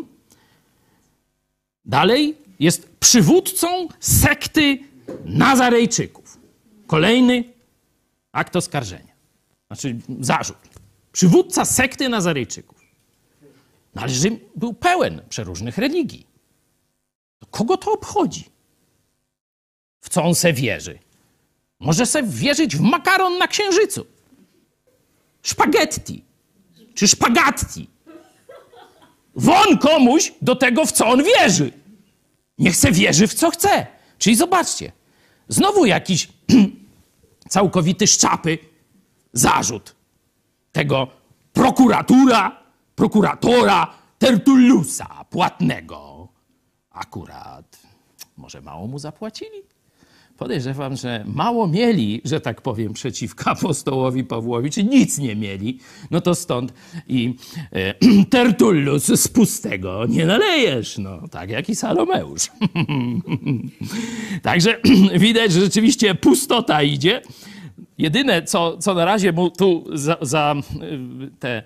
Dalej 1.85 2.37
jest 2.61 2.89
przywódcą 3.01 3.89
sekty 4.01 4.79
Nazarejczyków. 5.25 6.39
Kolejny 6.87 7.45
akt 8.33 8.57
oskarżenia. 8.57 9.13
Znaczy 9.67 9.97
zarzut. 10.21 10.70
Przywódca 11.13 11.65
sekty 11.65 12.09
Nazarejczyków. 12.09 12.81
No 13.95 14.03
ale 14.03 14.11
Rzym 14.11 14.39
był 14.57 14.75
pełen 14.75 15.23
przeróżnych 15.29 15.79
religii. 15.79 16.27
Kogo 17.51 17.77
to 17.77 17.93
obchodzi? 17.93 18.51
W 20.01 20.09
co 20.09 20.25
on 20.25 20.35
se 20.35 20.53
wierzy? 20.53 20.99
Może 21.81 22.07
se 22.07 22.23
wierzyć 22.23 22.77
w 22.77 22.81
makaron 22.81 23.39
na 23.39 23.49
księżycu. 23.49 24.07
Szpagetti. 25.43 26.25
Czy 26.95 27.09
szpagatti. 27.09 27.89
Won 29.35 29.79
komuś 29.79 30.33
do 30.43 30.57
tego, 30.57 30.87
w 30.87 30.93
co 30.93 31.07
on 31.07 31.23
wierzy. 31.25 31.73
Niech 32.59 32.77
se 32.77 32.93
wierzy 32.93 33.27
w 33.27 33.35
co 33.35 33.51
chce. 33.51 33.87
Czyli 34.19 34.37
zobaczcie, 34.37 34.93
znowu 35.49 35.87
jakiś 35.87 36.29
całkowity 37.49 38.07
szczapy 38.07 38.59
zarzut 39.33 39.95
tego 40.73 41.09
prokuratura, 41.53 42.63
prokuratora 42.95 43.95
Tertullusa 44.19 45.25
płatnego. 45.31 46.29
Akurat 46.91 47.79
może 48.37 48.61
mało 48.61 48.87
mu 48.87 48.99
zapłacili? 48.99 49.63
Podejrzewam, 50.41 50.97
że 50.97 51.25
mało 51.27 51.69
mieli, 51.69 52.21
że 52.25 52.41
tak 52.41 52.63
powiem, 52.63 52.93
przeciwko 52.93 53.51
apostołowi 53.51 54.25
Pawłowi, 54.25 54.71
czy 54.71 54.85
nic 54.85 55.19
nie 55.19 55.37
mieli. 55.37 55.79
No 56.11 56.21
to 56.21 56.35
stąd 56.35 56.73
i 57.09 57.35
e, 57.73 57.95
Tertullus 58.31 59.05
z 59.05 59.29
pustego 59.29 60.07
nie 60.09 60.27
nalejesz, 60.27 60.99
no 60.99 61.29
tak 61.29 61.51
jak 61.51 61.69
i 61.69 61.77
Salomeusz. 61.77 62.51
Także 64.43 64.81
widać, 65.27 65.53
że 65.53 65.61
rzeczywiście 65.61 66.15
pustota 66.15 66.83
idzie. 66.83 67.23
Jedyne, 68.01 68.43
co, 68.43 68.79
co 68.79 68.95
na 68.95 69.05
razie 69.05 69.33
mu 69.33 69.51
tu 69.51 69.85
za, 69.93 70.17
za 70.21 70.55
y, 70.83 71.31
te 71.39 71.63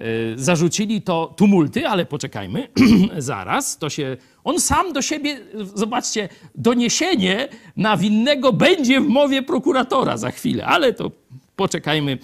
y, 0.00 0.34
zarzucili, 0.36 1.02
to 1.02 1.34
tumulty, 1.36 1.88
ale 1.88 2.06
poczekajmy, 2.06 2.68
zaraz, 3.18 3.78
to 3.78 3.90
się, 3.90 4.16
on 4.44 4.60
sam 4.60 4.92
do 4.92 5.02
siebie, 5.02 5.40
zobaczcie, 5.74 6.28
doniesienie 6.54 7.48
na 7.76 7.96
winnego 7.96 8.52
będzie 8.52 9.00
w 9.00 9.08
mowie 9.08 9.42
prokuratora 9.42 10.16
za 10.16 10.30
chwilę, 10.30 10.66
ale 10.66 10.92
to 10.92 11.10
poczekajmy 11.56 12.18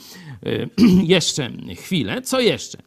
y, 0.47 0.69
jeszcze 1.15 1.51
chwilę. 1.77 2.23
Co 2.23 2.41
jeszcze? 2.41 2.79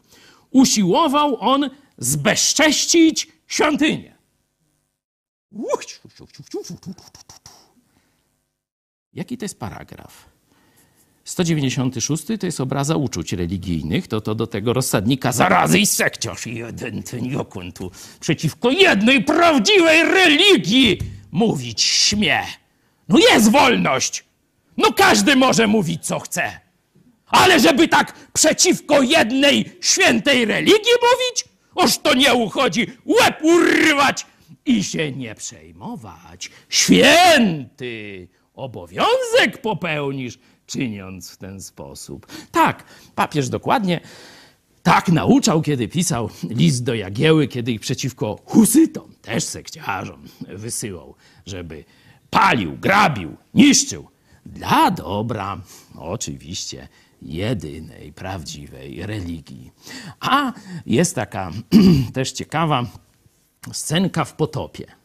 Usiłował 0.52 1.38
on 1.40 1.70
zbezcześcić 1.98 3.28
świątynię. 3.48 4.16
Jaki 9.14 9.38
to 9.38 9.46
jest 9.46 9.60
paragraf? 9.60 10.31
196 11.32 12.26
to 12.40 12.46
jest 12.46 12.62
obraza 12.62 12.96
uczuć 12.96 13.34
religijnych, 13.34 14.08
to, 14.08 14.22
to 14.22 14.36
do 14.36 14.48
tego 14.48 14.74
rozsadnika 14.74 15.32
zarazy 15.32 15.80
i 15.80 15.86
sekciarz. 15.86 16.46
Jeden 16.46 17.04
ten 17.04 17.26
jokun 17.26 17.72
tu 17.72 17.92
przeciwko 18.20 18.72
jednej 18.72 19.24
prawdziwej 19.24 20.04
religii 20.04 20.98
mówić 21.32 21.82
śmie. 21.82 22.42
No 23.10 23.20
jest 23.20 23.52
wolność. 23.52 24.24
No 24.78 24.94
każdy 24.94 25.36
może 25.36 25.68
mówić 25.68 26.06
co 26.06 26.20
chce. 26.20 26.60
Ale 27.28 27.60
żeby 27.60 27.88
tak 27.88 28.30
przeciwko 28.34 29.02
jednej 29.02 29.66
świętej 29.82 30.46
religii 30.46 30.96
mówić? 31.02 31.46
Oż 31.76 31.98
to 31.98 32.14
nie 32.14 32.34
uchodzi 32.34 32.88
łeb 33.06 33.42
urwać 33.42 34.26
i 34.66 34.84
się 34.84 35.12
nie 35.12 35.36
przejmować. 35.36 36.50
Święty 36.70 38.28
obowiązek 38.54 39.62
popełnisz, 39.62 40.40
czyniąc 40.72 41.32
w 41.32 41.38
ten 41.38 41.62
sposób. 41.62 42.28
Tak, 42.52 42.84
papież 43.16 43.50
dokładnie 43.50 44.00
tak 44.84 45.10
nauczał, 45.10 45.62
kiedy 45.62 45.88
pisał 45.88 46.30
list 46.50 46.84
do 46.84 46.94
Jagieły, 46.94 47.48
kiedy 47.48 47.72
ich 47.72 47.82
przeciwko 47.82 48.40
husytom, 48.46 49.14
też 49.22 49.44
sekciarzom, 49.44 50.24
wysyłał, 50.48 51.16
żeby 51.46 51.84
palił, 52.30 52.78
grabił, 52.78 53.38
niszczył. 53.54 54.08
Dla 54.46 54.92
dobra, 54.92 55.62
oczywiście, 55.96 56.88
jedynej 57.22 58.14
prawdziwej 58.14 59.06
religii. 59.06 59.72
A 60.20 60.54
jest 60.86 61.16
taka 61.16 61.52
też 62.14 62.32
ciekawa 62.32 62.86
scenka 63.72 64.26
w 64.26 64.34
potopie 64.34 65.02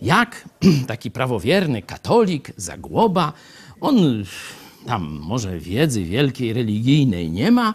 jak 0.00 0.48
taki 0.86 1.10
prawowierny 1.10 1.82
katolik, 1.82 2.52
zagłoba, 2.56 3.32
on 3.80 4.24
tam 4.86 5.20
może 5.22 5.58
wiedzy 5.58 6.04
wielkiej 6.04 6.52
religijnej 6.52 7.30
nie 7.30 7.50
ma, 7.50 7.74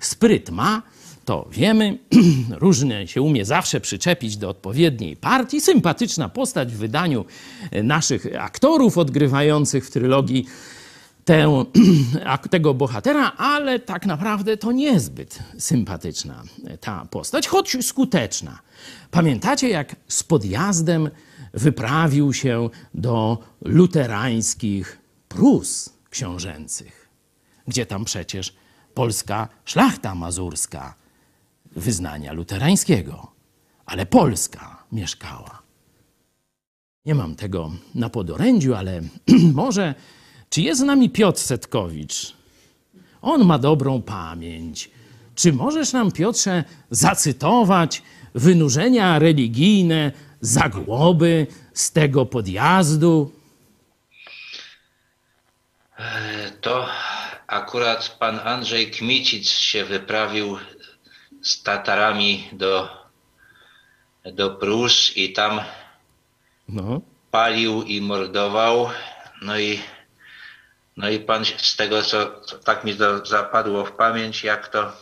spryt 0.00 0.50
ma, 0.50 0.82
to 1.24 1.48
wiemy, 1.50 1.98
różne 2.50 3.06
się 3.06 3.22
umie 3.22 3.44
zawsze 3.44 3.80
przyczepić 3.80 4.36
do 4.36 4.48
odpowiedniej 4.48 5.16
partii. 5.16 5.60
Sympatyczna 5.60 6.28
postać 6.28 6.72
w 6.72 6.76
wydaniu 6.76 7.24
naszych 7.82 8.26
aktorów 8.38 8.98
odgrywających 8.98 9.86
w 9.86 9.90
trylogii 9.90 10.46
tę, 11.24 11.64
tego 12.50 12.74
bohatera, 12.74 13.32
ale 13.36 13.78
tak 13.78 14.06
naprawdę 14.06 14.56
to 14.56 14.72
niezbyt 14.72 15.38
sympatyczna 15.58 16.42
ta 16.80 17.06
postać, 17.10 17.48
choć 17.48 17.76
skuteczna. 17.86 18.58
Pamiętacie, 19.10 19.68
jak 19.68 19.96
z 20.08 20.22
podjazdem 20.22 21.10
wyprawił 21.54 22.32
się 22.32 22.70
do 22.94 23.38
luterańskich 23.60 25.01
Prus 25.32 25.90
książęcych, 26.10 27.08
gdzie 27.68 27.86
tam 27.86 28.04
przecież 28.04 28.54
polska 28.94 29.48
szlachta 29.64 30.14
mazurska 30.14 30.94
wyznania 31.76 32.32
luterańskiego, 32.32 33.32
ale 33.86 34.06
Polska 34.06 34.84
mieszkała. 34.92 35.62
Nie 37.06 37.14
mam 37.14 37.34
tego 37.34 37.70
na 37.94 38.08
podorędziu, 38.08 38.74
ale 38.74 39.02
może, 39.62 39.94
czy 40.50 40.62
jest 40.62 40.80
z 40.80 40.84
nami 40.84 41.10
Piotr 41.10 41.40
Setkowicz? 41.40 42.36
On 43.22 43.44
ma 43.44 43.58
dobrą 43.58 44.02
pamięć. 44.02 44.90
Czy 45.34 45.52
możesz 45.52 45.92
nam, 45.92 46.12
Piotrze, 46.12 46.64
zacytować 46.90 48.02
wynurzenia 48.34 49.18
religijne 49.18 50.12
Zagłoby 50.40 51.46
z 51.74 51.92
tego 51.92 52.26
podjazdu? 52.26 53.41
To 56.60 56.88
akurat 57.46 58.08
pan 58.18 58.40
Andrzej 58.44 58.90
Kmicic 58.90 59.50
się 59.50 59.84
wyprawił 59.84 60.58
z 61.42 61.62
Tatarami 61.62 62.48
do, 62.52 62.88
do 64.24 64.50
Prus 64.50 65.16
i 65.16 65.32
tam 65.32 65.60
No, 66.68 67.00
palił 67.30 67.82
i 67.82 68.00
mordował. 68.00 68.90
No 69.42 69.58
i, 69.58 69.80
no 70.96 71.08
i 71.10 71.18
pan 71.20 71.44
z 71.44 71.76
tego, 71.76 72.02
co, 72.02 72.40
co 72.40 72.58
tak 72.58 72.84
mi 72.84 72.92
za- 72.92 73.24
zapadło 73.24 73.84
w 73.84 73.92
pamięć, 73.92 74.44
jak 74.44 74.68
to 74.68 74.92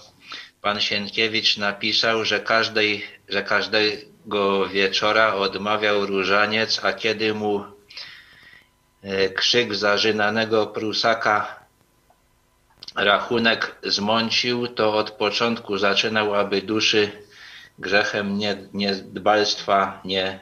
pan 0.62 0.80
Sienkiewicz 0.80 1.56
napisał, 1.56 2.24
że, 2.24 2.40
każdej, 2.40 3.04
że 3.28 3.42
każdego 3.42 4.68
wieczora 4.68 5.34
odmawiał 5.34 6.06
różaniec, 6.06 6.84
a 6.84 6.92
kiedy 6.92 7.34
mu 7.34 7.64
krzyk 9.34 9.74
zażynanego 9.74 10.66
Prusaka. 10.66 11.60
Rachunek 12.96 13.76
zmącił, 13.82 14.68
to 14.68 14.94
od 14.94 15.10
początku 15.10 15.78
zaczynał, 15.78 16.34
aby 16.34 16.62
duszy 16.62 17.12
grzechem 17.78 18.38
nie, 18.38 18.56
niedbalstwa 18.74 20.00
nie 20.04 20.40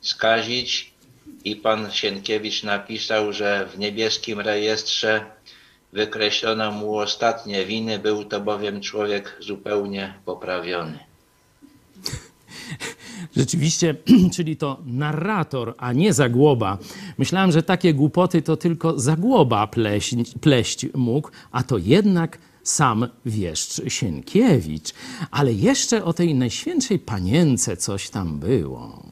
skazić. 0.00 0.92
I 1.44 1.56
pan 1.56 1.90
Sienkiewicz 1.90 2.62
napisał, 2.62 3.32
że 3.32 3.66
w 3.66 3.78
niebieskim 3.78 4.40
rejestrze 4.40 5.24
wykreślono 5.92 6.72
mu 6.72 6.98
ostatnie 6.98 7.64
winy, 7.64 7.98
był 7.98 8.24
to 8.24 8.40
bowiem 8.40 8.80
człowiek 8.80 9.36
zupełnie 9.40 10.14
poprawiony. 10.24 10.98
Rzeczywiście, 13.36 13.94
czyli 14.34 14.56
to 14.56 14.80
narrator, 14.86 15.74
a 15.78 15.92
nie 15.92 16.12
Zagłoba. 16.12 16.78
Myślałem, 17.18 17.52
że 17.52 17.62
takie 17.62 17.94
głupoty 17.94 18.42
to 18.42 18.56
tylko 18.56 18.98
Zagłoba 18.98 19.66
pleść, 19.66 20.14
pleść 20.40 20.86
mógł, 20.94 21.30
a 21.50 21.62
to 21.62 21.78
jednak 21.78 22.38
sam 22.62 23.08
wieszcz 23.26 23.80
Sienkiewicz. 23.88 24.94
Ale 25.30 25.52
jeszcze 25.52 26.04
o 26.04 26.12
tej 26.12 26.34
Najświętszej 26.34 26.98
Panience 26.98 27.76
coś 27.76 28.10
tam 28.10 28.38
było. 28.38 29.02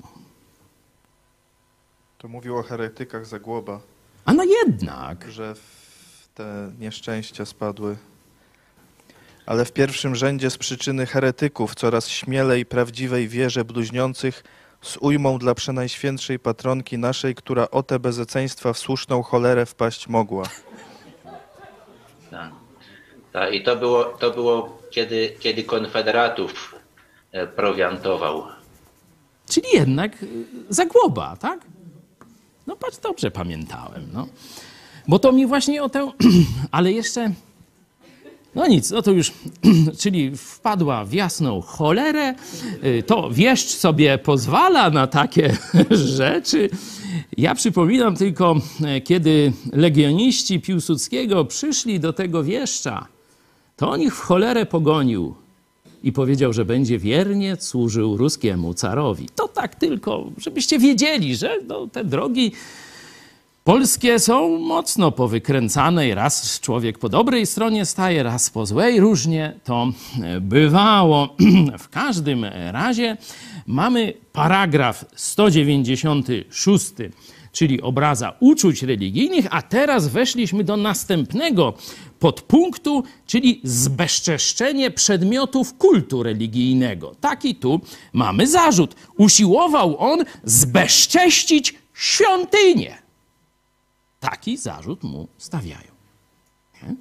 To 2.18 2.28
mówił 2.28 2.56
o 2.56 2.62
heretykach 2.62 3.26
Zagłoba, 3.26 3.80
A 4.24 4.32
no 4.32 4.44
jednak. 4.44 5.30
że 5.30 5.54
te 6.34 6.72
nieszczęścia 6.80 7.44
spadły. 7.44 7.96
Ale 9.46 9.64
w 9.64 9.72
pierwszym 9.72 10.14
rzędzie 10.14 10.50
z 10.50 10.58
przyczyny 10.58 11.06
heretyków, 11.06 11.74
coraz 11.74 12.08
śmielej 12.08 12.66
prawdziwej 12.66 13.28
wierze 13.28 13.64
bluźniących, 13.64 14.44
z 14.82 14.96
ujmą 14.96 15.38
dla 15.38 15.54
przenajświętszej 15.54 16.38
patronki 16.38 16.98
naszej, 16.98 17.34
która 17.34 17.70
o 17.70 17.82
te 17.82 17.98
bezeceństwa 17.98 18.72
w 18.72 18.78
słuszną 18.78 19.22
cholerę 19.22 19.66
wpaść 19.66 20.08
mogła. 20.08 20.44
Tak. 22.30 22.50
Tak, 23.32 23.54
I 23.54 23.62
to 23.62 23.76
było, 23.76 24.04
to 24.04 24.30
było 24.30 24.78
kiedy, 24.90 25.36
kiedy 25.40 25.64
konfederatów 25.64 26.74
e, 27.32 27.46
prowiantował. 27.46 28.42
Czyli 29.50 29.66
jednak 29.74 30.22
y, 30.22 30.26
Zagłoba, 30.68 31.36
tak? 31.36 31.60
No 32.66 32.76
patrz, 32.76 32.98
dobrze 32.98 33.30
pamiętałem, 33.30 34.08
no. 34.12 34.26
Bo 35.08 35.18
to 35.18 35.32
mi 35.32 35.46
właśnie 35.46 35.82
o 35.82 35.88
tę... 35.88 36.12
Ale 36.72 36.92
jeszcze... 36.92 37.30
No 38.56 38.66
nic, 38.66 38.90
no 38.90 39.02
to 39.02 39.12
już... 39.12 39.32
Czyli 40.02 40.36
wpadła 40.36 41.04
w 41.04 41.12
jasną 41.12 41.60
cholerę. 41.60 42.34
y, 42.84 43.02
To 43.06 43.30
wieszcz 43.30 43.68
sobie 43.68 44.18
pozwala 44.18 44.90
na 44.90 45.06
takie 45.06 45.56
rzeczy. 46.18 46.70
Ja 47.36 47.54
przypominam 47.54 48.16
tylko, 48.16 48.56
e, 48.84 49.00
kiedy 49.00 49.52
legioniści 49.72 50.60
Piłsudskiego 50.60 51.44
przyszli 51.44 52.00
do 52.00 52.12
tego 52.12 52.44
wieszcza, 52.44 53.06
to 53.76 53.90
on 53.90 54.02
ich 54.02 54.16
w 54.16 54.20
cholerę 54.20 54.66
pogonił 54.66 55.34
i 56.02 56.12
powiedział, 56.12 56.52
że 56.52 56.64
będzie 56.64 56.98
wiernie 56.98 57.56
służył 57.60 58.16
ruskiemu 58.16 58.74
carowi. 58.74 59.28
To 59.34 59.48
tak 59.48 59.74
tylko, 59.74 60.24
żebyście 60.38 60.78
wiedzieli, 60.78 61.36
że 61.36 61.58
no, 61.68 61.86
te 61.86 62.04
drogi 62.04 62.52
polskie 63.66 64.18
są 64.18 64.58
mocno 64.58 65.12
powykręcane 65.12 66.08
i 66.08 66.14
raz 66.14 66.60
człowiek 66.60 66.98
po 66.98 67.08
dobrej 67.08 67.46
stronie 67.46 67.84
staje, 67.84 68.22
raz 68.22 68.50
po 68.50 68.66
złej. 68.66 69.00
Różnie 69.00 69.60
to 69.64 69.92
e, 70.22 70.40
bywało. 70.40 71.36
W 71.78 71.88
każdym 71.88 72.44
razie 72.70 73.16
mamy 73.66 74.12
paragraf 74.32 75.04
196 75.16 76.86
czyli 77.52 77.82
obraza 77.82 78.32
uczuć 78.40 78.82
religijnych, 78.82 79.46
a 79.50 79.62
teraz 79.62 80.08
weszliśmy 80.08 80.64
do 80.64 80.76
następnego 80.76 81.74
podpunktu, 82.18 83.02
czyli 83.26 83.60
zbezczeszczenie 83.64 84.90
przedmiotów 84.90 85.74
kultu 85.74 86.22
religijnego. 86.22 87.14
Taki 87.20 87.54
tu 87.54 87.80
mamy 88.12 88.46
zarzut. 88.46 88.94
Usiłował 89.16 89.98
on 89.98 90.24
zbezcześcić 90.44 91.74
świątynię. 91.94 93.05
Taki 94.20 94.56
zarzut 94.56 95.02
mu 95.02 95.28
stawiają. 95.38 95.90
Nie? 96.82 96.94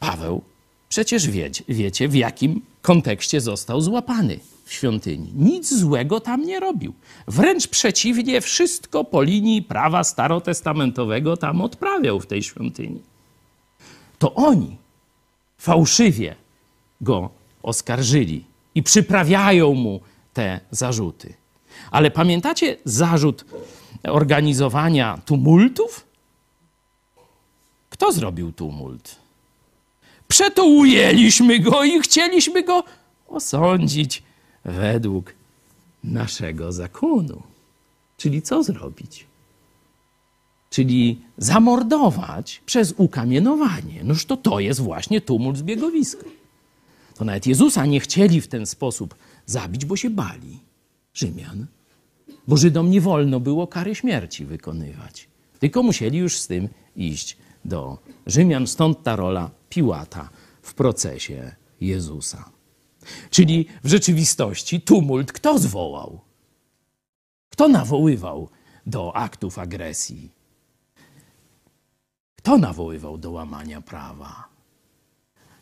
Paweł 0.00 0.42
przecież 0.88 1.30
wiecie, 1.30 1.64
wiecie, 1.68 2.08
w 2.08 2.14
jakim 2.14 2.60
kontekście 2.82 3.40
został 3.40 3.80
złapany 3.80 4.40
w 4.64 4.72
świątyni. 4.72 5.32
Nic 5.34 5.74
złego 5.74 6.20
tam 6.20 6.42
nie 6.44 6.60
robił. 6.60 6.94
Wręcz 7.28 7.68
przeciwnie, 7.68 8.40
wszystko 8.40 9.04
po 9.04 9.22
linii 9.22 9.62
prawa 9.62 10.04
starotestamentowego 10.04 11.36
tam 11.36 11.60
odprawiał 11.60 12.20
w 12.20 12.26
tej 12.26 12.42
świątyni. 12.42 13.00
To 14.18 14.34
oni 14.34 14.76
fałszywie 15.58 16.34
go 17.00 17.30
oskarżyli 17.62 18.44
i 18.74 18.82
przyprawiają 18.82 19.74
mu 19.74 20.00
te 20.32 20.60
zarzuty. 20.70 21.34
Ale 21.90 22.10
pamiętacie 22.10 22.76
zarzut 22.84 23.44
organizowania 24.02 25.18
tumultów? 25.24 26.06
Kto 27.90 28.12
zrobił 28.12 28.52
tumult? 28.52 29.16
Przeto 30.28 30.64
ujęliśmy 30.64 31.58
go 31.58 31.84
i 31.84 32.00
chcieliśmy 32.00 32.62
go 32.62 32.84
osądzić 33.28 34.22
według 34.64 35.34
naszego 36.04 36.72
zakonu. 36.72 37.42
Czyli 38.16 38.42
co 38.42 38.62
zrobić? 38.62 39.26
Czyli 40.70 41.20
zamordować 41.38 42.62
przez 42.66 42.94
ukamienowanie. 42.96 44.04
Noż 44.04 44.24
to 44.24 44.36
to 44.36 44.60
jest 44.60 44.80
właśnie 44.80 45.20
tumult 45.20 45.56
zbiegowiska. 45.56 46.24
To 47.14 47.24
nawet 47.24 47.46
Jezusa 47.46 47.86
nie 47.86 48.00
chcieli 48.00 48.40
w 48.40 48.48
ten 48.48 48.66
sposób 48.66 49.14
zabić, 49.46 49.84
bo 49.84 49.96
się 49.96 50.10
bali 50.10 50.58
Rzymian. 51.14 51.66
Bo 52.48 52.56
Żydom 52.56 52.90
nie 52.90 53.00
wolno 53.00 53.40
było 53.40 53.66
kary 53.66 53.94
śmierci 53.94 54.44
wykonywać. 54.44 55.28
Tylko 55.58 55.82
musieli 55.82 56.18
już 56.18 56.38
z 56.38 56.46
tym 56.46 56.68
iść 56.96 57.36
do 57.64 57.98
Rzymian. 58.26 58.66
Stąd 58.66 59.02
ta 59.02 59.16
rola 59.16 59.50
Piłata 59.68 60.30
w 60.62 60.74
procesie 60.74 61.54
Jezusa. 61.80 62.50
Czyli 63.30 63.66
w 63.84 63.88
rzeczywistości 63.88 64.80
tumult 64.80 65.32
kto 65.32 65.58
zwołał? 65.58 66.20
Kto 67.48 67.68
nawoływał 67.68 68.48
do 68.86 69.16
aktów 69.16 69.58
agresji? 69.58 70.30
Kto 72.36 72.58
nawoływał 72.58 73.18
do 73.18 73.30
łamania 73.30 73.80
prawa? 73.80 74.48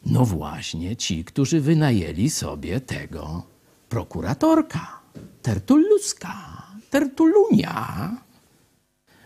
No 0.07 0.25
właśnie 0.25 0.97
ci, 0.97 1.25
którzy 1.25 1.61
wynajęli 1.61 2.31
sobie 2.31 2.81
tego 2.81 3.43
prokuratorka, 3.89 5.01
Tertulluska, 5.43 6.64
Tertulunia, 6.95 8.11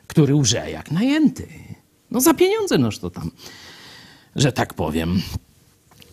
który 0.06 0.34
łże 0.34 0.70
jak 0.70 0.90
najęty. 0.90 1.48
No 2.10 2.20
za 2.20 2.34
pieniądze 2.34 2.78
noż 2.78 2.98
to 2.98 3.10
tam, 3.10 3.30
że 4.36 4.52
tak 4.52 4.74
powiem, 4.74 5.22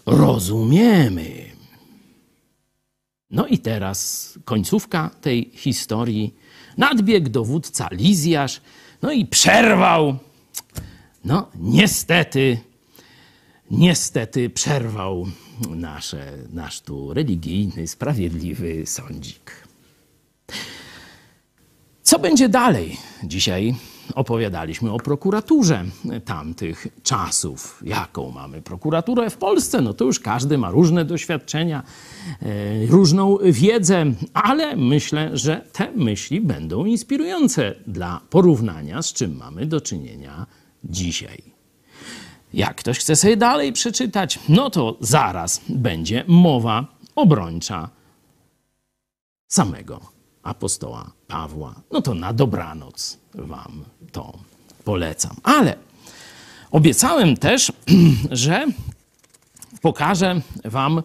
rozumiemy. 0.06 1.46
No 3.30 3.48
i 3.48 3.60
teraz 3.60 4.30
końcówka 4.46 5.10
tej 5.22 5.52
historii. 5.54 6.34
Nadbiegł 6.78 7.30
dowódca 7.30 7.90
Lizjasz, 7.92 8.62
no 9.02 9.12
i 9.12 9.26
przerwał. 9.26 10.18
No 11.26 11.50
niestety, 11.56 12.58
niestety 13.72 14.50
przerwał 14.50 15.28
nasze, 15.70 16.38
nasz 16.54 16.82
tu 16.82 17.14
religijny, 17.14 17.88
sprawiedliwy 17.88 18.86
sądzik. 18.86 19.65
Co 22.16 22.20
będzie 22.20 22.50
dalej? 22.50 22.98
Dzisiaj 23.24 23.76
opowiadaliśmy 24.14 24.92
o 24.92 24.98
prokuraturze 24.98 25.86
tamtych 26.26 26.88
czasów. 27.04 27.82
Jaką 27.86 28.32
mamy 28.32 28.62
prokuraturę 28.62 29.30
w 29.30 29.38
Polsce? 29.38 29.82
No 29.82 29.94
to 29.94 30.06
już 30.06 30.20
każdy 30.20 30.58
ma 30.58 30.72
różne 30.72 31.06
doświadczenia, 31.06 31.84
e, 32.42 32.86
różną 32.86 33.38
wiedzę, 33.44 34.06
ale 34.34 34.76
myślę, 34.76 35.38
że 35.38 35.62
te 35.72 35.92
myśli 35.92 36.42
będą 36.42 36.86
inspirujące 36.86 37.76
dla 37.88 38.22
porównania, 38.30 39.02
z 39.02 39.14
czym 39.14 39.38
mamy 39.38 39.66
do 39.66 39.82
czynienia 39.82 40.46
dzisiaj. 40.84 41.44
Jak 42.54 42.76
ktoś 42.76 43.00
chce 43.00 43.16
sobie 43.16 43.38
dalej 43.38 43.74
przeczytać, 43.74 44.40
no 44.50 44.70
to 44.70 44.98
zaraz 45.00 45.62
będzie 45.70 46.24
mowa 46.28 46.86
obrończa 47.16 47.90
samego 49.48 50.15
apostoła 50.46 51.12
Pawła. 51.28 51.76
No 51.92 52.02
to 52.02 52.14
na 52.14 52.34
dobranoc 52.34 53.18
wam 53.34 53.86
to 54.12 54.34
polecam. 54.84 55.36
Ale 55.44 55.76
obiecałem 56.72 57.38
też, 57.38 57.72
że 58.32 58.66
pokażę 59.82 60.42
wam 60.66 61.04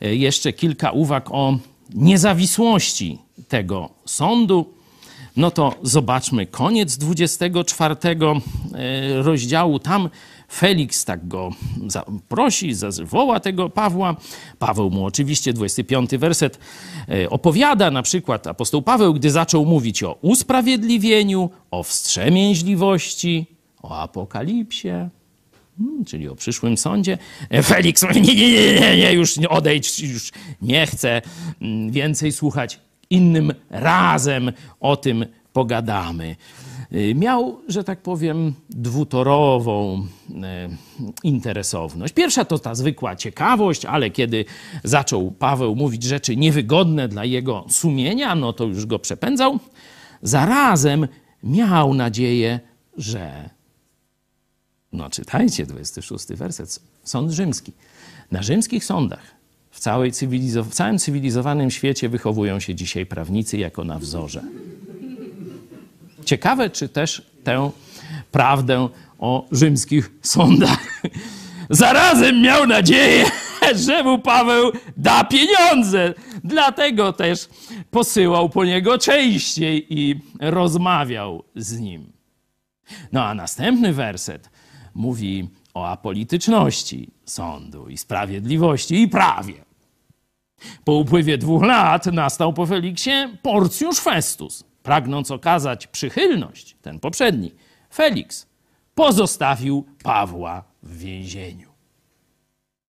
jeszcze 0.00 0.52
kilka 0.52 0.90
uwag 0.90 1.28
o 1.30 1.58
niezawisłości 1.94 3.18
tego 3.48 3.90
sądu. 4.04 4.74
No 5.36 5.50
to 5.50 5.74
zobaczmy 5.82 6.46
koniec 6.46 6.96
24 6.96 7.94
e, 7.94 9.22
rozdziału. 9.22 9.78
Tam 9.78 10.08
Felix 10.48 11.04
tak 11.04 11.28
go 11.28 11.50
prosi, 12.28 12.72
woła 13.04 13.40
tego 13.40 13.70
Pawła. 13.70 14.16
Paweł 14.58 14.90
mu 14.90 15.04
oczywiście, 15.04 15.52
25 15.52 16.18
werset, 16.18 16.58
e, 17.08 17.30
opowiada 17.30 17.90
na 17.90 18.02
przykład 18.02 18.46
apostoł 18.46 18.82
Paweł, 18.82 19.14
gdy 19.14 19.30
zaczął 19.30 19.66
mówić 19.66 20.02
o 20.02 20.18
usprawiedliwieniu, 20.22 21.50
o 21.70 21.82
wstrzemięźliwości, 21.82 23.46
o 23.82 23.98
apokalipsie, 23.98 25.08
hmm, 25.78 26.04
czyli 26.04 26.28
o 26.28 26.36
przyszłym 26.36 26.76
sądzie. 26.76 27.18
E, 27.50 27.62
Felix 27.62 28.02
mówi, 28.02 28.22
nie, 28.22 28.34
nie, 28.34 28.80
nie, 28.80 28.96
nie, 28.96 29.12
już 29.12 29.38
odejdź, 29.38 30.00
już 30.00 30.32
nie 30.62 30.86
chcę 30.86 31.22
mm, 31.60 31.90
więcej 31.90 32.32
słuchać. 32.32 32.80
Innym 33.10 33.52
razem 33.70 34.52
o 34.80 34.96
tym 34.96 35.26
pogadamy. 35.52 36.36
Y, 36.96 37.14
miał, 37.14 37.60
że 37.68 37.84
tak 37.84 38.02
powiem, 38.02 38.54
dwutorową 38.70 40.06
y, 40.28 40.34
interesowność. 41.22 42.14
Pierwsza 42.14 42.44
to 42.44 42.58
ta 42.58 42.74
zwykła 42.74 43.16
ciekawość, 43.16 43.84
ale 43.84 44.10
kiedy 44.10 44.44
zaczął 44.84 45.30
Paweł 45.30 45.76
mówić 45.76 46.02
rzeczy 46.02 46.36
niewygodne 46.36 47.08
dla 47.08 47.24
jego 47.24 47.64
sumienia, 47.68 48.34
no 48.34 48.52
to 48.52 48.64
już 48.64 48.86
go 48.86 48.98
przepędzał. 48.98 49.58
Zarazem 50.22 51.08
miał 51.42 51.94
nadzieję, 51.94 52.60
że. 52.96 53.50
No, 54.92 55.10
czytajcie 55.10 55.66
26 55.66 56.26
werset. 56.26 56.80
Sąd 57.04 57.30
rzymski. 57.30 57.72
Na 58.30 58.42
rzymskich 58.42 58.84
sądach 58.84 59.36
w, 59.70 59.80
całej 59.80 60.12
w 60.64 60.74
całym 60.74 60.98
cywilizowanym 60.98 61.70
świecie 61.70 62.08
wychowują 62.08 62.60
się 62.60 62.74
dzisiaj 62.74 63.06
prawnicy 63.06 63.58
jako 63.58 63.84
na 63.84 63.98
wzorze. 63.98 64.42
Ciekawe, 66.26 66.70
czy 66.70 66.88
też 66.88 67.22
tę 67.44 67.70
prawdę 68.32 68.88
o 69.18 69.46
rzymskich 69.52 70.10
sądach. 70.22 71.02
Zarazem 71.70 72.42
miał 72.42 72.66
nadzieję, 72.66 73.24
że 73.74 74.02
mu 74.02 74.18
Paweł 74.18 74.72
da 74.96 75.24
pieniądze. 75.24 76.14
Dlatego 76.44 77.12
też 77.12 77.48
posyłał 77.90 78.48
po 78.48 78.64
niego 78.64 78.98
częściej 78.98 79.86
i 80.00 80.20
rozmawiał 80.40 81.44
z 81.56 81.78
nim. 81.78 82.12
No 83.12 83.24
a 83.24 83.34
następny 83.34 83.92
werset 83.92 84.50
mówi 84.94 85.48
o 85.74 85.88
apolityczności 85.88 87.10
sądu 87.24 87.88
i 87.88 87.96
sprawiedliwości 87.96 89.02
i 89.02 89.08
prawie. 89.08 89.54
Po 90.84 90.92
upływie 90.92 91.38
dwóch 91.38 91.62
lat 91.62 92.06
nastał 92.06 92.52
po 92.52 92.66
Feliksie 92.66 93.10
Porcjusz 93.42 94.00
Festus 94.00 94.64
pragnąc 94.86 95.30
okazać 95.30 95.86
przychylność, 95.86 96.76
ten 96.82 97.00
poprzedni, 97.00 97.54
Felix, 97.94 98.46
pozostawił 98.94 99.84
Pawła 100.02 100.64
w 100.82 100.98
więzieniu. 100.98 101.68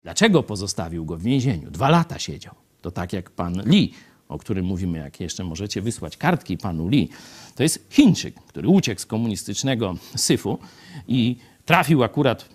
Dlaczego 0.03 0.43
pozostawił 0.43 1.05
go 1.05 1.17
w 1.17 1.21
więzieniu? 1.21 1.71
Dwa 1.71 1.89
lata 1.89 2.19
siedział. 2.19 2.55
To 2.81 2.91
tak 2.91 3.13
jak 3.13 3.29
pan 3.29 3.61
Lee, 3.65 3.91
o 4.29 4.37
którym 4.37 4.65
mówimy, 4.65 4.97
jak 4.97 5.19
jeszcze 5.19 5.43
możecie 5.43 5.81
wysłać 5.81 6.17
kartki 6.17 6.57
panu 6.57 6.87
Lee. 6.87 7.09
To 7.55 7.63
jest 7.63 7.87
Chińczyk, 7.89 8.35
który 8.47 8.67
uciekł 8.67 9.01
z 9.01 9.05
komunistycznego 9.05 9.95
syfu 10.15 10.59
i 11.07 11.35
trafił 11.65 12.03
akurat 12.03 12.49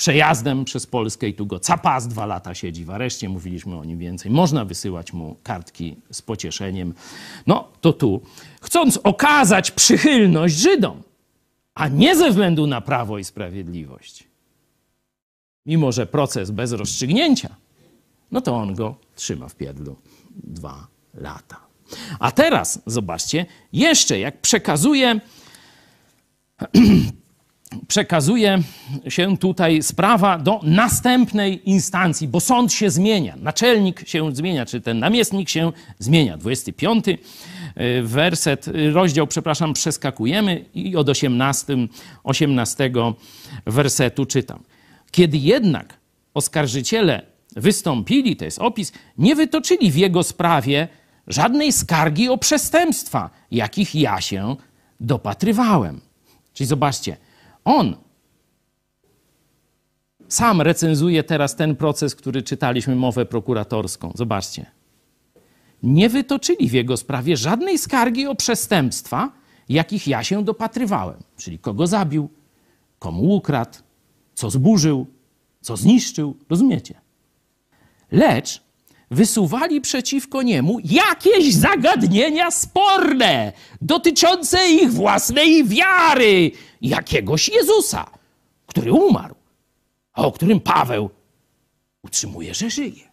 przejazdem 0.00 0.64
przez 0.64 0.86
Polskę 0.86 1.28
i 1.28 1.34
tu 1.34 1.46
go 1.46 1.60
capas 1.60 2.08
dwa 2.08 2.26
lata 2.26 2.54
siedzi 2.54 2.84
w 2.84 2.90
areszcie. 2.90 3.28
Mówiliśmy 3.28 3.78
o 3.78 3.84
nim 3.84 3.98
więcej. 3.98 4.30
Można 4.30 4.64
wysyłać 4.64 5.12
mu 5.12 5.36
kartki 5.42 5.96
z 6.10 6.22
pocieszeniem. 6.22 6.94
No 7.46 7.68
to 7.80 7.92
tu, 7.92 8.20
chcąc 8.60 8.96
okazać 8.96 9.70
przychylność 9.70 10.54
Żydom, 10.56 11.02
a 11.74 11.88
nie 11.88 12.16
ze 12.16 12.30
względu 12.30 12.66
na 12.66 12.80
prawo 12.80 13.18
i 13.18 13.24
sprawiedliwość, 13.24 14.24
mimo 15.66 15.92
że 15.92 16.06
proces 16.06 16.50
bez 16.50 16.72
rozstrzygnięcia, 16.72 17.56
no 18.30 18.40
to 18.40 18.56
on 18.56 18.74
go 18.74 18.94
trzyma 19.16 19.48
w 19.48 19.54
pierdlu 19.54 19.96
dwa 20.44 20.86
lata. 21.14 21.56
A 22.18 22.32
teraz 22.32 22.82
zobaczcie, 22.86 23.46
jeszcze 23.72 24.18
jak 24.18 24.40
przekazuje 24.40 25.20
przekazuje 27.88 28.62
się 29.08 29.36
tutaj 29.36 29.82
sprawa 29.82 30.38
do 30.38 30.60
następnej 30.62 31.70
instancji, 31.70 32.28
bo 32.28 32.40
sąd 32.40 32.72
się 32.72 32.90
zmienia, 32.90 33.36
naczelnik 33.36 34.08
się 34.08 34.34
zmienia, 34.34 34.66
czy 34.66 34.80
ten 34.80 34.98
namiestnik 34.98 35.48
się 35.48 35.72
zmienia. 35.98 36.36
25 36.36 37.08
y, 37.08 37.18
werset, 38.02 38.68
y, 38.68 38.90
rozdział, 38.92 39.26
przepraszam, 39.26 39.72
przeskakujemy 39.72 40.64
i 40.74 40.96
od 40.96 41.08
18, 41.08 41.76
18 42.24 42.90
wersetu 43.66 44.26
czytam. 44.26 44.62
Kiedy 45.10 45.38
jednak 45.38 45.94
oskarżyciele 46.34 47.22
wystąpili, 47.56 48.36
to 48.36 48.44
jest 48.44 48.58
opis, 48.58 48.92
nie 49.18 49.36
wytoczyli 49.36 49.90
w 49.90 49.96
jego 49.96 50.22
sprawie 50.22 50.88
żadnej 51.26 51.72
skargi 51.72 52.28
o 52.28 52.38
przestępstwa, 52.38 53.30
jakich 53.50 53.94
ja 53.94 54.20
się 54.20 54.56
dopatrywałem. 55.00 56.00
Czyli 56.54 56.68
zobaczcie, 56.68 57.16
on 57.76 57.96
sam 60.28 60.60
recenzuje 60.60 61.22
teraz 61.24 61.56
ten 61.56 61.76
proces, 61.76 62.14
który 62.14 62.42
czytaliśmy, 62.42 62.96
mowę 62.96 63.26
prokuratorską. 63.26 64.12
Zobaczcie. 64.14 64.66
Nie 65.82 66.08
wytoczyli 66.08 66.68
w 66.68 66.72
jego 66.72 66.96
sprawie 66.96 67.36
żadnej 67.36 67.78
skargi 67.78 68.26
o 68.26 68.34
przestępstwa, 68.34 69.32
jakich 69.68 70.06
ja 70.06 70.24
się 70.24 70.44
dopatrywałem. 70.44 71.22
Czyli 71.36 71.58
kogo 71.58 71.86
zabił, 71.86 72.28
komu 72.98 73.34
ukradł, 73.34 73.78
co 74.34 74.50
zburzył, 74.50 75.06
co 75.60 75.76
zniszczył. 75.76 76.36
Rozumiecie? 76.48 76.94
Lecz 78.12 78.62
wysuwali 79.10 79.80
przeciwko 79.80 80.42
niemu 80.42 80.78
jakieś 80.84 81.54
zagadnienia 81.54 82.50
sporne 82.50 83.52
dotyczące 83.80 84.70
ich 84.70 84.92
własnej 84.92 85.64
wiary, 85.64 86.50
jakiegoś 86.82 87.48
Jezusa, 87.48 88.10
który 88.66 88.92
umarł, 88.92 89.34
a 90.12 90.26
o 90.26 90.32
którym 90.32 90.60
Paweł 90.60 91.10
utrzymuje, 92.02 92.54
że 92.54 92.70
żyje. 92.70 93.10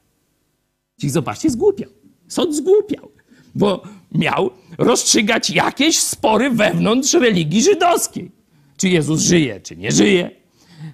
Czyli 0.99 1.09
zobaczcie, 1.09 1.49
zgłupiał. 1.49 1.89
Sąd 2.27 2.55
zgłupiał, 2.55 3.11
bo 3.55 3.83
miał 4.11 4.51
rozstrzygać 4.77 5.49
jakieś 5.49 5.99
spory 5.99 6.49
wewnątrz 6.49 7.13
religii 7.13 7.63
żydowskiej. 7.63 8.31
Czy 8.77 8.89
Jezus 8.89 9.21
żyje, 9.21 9.61
czy 9.61 9.77
nie 9.77 9.91
żyje, 9.91 10.31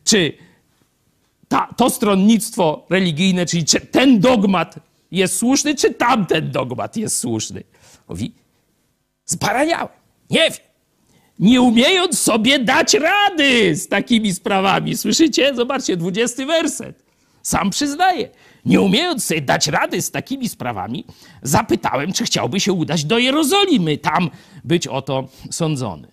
czy 0.03 0.33
ta, 1.47 1.73
to 1.77 1.89
stronnictwo 1.89 2.85
religijne, 2.89 3.45
czyli 3.45 3.65
czy 3.65 3.79
ten 3.79 4.19
dogmat 4.19 4.79
jest 5.13 5.37
słuszny, 5.37 5.75
czy 5.75 5.93
tamten 5.93 6.51
dogmat 6.51 6.97
jest 6.97 7.17
słuszny. 7.17 7.63
Mówi, 8.09 8.33
zbaraniałem, 9.25 9.87
nie 10.29 10.39
wiem. 10.39 10.59
nie 11.39 11.61
umiejąc 11.61 12.19
sobie 12.19 12.59
dać 12.59 12.93
rady 12.93 13.75
z 13.75 13.87
takimi 13.87 14.33
sprawami. 14.33 14.97
Słyszycie? 14.97 15.55
Zobaczcie, 15.55 15.97
20 15.97 16.45
werset. 16.45 17.03
Sam 17.43 17.69
przyznaje. 17.69 18.29
Nie 18.65 18.81
umiejąc 18.81 19.25
sobie 19.25 19.41
dać 19.41 19.67
rady 19.67 20.01
z 20.01 20.11
takimi 20.11 20.49
sprawami, 20.49 21.05
zapytałem, 21.41 22.13
czy 22.13 22.23
chciałby 22.23 22.59
się 22.59 22.73
udać 22.73 23.05
do 23.05 23.17
Jerozolimy, 23.17 23.97
tam 23.97 24.29
być 24.63 24.87
oto 24.87 25.27
sądzony. 25.51 26.07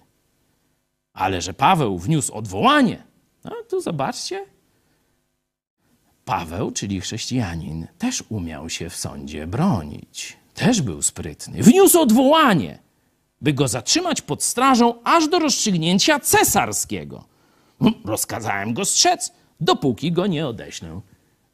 Ale 1.12 1.42
że 1.42 1.54
Paweł 1.54 1.98
wniósł 1.98 2.34
odwołanie, 2.34 3.02
no 3.44 3.52
to 3.68 3.80
zobaczcie. 3.80 4.46
Paweł, 6.30 6.70
czyli 6.70 7.00
chrześcijanin, 7.00 7.86
też 7.98 8.24
umiał 8.28 8.70
się 8.70 8.90
w 8.90 8.96
sądzie 8.96 9.46
bronić. 9.46 10.36
Też 10.54 10.82
był 10.82 11.02
sprytny. 11.02 11.62
Wniósł 11.62 12.00
odwołanie, 12.00 12.78
by 13.40 13.52
go 13.52 13.68
zatrzymać 13.68 14.22
pod 14.22 14.42
strażą 14.42 15.02
aż 15.04 15.28
do 15.28 15.38
rozstrzygnięcia 15.38 16.20
cesarskiego. 16.20 17.24
No, 17.80 17.90
Rozkazałem 18.04 18.74
go 18.74 18.84
strzec, 18.84 19.32
dopóki 19.60 20.12
go 20.12 20.26
nie 20.26 20.46
odeślę 20.46 21.00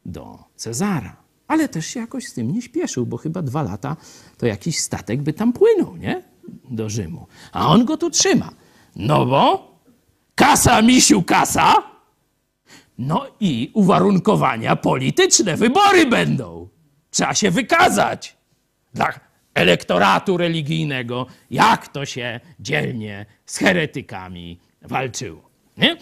do 0.05 0.39
Cezara. 0.55 1.15
Ale 1.47 1.69
też 1.69 1.85
się 1.85 1.99
jakoś 1.99 2.25
z 2.27 2.33
tym 2.33 2.51
nie 2.51 2.61
śpieszył, 2.61 3.05
bo 3.05 3.17
chyba 3.17 3.41
dwa 3.41 3.63
lata 3.63 3.95
to 4.37 4.45
jakiś 4.45 4.79
statek 4.79 5.21
by 5.21 5.33
tam 5.33 5.53
płynął, 5.53 5.97
nie? 5.97 6.23
Do 6.69 6.89
Rzymu. 6.89 7.27
A 7.51 7.67
on 7.67 7.85
go 7.85 7.97
tu 7.97 8.09
trzyma. 8.09 8.51
No 8.95 9.25
bo 9.25 9.71
kasa, 10.35 10.81
misiu, 10.81 11.23
kasa. 11.23 11.96
No 12.97 13.27
i 13.39 13.71
uwarunkowania 13.73 14.75
polityczne, 14.75 15.57
wybory 15.57 16.05
będą. 16.05 16.69
Trzeba 17.09 17.33
się 17.33 17.51
wykazać 17.51 18.37
dla 18.93 19.19
elektoratu 19.53 20.37
religijnego, 20.37 21.25
jak 21.51 21.87
to 21.87 22.05
się 22.05 22.39
dzielnie 22.59 23.25
z 23.45 23.57
heretykami 23.57 24.59
walczyło. 24.81 25.49
Nie? 25.77 25.97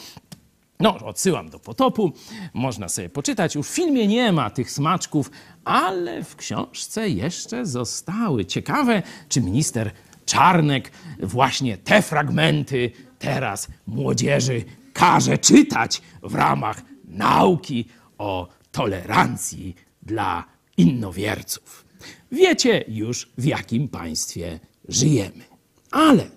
No, 0.80 0.98
odsyłam 0.98 1.50
do 1.50 1.60
potopu, 1.60 2.14
można 2.54 2.90
sobie 2.90 3.10
poczytać. 3.10 3.56
Już 3.56 3.68
w 3.68 3.76
filmie 3.76 4.08
nie 4.08 4.32
ma 4.32 4.50
tych 4.50 4.72
smaczków, 4.72 5.32
ale 5.64 6.24
w 6.24 6.36
książce 6.36 7.10
jeszcze 7.10 7.66
zostały. 7.66 8.46
Ciekawe, 8.46 9.04
czy 9.30 9.42
minister 9.42 9.92
Czarnek 10.26 10.92
właśnie 11.20 11.78
te 11.78 12.02
fragmenty 12.02 12.92
teraz 13.20 13.68
młodzieży 13.88 14.64
każe 14.96 15.38
czytać 15.38 16.02
w 16.24 16.36
ramach 16.36 16.82
nauki 17.04 17.86
o 18.18 18.50
tolerancji 18.72 19.76
dla 20.02 20.46
innowierców. 20.78 21.86
Wiecie 22.32 22.86
już, 22.88 23.32
w 23.38 23.46
jakim 23.46 23.88
państwie 23.88 24.60
żyjemy. 24.88 25.44
Ale 25.92 26.30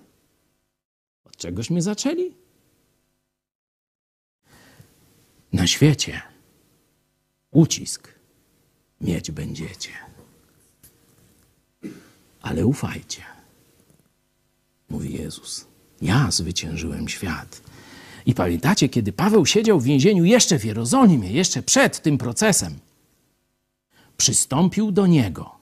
od 1.23 1.37
czegośmy 1.37 1.81
zaczęli? 1.81 2.35
Na 5.53 5.67
świecie 5.67 6.21
ucisk 7.51 8.13
mieć 9.01 9.31
będziecie. 9.31 9.91
Ale 12.41 12.65
ufajcie, 12.65 13.23
mówi 14.89 15.13
Jezus. 15.13 15.67
Ja 16.01 16.31
zwyciężyłem 16.31 17.09
świat. 17.09 17.68
I 18.29 18.33
pamiętacie, 18.33 18.89
kiedy 18.89 19.13
Paweł 19.13 19.45
siedział 19.45 19.79
w 19.79 19.83
więzieniu 19.83 20.25
jeszcze 20.25 20.59
w 20.59 20.65
Jerozolimie, 20.65 21.31
jeszcze 21.31 21.63
przed 21.63 22.01
tym 22.01 22.17
procesem, 22.17 22.79
przystąpił 24.17 24.91
do 24.91 25.07
niego 25.07 25.55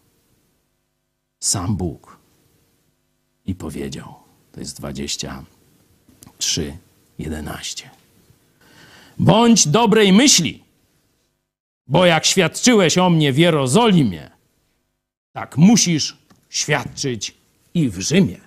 sam 1.39 1.75
Bóg 1.75 2.17
i 3.45 3.55
powiedział, 3.55 4.15
to 4.51 4.59
jest 4.59 4.77
23, 4.77 6.77
11. 7.19 7.89
Bądź 9.19 9.67
dobrej 9.67 10.13
myśli, 10.13 10.63
bo 11.87 12.05
jak 12.05 12.25
świadczyłeś 12.25 12.97
o 12.97 13.09
mnie 13.09 13.33
w 13.33 13.37
Jerozolimie, 13.37 14.29
tak 15.33 15.57
musisz 15.57 16.17
świadczyć 16.49 17.33
i 17.73 17.89
w 17.89 17.99
Rzymie. 17.99 18.39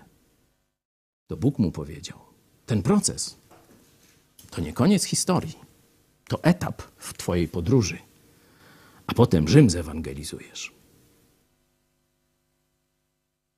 To 1.27 1.37
Bóg 1.37 1.59
mu 1.59 1.73
powiedział. 1.73 2.19
Ten 2.67 2.83
proces 2.83 3.40
to 4.51 4.61
nie 4.61 4.73
koniec 4.73 5.05
historii, 5.05 5.59
to 6.29 6.45
etap 6.45 6.83
w 6.99 7.13
Twojej 7.13 7.49
podróży, 7.49 7.99
a 9.07 9.15
potem 9.15 9.49
Rzym 9.49 9.71
zewangelizujesz. 9.71 10.73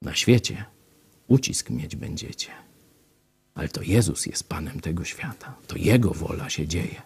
Na 0.03 0.15
świecie 0.15 0.65
ucisk 1.29 1.71
mieć 1.71 1.97
będziecie. 1.97 2.49
Ale 3.55 3.69
to 3.69 3.83
Jezus 3.83 4.27
jest 4.27 4.49
Panem 4.49 4.81
tego 4.81 5.05
świata. 5.05 5.55
To 5.67 5.77
Jego 5.77 6.11
wola 6.11 6.51
się 6.51 6.69
dzieje. 6.69 7.03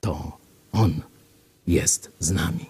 To 0.00 0.38
On 0.72 1.00
jest 1.66 2.10
z 2.18 2.30
nami. 2.30 2.66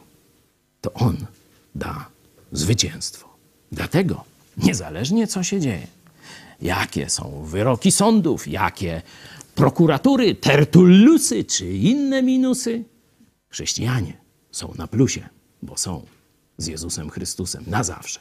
To 0.80 0.93
On 0.93 1.26
da 1.74 2.09
zwycięstwo. 2.52 3.28
Dlatego, 3.72 4.24
niezależnie 4.56 5.26
co 5.26 5.43
się 5.43 5.60
dzieje, 5.60 5.86
jakie 6.62 7.10
są 7.10 7.44
wyroki 7.44 7.93
sądów, 7.93 8.48
jakie 8.48 9.02
prokuratury, 9.57 10.35
tertullusy 10.35 11.45
czy 11.45 11.73
inne 11.73 12.23
minusy, 12.23 12.85
chrześcijanie 13.49 14.12
są 14.51 14.74
na 14.78 14.87
plusie, 14.87 15.28
bo 15.62 15.77
są 15.77 16.03
z 16.59 16.66
Jezusem 16.66 17.11
Chrystusem 17.11 17.65
na 17.66 17.85
zawsze. 17.85 18.20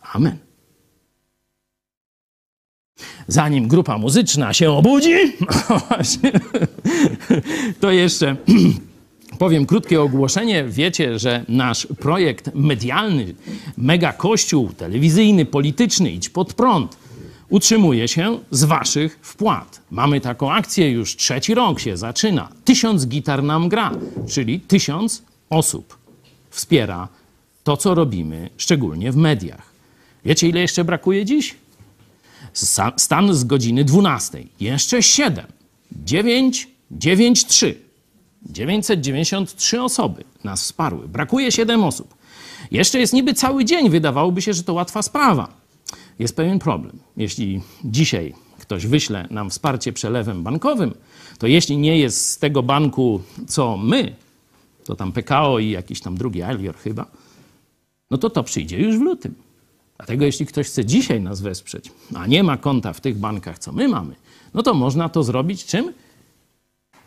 Amen. 0.00 0.38
Zanim 3.28 3.68
grupa 3.68 3.98
muzyczna 3.98 4.52
się 4.52 4.70
obudzi, 4.70 5.14
to 7.80 7.90
jeszcze 7.90 8.36
powiem 9.38 9.66
krótkie 9.66 10.02
ogłoszenie. 10.02 10.64
Wiecie, 10.68 11.18
że 11.18 11.44
nasz 11.48 11.86
projekt 12.00 12.50
medialny, 12.54 13.34
mega 13.76 14.12
kościół 14.12 14.72
telewizyjny, 14.72 15.46
polityczny, 15.46 16.10
idź 16.10 16.28
pod 16.28 16.54
prąd, 16.54 16.96
utrzymuje 17.48 18.08
się 18.08 18.38
z 18.50 18.64
waszych 18.64 19.18
wpłat. 19.22 19.80
Mamy 19.90 20.20
taką 20.20 20.52
akcję, 20.52 20.90
już 20.90 21.16
trzeci 21.16 21.54
rok 21.54 21.80
się 21.80 21.96
zaczyna. 21.96 22.48
Tysiąc 22.64 23.06
gitar 23.06 23.42
nam 23.42 23.68
gra, 23.68 23.90
czyli 24.28 24.60
tysiąc 24.60 25.22
osób 25.50 25.98
wspiera 26.50 27.08
to, 27.64 27.76
co 27.76 27.94
robimy, 27.94 28.50
szczególnie 28.56 29.12
w 29.12 29.16
mediach. 29.16 29.72
Wiecie, 30.24 30.48
ile 30.48 30.60
jeszcze 30.60 30.84
brakuje 30.84 31.24
dziś? 31.24 31.54
Stan 32.96 33.34
z 33.34 33.44
godziny 33.44 33.84
12. 33.84 34.44
Jeszcze 34.60 35.02
7. 35.02 35.44
9, 36.04 36.68
9, 36.90 37.46
3. 37.46 37.78
993 38.50 39.82
osoby 39.82 40.24
nas 40.44 40.62
wsparły. 40.62 41.08
Brakuje 41.08 41.52
7 41.52 41.84
osób. 41.84 42.14
Jeszcze 42.70 42.98
jest 43.00 43.12
niby 43.12 43.34
cały 43.34 43.64
dzień. 43.64 43.90
Wydawałoby 43.90 44.42
się, 44.42 44.52
że 44.52 44.62
to 44.62 44.74
łatwa 44.74 45.02
sprawa. 45.02 45.65
Jest 46.18 46.36
pewien 46.36 46.58
problem. 46.58 46.98
Jeśli 47.16 47.60
dzisiaj 47.84 48.34
ktoś 48.58 48.86
wyśle 48.86 49.28
nam 49.30 49.50
wsparcie 49.50 49.92
przelewem 49.92 50.42
bankowym, 50.42 50.94
to 51.38 51.46
jeśli 51.46 51.78
nie 51.78 51.98
jest 51.98 52.30
z 52.30 52.38
tego 52.38 52.62
banku, 52.62 53.22
co 53.48 53.76
my, 53.76 54.16
to 54.84 54.96
tam 54.96 55.12
PKO 55.12 55.58
i 55.58 55.70
jakiś 55.70 56.00
tam 56.00 56.16
drugi 56.16 56.42
Alwior 56.42 56.76
chyba, 56.76 57.06
no 58.10 58.18
to 58.18 58.30
to 58.30 58.42
przyjdzie 58.42 58.78
już 58.78 58.98
w 58.98 59.00
lutym. 59.00 59.34
Dlatego 59.96 60.24
jeśli 60.24 60.46
ktoś 60.46 60.66
chce 60.66 60.84
dzisiaj 60.84 61.20
nas 61.20 61.40
wesprzeć, 61.40 61.92
a 62.14 62.26
nie 62.26 62.42
ma 62.42 62.56
konta 62.56 62.92
w 62.92 63.00
tych 63.00 63.18
bankach, 63.18 63.58
co 63.58 63.72
my 63.72 63.88
mamy, 63.88 64.14
no 64.54 64.62
to 64.62 64.74
można 64.74 65.08
to 65.08 65.22
zrobić 65.22 65.64
czym? 65.64 65.92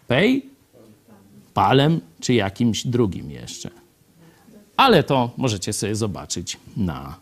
Pay, 0.08 0.42
palem 1.54 2.02
czy 2.20 2.34
jakimś 2.34 2.88
drugim 2.88 3.32
jeszcze. 3.32 3.70
Ale 4.78 5.04
to 5.04 5.32
możecie 5.38 5.74
sobie 5.74 5.96
zobaczyć 5.96 6.58
na 6.78 7.16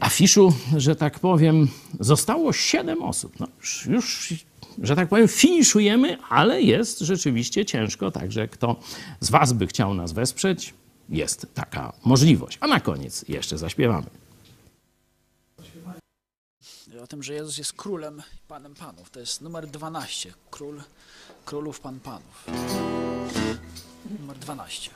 afiszu, 0.00 0.52
że 0.76 0.96
tak 0.96 1.20
powiem. 1.20 1.68
Zostało 2.00 2.52
7 2.52 3.02
osób. 3.02 3.40
No 3.40 3.48
już, 3.60 3.86
już, 3.86 4.34
że 4.82 4.96
tak 4.96 5.08
powiem, 5.08 5.28
finiszujemy, 5.28 6.18
ale 6.28 6.62
jest 6.62 6.98
rzeczywiście 6.98 7.64
ciężko. 7.64 8.10
Także 8.10 8.48
kto 8.48 8.76
z 9.20 9.30
Was 9.30 9.52
by 9.52 9.66
chciał 9.66 9.94
nas 9.94 10.12
wesprzeć, 10.12 10.74
jest 11.08 11.46
taka 11.54 11.92
możliwość. 12.04 12.58
A 12.60 12.66
na 12.66 12.80
koniec 12.80 13.24
jeszcze 13.28 13.58
zaśpiewamy. 13.58 14.06
O 17.02 17.06
tym, 17.06 17.22
że 17.22 17.34
Jezus 17.34 17.58
jest 17.58 17.72
królem 17.72 18.22
i 18.34 18.38
panem 18.48 18.74
panów. 18.74 19.10
To 19.10 19.20
jest 19.20 19.40
numer 19.40 19.66
12. 19.66 20.32
Król 20.50 20.82
królów, 21.44 21.80
pan 21.80 22.00
panów. 22.00 22.46
Numer 24.20 24.38
12. 24.38 24.90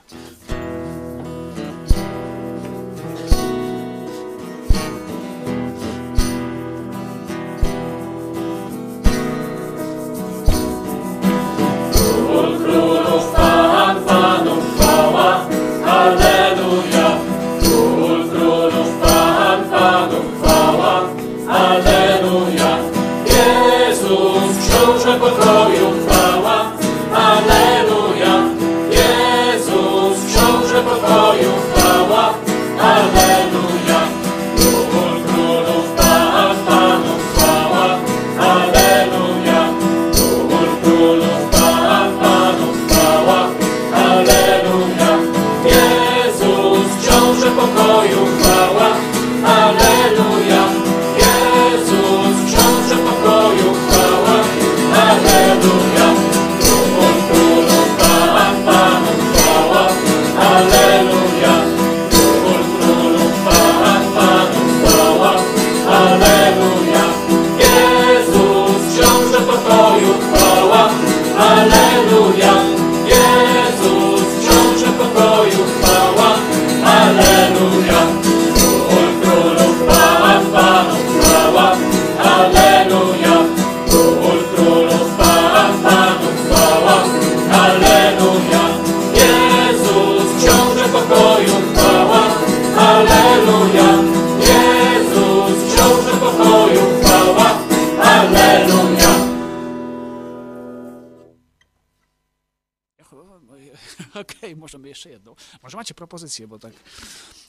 Propozycję, 106.10 106.48
bo 106.48 106.58
tak 106.58 106.72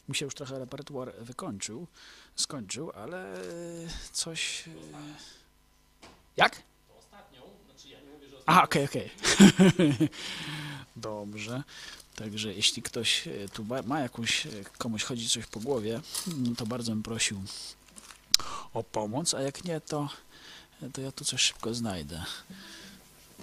mi 0.09 0.15
się 0.15 0.25
już 0.25 0.35
trochę 0.35 0.59
repertuar 0.59 1.13
wykończył, 1.19 1.87
skończył, 2.35 2.91
ale 2.91 3.37
coś... 4.11 4.63
e, 4.67 4.71
Jak? 6.37 6.61
Aha, 8.45 8.63
okej, 8.63 8.85
okej. 8.85 9.09
Dobrze. 10.95 11.63
Także 12.15 12.53
jeśli 12.53 12.81
ktoś 12.83 13.27
e, 13.27 13.49
tu 13.53 13.65
ma, 13.85 13.99
jakąś, 13.99 14.45
e, 14.45 14.49
komuś 14.77 15.03
chodzi 15.03 15.29
coś 15.29 15.45
po 15.45 15.59
głowie, 15.59 16.01
mm, 16.27 16.55
to 16.55 16.65
bardzo 16.65 16.91
bym 16.91 17.03
prosił 17.03 17.41
o 18.73 18.83
pomoc, 18.83 19.33
a 19.33 19.41
jak 19.41 19.63
nie, 19.63 19.81
to, 19.81 20.09
to 20.93 21.01
ja 21.01 21.11
tu 21.11 21.25
coś 21.25 21.41
szybko 21.41 21.73
znajdę. 21.73 22.23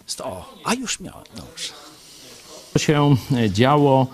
Sto- 0.06 0.24
O, 0.26 0.54
a 0.64 0.74
już 0.74 1.00
miałem, 1.00 1.24
dobrze. 1.36 1.72
To 2.72 2.78
się 2.78 3.16
działo 3.48 4.06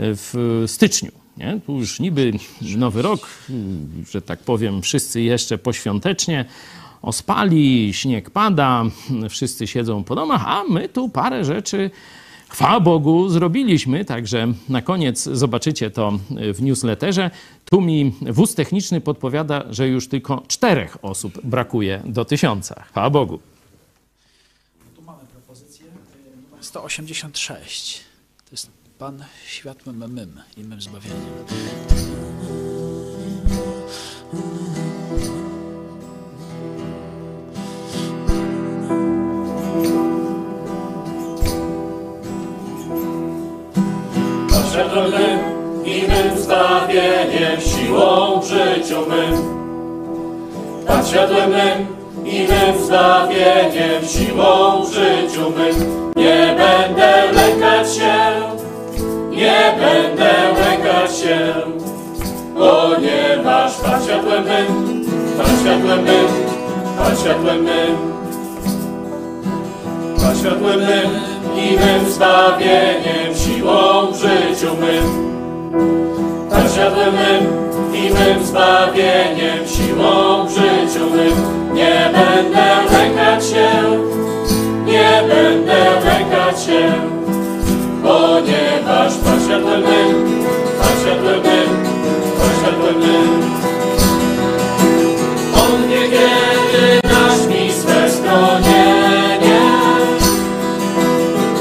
w 0.00 0.62
styczniu. 0.66 1.10
Nie? 1.36 1.60
Tu 1.66 1.78
już 1.78 2.00
niby 2.00 2.32
nowy 2.76 3.02
rok, 3.02 3.28
że 4.10 4.22
tak 4.22 4.38
powiem, 4.40 4.82
wszyscy 4.82 5.22
jeszcze 5.22 5.58
poświątecznie 5.58 6.44
ospali, 7.02 7.94
śnieg 7.94 8.30
pada, 8.30 8.84
wszyscy 9.28 9.66
siedzą 9.66 10.04
po 10.04 10.14
domach, 10.14 10.42
a 10.46 10.64
my 10.64 10.88
tu 10.88 11.08
parę 11.08 11.44
rzeczy, 11.44 11.90
chwała 12.48 12.80
Bogu, 12.80 13.28
zrobiliśmy. 13.28 14.04
Także 14.04 14.52
na 14.68 14.82
koniec 14.82 15.22
zobaczycie 15.22 15.90
to 15.90 16.18
w 16.54 16.62
newsletterze. 16.62 17.30
Tu 17.64 17.80
mi 17.80 18.14
wóz 18.20 18.54
techniczny 18.54 19.00
podpowiada, 19.00 19.64
że 19.70 19.88
już 19.88 20.08
tylko 20.08 20.42
czterech 20.48 21.04
osób 21.04 21.40
brakuje 21.44 22.02
do 22.04 22.24
tysiąca. 22.24 22.82
Chwała 22.88 23.10
Bogu. 23.10 23.38
Tu 24.96 25.02
mamy 25.02 25.22
propozycję 25.32 25.86
y, 25.86 26.36
numer 26.36 26.64
186. 26.64 28.09
Pan 29.00 29.24
światłym 29.46 29.96
mym 29.96 30.40
i 30.56 30.64
mym 30.64 30.80
zbawieniem. 30.80 31.20
Światłem 44.72 45.10
mym 45.10 45.40
i 45.84 46.02
mym 46.08 46.42
zbawieniem, 46.42 47.60
siłą 47.60 48.40
w 48.40 48.44
życiu 48.44 49.06
mym. 49.08 49.34
Pan 50.86 51.06
światłem 51.06 51.50
mym 51.50 51.86
i 52.26 52.48
mym 52.48 52.84
zbawieniem, 52.86 54.04
siłą 54.08 54.84
w 54.84 54.94
życiu 54.94 55.50
mym. 55.50 56.10
Nie 56.16 56.56
będę 56.58 57.32
lękać 57.32 57.94
się, 57.94 58.59
nie 59.40 59.76
będę 59.80 60.32
lękać 60.60 61.18
się, 61.18 61.38
ponieważ 62.54 63.72
Pan 63.76 64.02
światłem 64.02 64.44
mym, 64.44 65.04
Pan 65.36 65.46
światłem 65.60 66.04
mym, 66.04 66.26
Pan 66.98 67.16
światłem 67.16 67.62
mym. 67.62 67.96
Pan 70.22 70.36
światłem 70.36 70.80
mym 70.80 71.10
i 71.56 71.76
mym 71.76 72.12
zbawieniem, 72.12 73.34
siłą 73.34 74.12
w 74.12 74.16
życiu 74.16 74.76
mym. 74.80 75.30
Pan 76.50 76.68
światłem 76.68 77.14
mym 77.14 77.46
i 77.94 78.10
mym 78.10 78.46
zbawieniem, 78.46 79.66
siłą 79.66 80.46
w 80.46 80.50
życiu 80.50 81.10
mym. 81.10 81.34
Nie 81.74 82.10
będę 82.12 82.92
lękać 82.92 83.46
się, 83.46 83.68
nie 84.84 85.22
będę 85.28 85.84
lękać 86.04 86.62
się, 86.62 87.19
ponieważ 88.02 89.12
Pan 89.24 89.40
światłem 89.44 89.80
mym, 89.80 90.44
Pan 90.78 91.00
światłem 91.00 92.98
mym. 92.98 93.50
On 95.62 95.88
niekiedy 95.88 97.00
dasz 97.02 97.46
mi 97.46 97.72
swe 97.72 98.10
schronienie 98.10 99.60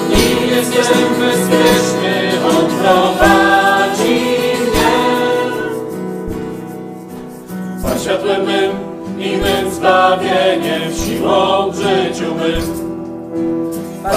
i 0.09 0.55
jestem 0.55 1.09
bezpieczny, 1.19 2.31
On 2.45 2.65
prowadzi 2.81 4.39
i 9.19 9.37
mym 9.37 9.71
zbawieniem, 9.71 10.93
siłą 11.05 11.71
w 11.71 11.75
życiu 11.75 12.35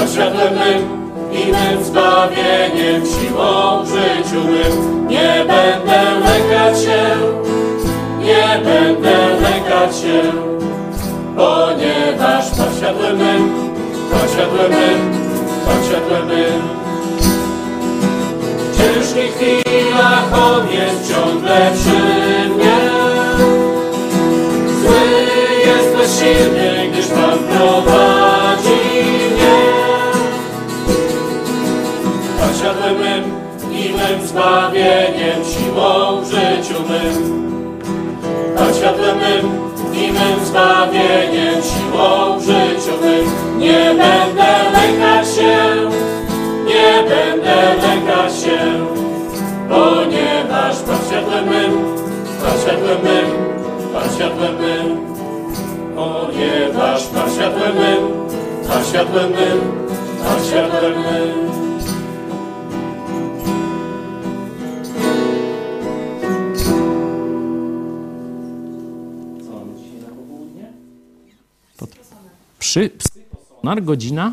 światłem 0.09 0.55
mym 0.55 1.02
i 1.33 1.53
mym 1.53 1.85
zbawieniem, 1.85 3.03
siłą 3.07 3.85
w 3.85 3.89
życiu 3.89 4.45
mym. 4.45 5.07
Nie 5.09 5.45
będę 5.47 6.21
lękać 6.25 6.83
się, 6.83 7.03
nie 8.19 8.61
będę 8.65 9.41
lękać 9.41 9.97
się, 9.97 10.23
ponieważ 11.37 12.51
Pan 12.51 12.75
światłem 12.79 13.17
mym, 13.17 13.53
Pan 14.11 14.29
światłem 14.29 14.71
mym, 14.71 15.13
Pan 15.67 15.85
światłem 15.85 16.27
mym. 16.27 16.63
W 18.73 18.77
ciężkich 18.77 19.35
chwilach 19.35 20.25
On 20.33 20.69
jest 20.69 21.15
ciągle 21.15 21.71
przy 21.75 22.49
mnie. 22.49 22.79
Zły 24.83 25.01
jest 25.67 25.97
bezsilny, 25.97 26.89
gdyż 26.93 27.07
Pan 27.07 27.39
prowadzi 27.39 28.02
zbawieniem, 34.83 35.45
siłą 35.45 36.21
w 36.21 36.27
życiu 36.27 36.83
mym. 36.89 37.43
Pan 38.57 38.75
światłem 38.75 39.17
mym 39.19 39.51
i 39.95 40.13
zbawieniem, 40.47 41.63
siłą 41.63 42.39
w 42.39 42.43
życiu 42.43 42.93
mym. 43.03 43.59
Nie 43.59 43.85
będę 43.85 44.71
lękać 44.73 45.35
się, 45.35 45.59
nie 46.65 47.09
będę 47.09 47.87
lękać 47.87 48.41
się, 48.41 48.59
ponieważ 49.69 50.77
Pan 50.77 50.99
światłem 51.09 51.49
mym, 51.49 51.73
Pan 52.43 52.59
światłem 52.63 53.03
mym, 53.03 53.31
Pan 53.93 54.15
światłem 54.17 54.57
mym. 54.57 55.13
Ponieważ 55.95 57.07
Pan 57.07 57.31
światłem 57.31 57.77
mym, 57.77 58.29
Pan 58.69 58.85
światłem 58.85 59.31
mym, 59.31 59.61
światłem 60.49 60.93
mym. 60.93 61.52
Przy 72.73 72.91
Psychosonar 72.91 73.83
godzina. 73.83 74.33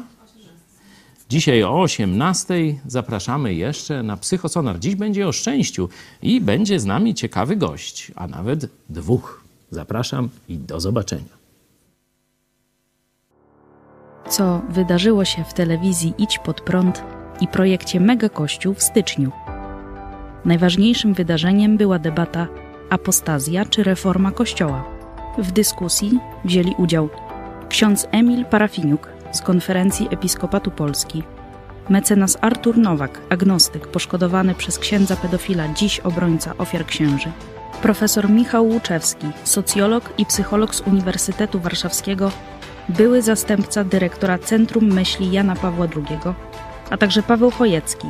Dzisiaj 1.30 1.64
o 1.64 1.82
18 1.82 2.54
zapraszamy 2.88 3.54
jeszcze 3.54 4.04
na 4.04 4.18
Psychosonar. 4.18 4.80
Dziś 4.80 4.96
będzie 4.96 5.28
o 5.28 5.32
szczęściu 5.32 5.90
i 6.22 6.42
będzie 6.42 6.80
z 6.80 6.86
nami 6.86 7.14
ciekawy 7.16 7.56
gość, 7.56 8.12
a 8.16 8.28
nawet 8.28 8.70
dwóch. 8.90 9.44
Zapraszam 9.72 10.30
i 10.50 10.58
do 10.58 10.80
zobaczenia. 10.80 11.40
co 14.30 14.62
wydarzyło 14.70 15.26
się 15.26 15.44
w 15.44 15.54
telewizji 15.54 16.14
Idź 16.18 16.40
Pod 16.40 16.62
Prąd 16.62 17.04
i 17.42 17.48
projekcie 17.48 18.00
Mega 18.00 18.30
Kościół 18.30 18.74
w 18.74 18.84
styczniu. 18.84 19.32
Najważniejszym 20.46 21.14
wydarzeniem 21.14 21.78
była 21.78 22.00
debata 22.00 22.48
apostazja 22.90 23.66
czy 23.66 23.84
reforma 23.84 24.32
Kościoła. 24.32 24.86
W 25.38 25.52
dyskusji 25.52 26.20
wzięli 26.46 26.76
udział 26.78 27.10
ksiądz 27.70 28.08
Emil 28.12 28.46
Parafiniuk 28.46 29.10
z 29.32 29.42
Konferencji 29.42 30.08
Episkopatu 30.12 30.72
Polski, 30.72 31.24
mecenas 31.90 32.38
Artur 32.42 32.78
Nowak, 32.78 33.22
agnostyk 33.30 33.88
poszkodowany 33.88 34.56
przez 34.56 34.80
księdza 34.80 35.16
pedofila, 35.16 35.68
dziś 35.74 36.00
obrońca 36.00 36.54
ofiar 36.58 36.86
księży, 36.86 37.32
profesor 37.82 38.30
Michał 38.30 38.68
Łuczewski, 38.68 39.28
socjolog 39.44 40.14
i 40.18 40.26
psycholog 40.26 40.76
z 40.76 40.82
Uniwersytetu 40.82 41.60
Warszawskiego. 41.60 42.32
Były 42.90 43.22
zastępca 43.22 43.84
dyrektora 43.84 44.38
Centrum 44.38 44.94
Myśli 44.94 45.32
Jana 45.32 45.56
Pawła 45.56 45.86
II, 45.96 46.20
a 46.90 46.98
także 46.98 47.24
Paweł 47.24 47.52
Chojecki, 47.52 48.08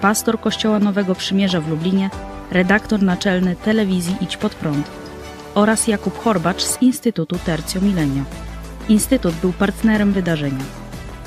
pastor 0.00 0.40
Kościoła 0.40 0.78
Nowego 0.78 1.14
Przymierza 1.14 1.60
w 1.60 1.68
Lublinie, 1.68 2.10
redaktor 2.50 3.02
naczelny 3.02 3.56
telewizji 3.56 4.16
Idź 4.20 4.36
Pod 4.36 4.54
Prąd 4.54 4.90
oraz 5.54 5.88
Jakub 5.88 6.18
Horbacz 6.18 6.62
z 6.62 6.82
Instytutu 6.82 7.38
Tercio 7.38 7.80
Milenio. 7.80 8.22
Instytut 8.88 9.34
był 9.34 9.52
partnerem 9.52 10.12
wydarzenia. 10.12 10.64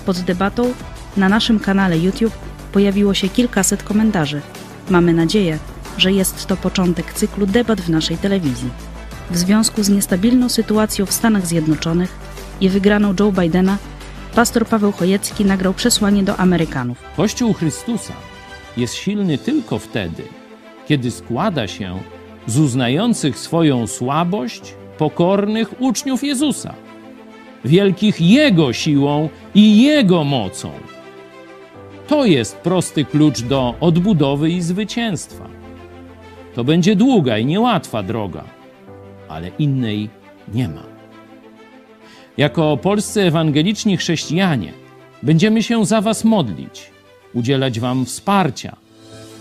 Pod 0.06 0.20
debatą 0.20 0.74
na 1.18 1.30
naszym 1.30 1.60
kanale 1.60 1.98
YouTube 1.98 2.38
pojawiło 2.72 3.14
się 3.14 3.30
kilkaset 3.30 3.84
komentarzy. 3.84 4.42
Mamy 4.90 5.14
nadzieję, 5.14 5.60
że 5.98 6.12
jest 6.12 6.46
to 6.46 6.58
początek 6.58 7.14
cyklu 7.14 7.46
debat 7.46 7.82
w 7.82 7.90
naszej 7.90 8.18
telewizji. 8.18 8.70
W 9.32 9.38
związku 9.38 9.84
z 9.84 9.90
niestabilną 9.90 10.50
sytuacją 10.50 11.06
w 11.06 11.14
Stanach 11.14 11.48
Zjednoczonych 11.48 12.16
i 12.62 12.70
wygraną 12.70 13.14
Joe 13.20 13.32
Bidena, 13.32 13.78
pastor 14.36 14.66
Paweł 14.66 14.92
Chojecki 14.92 15.46
nagrał 15.46 15.74
przesłanie 15.74 16.24
do 16.24 16.38
Amerykanów. 16.38 16.98
Kościół 17.18 17.54
Chrystusa 17.54 18.14
jest 18.78 18.94
silny 18.96 19.38
tylko 19.38 19.80
wtedy, 19.80 20.24
kiedy 20.88 21.12
składa 21.12 21.68
się 21.68 22.00
z 22.48 22.58
uznających 22.58 23.40
swoją 23.40 23.88
słabość 23.88 24.74
pokornych 24.98 25.82
uczniów 25.82 26.24
Jezusa, 26.24 26.74
wielkich 27.68 28.22
Jego 28.22 28.74
siłą 28.74 29.30
i 29.56 29.84
Jego 29.84 30.24
mocą. 30.24 30.72
To 32.08 32.26
jest 32.26 32.58
prosty 32.58 33.06
klucz 33.06 33.42
do 33.42 33.76
odbudowy 33.80 34.50
i 34.50 34.62
zwycięstwa. 34.62 35.48
To 36.56 36.64
będzie 36.64 36.96
długa 36.96 37.38
i 37.38 37.46
niełatwa 37.46 38.04
droga, 38.04 38.44
ale 39.28 39.52
innej 39.60 40.10
nie 40.54 40.68
ma. 40.68 40.84
Jako 42.38 42.78
polscy 42.78 43.22
ewangeliczni 43.22 43.98
chrześcijanie 43.98 44.74
będziemy 45.24 45.64
się 45.64 45.86
za 45.86 46.02
Was 46.02 46.24
modlić, 46.24 46.92
udzielać 47.34 47.80
Wam 47.80 48.06
wsparcia 48.06 48.76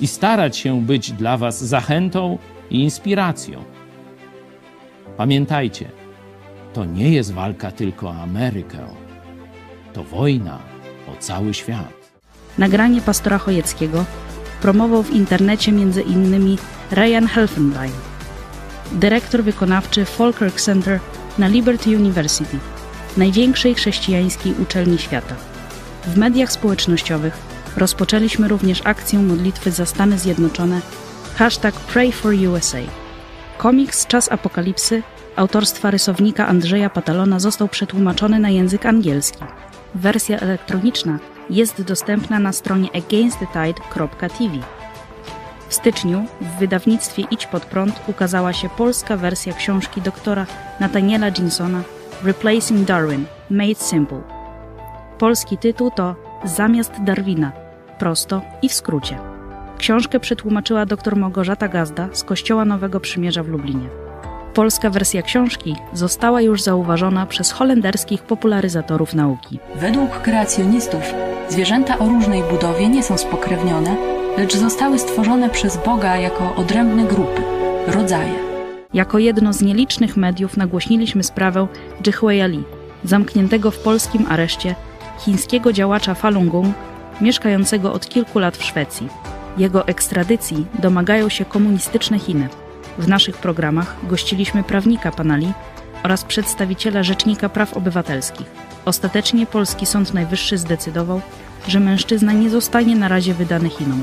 i 0.00 0.06
starać 0.06 0.56
się 0.56 0.80
być 0.80 1.12
dla 1.12 1.36
Was 1.36 1.64
zachętą 1.64 2.38
i 2.70 2.80
inspiracją. 2.80 3.64
Pamiętajcie, 5.16 5.88
to 6.76 6.84
nie 6.84 7.10
jest 7.10 7.32
walka 7.32 7.70
tylko 7.70 8.08
o 8.08 8.14
Amerykę, 8.22 8.78
to 9.92 10.04
wojna 10.04 10.58
o 11.08 11.16
cały 11.16 11.54
świat. 11.54 11.92
Nagranie 12.58 13.00
pastora 13.00 13.38
Chojeckiego 13.38 14.04
promował 14.62 15.02
w 15.02 15.10
internecie 15.10 15.72
m.in. 15.72 16.56
Ryan 16.92 17.26
Helfenbein, 17.26 17.92
dyrektor 18.92 19.42
wykonawczy 19.42 20.04
Falkirk 20.04 20.60
Center 20.60 21.00
na 21.38 21.48
Liberty 21.48 21.96
University, 21.96 22.58
największej 23.16 23.74
chrześcijańskiej 23.74 24.54
uczelni 24.62 24.98
świata. 24.98 25.34
W 26.04 26.16
mediach 26.16 26.52
społecznościowych 26.52 27.38
rozpoczęliśmy 27.76 28.48
również 28.48 28.80
akcję 28.84 29.18
modlitwy 29.18 29.70
za 29.70 29.86
Stany 29.86 30.18
Zjednoczone 30.18 30.80
hashtag 31.36 31.74
Pray 31.74 32.12
for 32.12 32.34
USA. 32.34 32.78
Komiks 33.58 34.06
Czas 34.06 34.32
Apokalipsy 34.32 35.02
autorstwa 35.36 35.90
rysownika 35.90 36.46
Andrzeja 36.46 36.90
Patalona 36.90 37.40
został 37.40 37.68
przetłumaczony 37.68 38.38
na 38.38 38.50
język 38.50 38.86
angielski. 38.86 39.44
Wersja 39.94 40.38
elektroniczna 40.38 41.18
jest 41.50 41.82
dostępna 41.82 42.38
na 42.38 42.52
stronie 42.52 42.88
againsthetide.tv. 42.94 44.58
W 45.68 45.74
styczniu 45.74 46.24
w 46.40 46.58
wydawnictwie 46.58 47.22
Idź 47.30 47.46
Pod 47.46 47.64
Prąd 47.64 48.00
ukazała 48.06 48.52
się 48.52 48.68
polska 48.68 49.16
wersja 49.16 49.52
książki 49.52 50.02
doktora 50.02 50.46
Nathaniela 50.80 51.30
Jinsona 51.30 51.82
Replacing 52.24 52.84
Darwin– 52.84 53.24
Made 53.50 53.74
Simple. 53.74 54.22
Polski 55.18 55.58
tytuł 55.58 55.90
to 55.90 56.16
Zamiast 56.44 56.92
Darwina– 57.04 57.52
prosto 57.98 58.42
i 58.62 58.68
w 58.68 58.74
skrócie. 58.74 59.18
Książkę 59.78 60.20
przetłumaczyła 60.20 60.86
dr 60.86 61.16
Małgorzata 61.16 61.68
Gazda 61.68 62.08
z 62.12 62.24
Kościoła 62.24 62.64
Nowego 62.64 63.00
Przymierza 63.00 63.42
w 63.42 63.48
Lublinie. 63.48 64.05
Polska 64.56 64.90
wersja 64.90 65.22
książki 65.22 65.76
została 65.92 66.40
już 66.40 66.62
zauważona 66.62 67.26
przez 67.26 67.52
holenderskich 67.52 68.22
popularyzatorów 68.22 69.14
nauki. 69.14 69.58
Według 69.74 70.10
kreacjonistów 70.22 71.00
zwierzęta 71.48 71.98
o 71.98 72.08
różnej 72.08 72.42
budowie 72.50 72.88
nie 72.88 73.02
są 73.02 73.18
spokrewnione, 73.18 73.96
lecz 74.38 74.56
zostały 74.56 74.98
stworzone 74.98 75.50
przez 75.50 75.76
Boga 75.84 76.16
jako 76.16 76.54
odrębne 76.54 77.04
grupy, 77.04 77.42
rodzaje. 77.86 78.32
Jako 78.94 79.18
jedno 79.18 79.52
z 79.52 79.62
nielicznych 79.62 80.16
mediów 80.16 80.56
nagłośniliśmy 80.56 81.22
sprawę 81.22 81.66
Jihueya 82.06 82.48
Li, 82.48 82.64
zamkniętego 83.04 83.70
w 83.70 83.78
polskim 83.78 84.26
areszcie 84.28 84.74
chińskiego 85.18 85.72
działacza 85.72 86.14
Falun 86.14 86.48
Gong, 86.48 86.74
mieszkającego 87.20 87.92
od 87.92 88.08
kilku 88.08 88.38
lat 88.38 88.56
w 88.56 88.64
Szwecji. 88.64 89.08
Jego 89.58 89.86
ekstradycji 89.86 90.66
domagają 90.78 91.28
się 91.28 91.44
komunistyczne 91.44 92.18
Chiny. 92.18 92.48
W 92.98 93.08
naszych 93.08 93.36
programach 93.36 93.96
gościliśmy 94.02 94.64
prawnika 94.64 95.12
pana 95.12 95.36
Li 95.36 95.52
oraz 96.02 96.24
przedstawiciela 96.24 97.02
Rzecznika 97.02 97.48
Praw 97.48 97.74
Obywatelskich. 97.74 98.46
Ostatecznie 98.84 99.46
polski 99.46 99.86
Sąd 99.86 100.14
Najwyższy 100.14 100.58
zdecydował, 100.58 101.20
że 101.68 101.80
mężczyzna 101.80 102.32
nie 102.32 102.50
zostanie 102.50 102.96
na 102.96 103.08
razie 103.08 103.34
wydany 103.34 103.68
Chinom. 103.68 104.02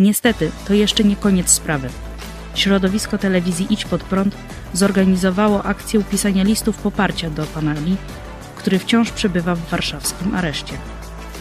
Niestety, 0.00 0.50
to 0.68 0.74
jeszcze 0.74 1.04
nie 1.04 1.16
koniec 1.16 1.50
sprawy. 1.50 1.88
Środowisko 2.54 3.18
telewizji 3.18 3.66
Idź 3.70 3.84
Pod 3.84 4.02
Prąd 4.02 4.36
zorganizowało 4.72 5.64
akcję 5.64 6.02
pisania 6.04 6.44
listów 6.44 6.76
poparcia 6.76 7.30
do 7.30 7.42
pana 7.44 7.72
Li, 7.72 7.96
który 8.56 8.78
wciąż 8.78 9.10
przebywa 9.10 9.54
w 9.54 9.68
warszawskim 9.68 10.34
areszcie. 10.34 10.74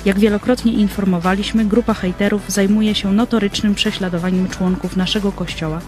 Jak 0.05 0.19
wielokrotnie 0.19 0.73
informowaliśmy, 0.73 1.65
grupa 1.65 1.93
hejterów 1.93 2.41
zajmuje 2.47 2.95
się 2.95 3.13
notorycznym 3.13 3.75
prześladowaniem 3.75 4.49
członków 4.49 4.97
naszego 4.97 5.31
kościoła, 5.31 5.81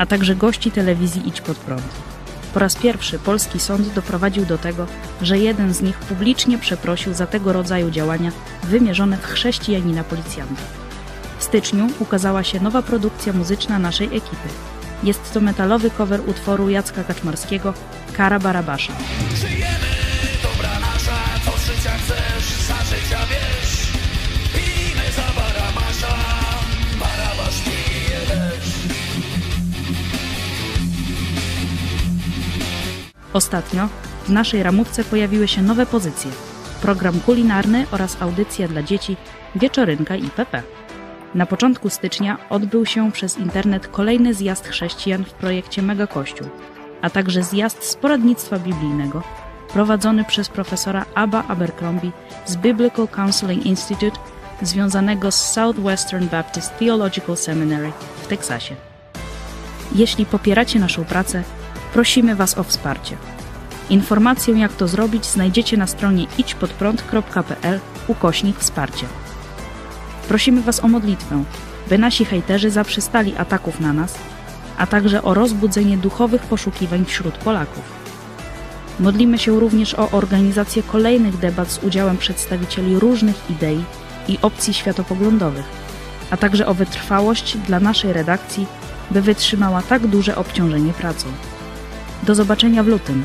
a 0.00 0.06
także 0.06 0.36
gości 0.36 0.70
telewizji 0.70 1.28
Idź 1.28 1.40
Pod 1.40 1.58
Prąd. 1.58 1.82
Po 2.54 2.60
raz 2.60 2.76
pierwszy 2.76 3.18
polski 3.18 3.60
sąd 3.60 3.92
doprowadził 3.92 4.46
do 4.46 4.58
tego, 4.58 4.86
że 5.22 5.38
jeden 5.38 5.74
z 5.74 5.82
nich 5.82 5.98
publicznie 5.98 6.58
przeprosił 6.58 7.14
za 7.14 7.26
tego 7.26 7.52
rodzaju 7.52 7.90
działania 7.90 8.32
wymierzone 8.62 9.16
w 9.16 9.26
chrześcijanina 9.26 10.04
policjanta. 10.04 10.62
W 11.38 11.44
styczniu 11.44 11.88
ukazała 11.98 12.44
się 12.44 12.60
nowa 12.60 12.82
produkcja 12.82 13.32
muzyczna 13.32 13.78
naszej 13.78 14.06
ekipy. 14.06 14.48
Jest 15.02 15.32
to 15.34 15.40
metalowy 15.40 15.90
cover 15.90 16.20
utworu 16.26 16.68
Jacka 16.68 17.04
Kaczmarskiego 17.04 17.74
Kara 18.16 18.38
Barabasza. 18.38 18.92
Ostatnio 33.32 33.88
w 34.24 34.28
naszej 34.28 34.62
ramówce 34.62 35.04
pojawiły 35.04 35.48
się 35.48 35.62
nowe 35.62 35.86
pozycje: 35.86 36.30
program 36.82 37.20
kulinarny 37.20 37.86
oraz 37.90 38.22
audycja 38.22 38.68
dla 38.68 38.82
dzieci 38.82 39.16
Wieczorynka 39.54 40.16
IPP. 40.16 40.62
Na 41.34 41.46
początku 41.46 41.90
stycznia 41.90 42.38
odbył 42.50 42.86
się 42.86 43.12
przez 43.12 43.38
internet 43.38 43.88
kolejny 43.88 44.34
zjazd 44.34 44.68
chrześcijan 44.68 45.24
w 45.24 45.32
projekcie 45.32 45.82
Mega 45.82 46.06
Kościół, 46.06 46.48
a 47.02 47.10
także 47.10 47.42
zjazd 47.42 47.84
z 47.84 47.96
poradnictwa 47.96 48.58
biblijnego 48.58 49.22
prowadzony 49.72 50.24
przez 50.24 50.48
profesora 50.48 51.04
Abba 51.14 51.44
Abercrombie 51.48 52.12
z 52.46 52.56
Biblical 52.56 53.08
Counseling 53.08 53.66
Institute 53.66 54.18
związanego 54.62 55.30
z 55.30 55.52
Southwestern 55.52 56.28
Baptist 56.28 56.78
Theological 56.78 57.36
Seminary 57.36 57.92
w 58.22 58.26
Teksasie. 58.26 58.76
Jeśli 59.94 60.26
popieracie 60.26 60.78
naszą 60.78 61.04
pracę, 61.04 61.42
prosimy 61.92 62.34
Was 62.36 62.58
o 62.58 62.62
wsparcie. 62.62 63.16
Informację 63.90 64.58
jak 64.58 64.72
to 64.72 64.88
zrobić 64.88 65.26
znajdziecie 65.26 65.76
na 65.76 65.86
stronie 65.86 66.26
idźpodprąd.pl 66.38 67.80
ukośnik 68.08 68.58
wsparcie. 68.58 69.06
Prosimy 70.28 70.62
Was 70.62 70.84
o 70.84 70.88
modlitwę, 70.88 71.44
by 71.88 71.98
nasi 71.98 72.24
hejterzy 72.24 72.70
zaprzestali 72.70 73.36
ataków 73.36 73.80
na 73.80 73.92
nas, 73.92 74.18
a 74.78 74.86
także 74.86 75.22
o 75.22 75.34
rozbudzenie 75.34 75.96
duchowych 75.96 76.42
poszukiwań 76.42 77.04
wśród 77.04 77.34
Polaków. 77.34 77.82
Modlimy 79.00 79.38
się 79.38 79.60
również 79.60 79.94
o 79.94 80.10
organizację 80.10 80.82
kolejnych 80.82 81.36
debat 81.36 81.70
z 81.70 81.84
udziałem 81.84 82.18
przedstawicieli 82.18 82.98
różnych 82.98 83.50
idei 83.50 83.84
i 84.28 84.38
opcji 84.42 84.74
światopoglądowych, 84.74 85.64
a 86.30 86.36
także 86.36 86.66
o 86.66 86.74
wytrwałość 86.74 87.56
dla 87.56 87.80
naszej 87.80 88.12
redakcji, 88.12 88.66
by 89.10 89.22
wytrzymała 89.22 89.82
tak 89.82 90.06
duże 90.06 90.36
obciążenie 90.36 90.92
pracą. 90.92 91.26
Do 92.22 92.34
zobaczenia 92.34 92.82
w 92.82 92.86
lutym. 92.86 93.24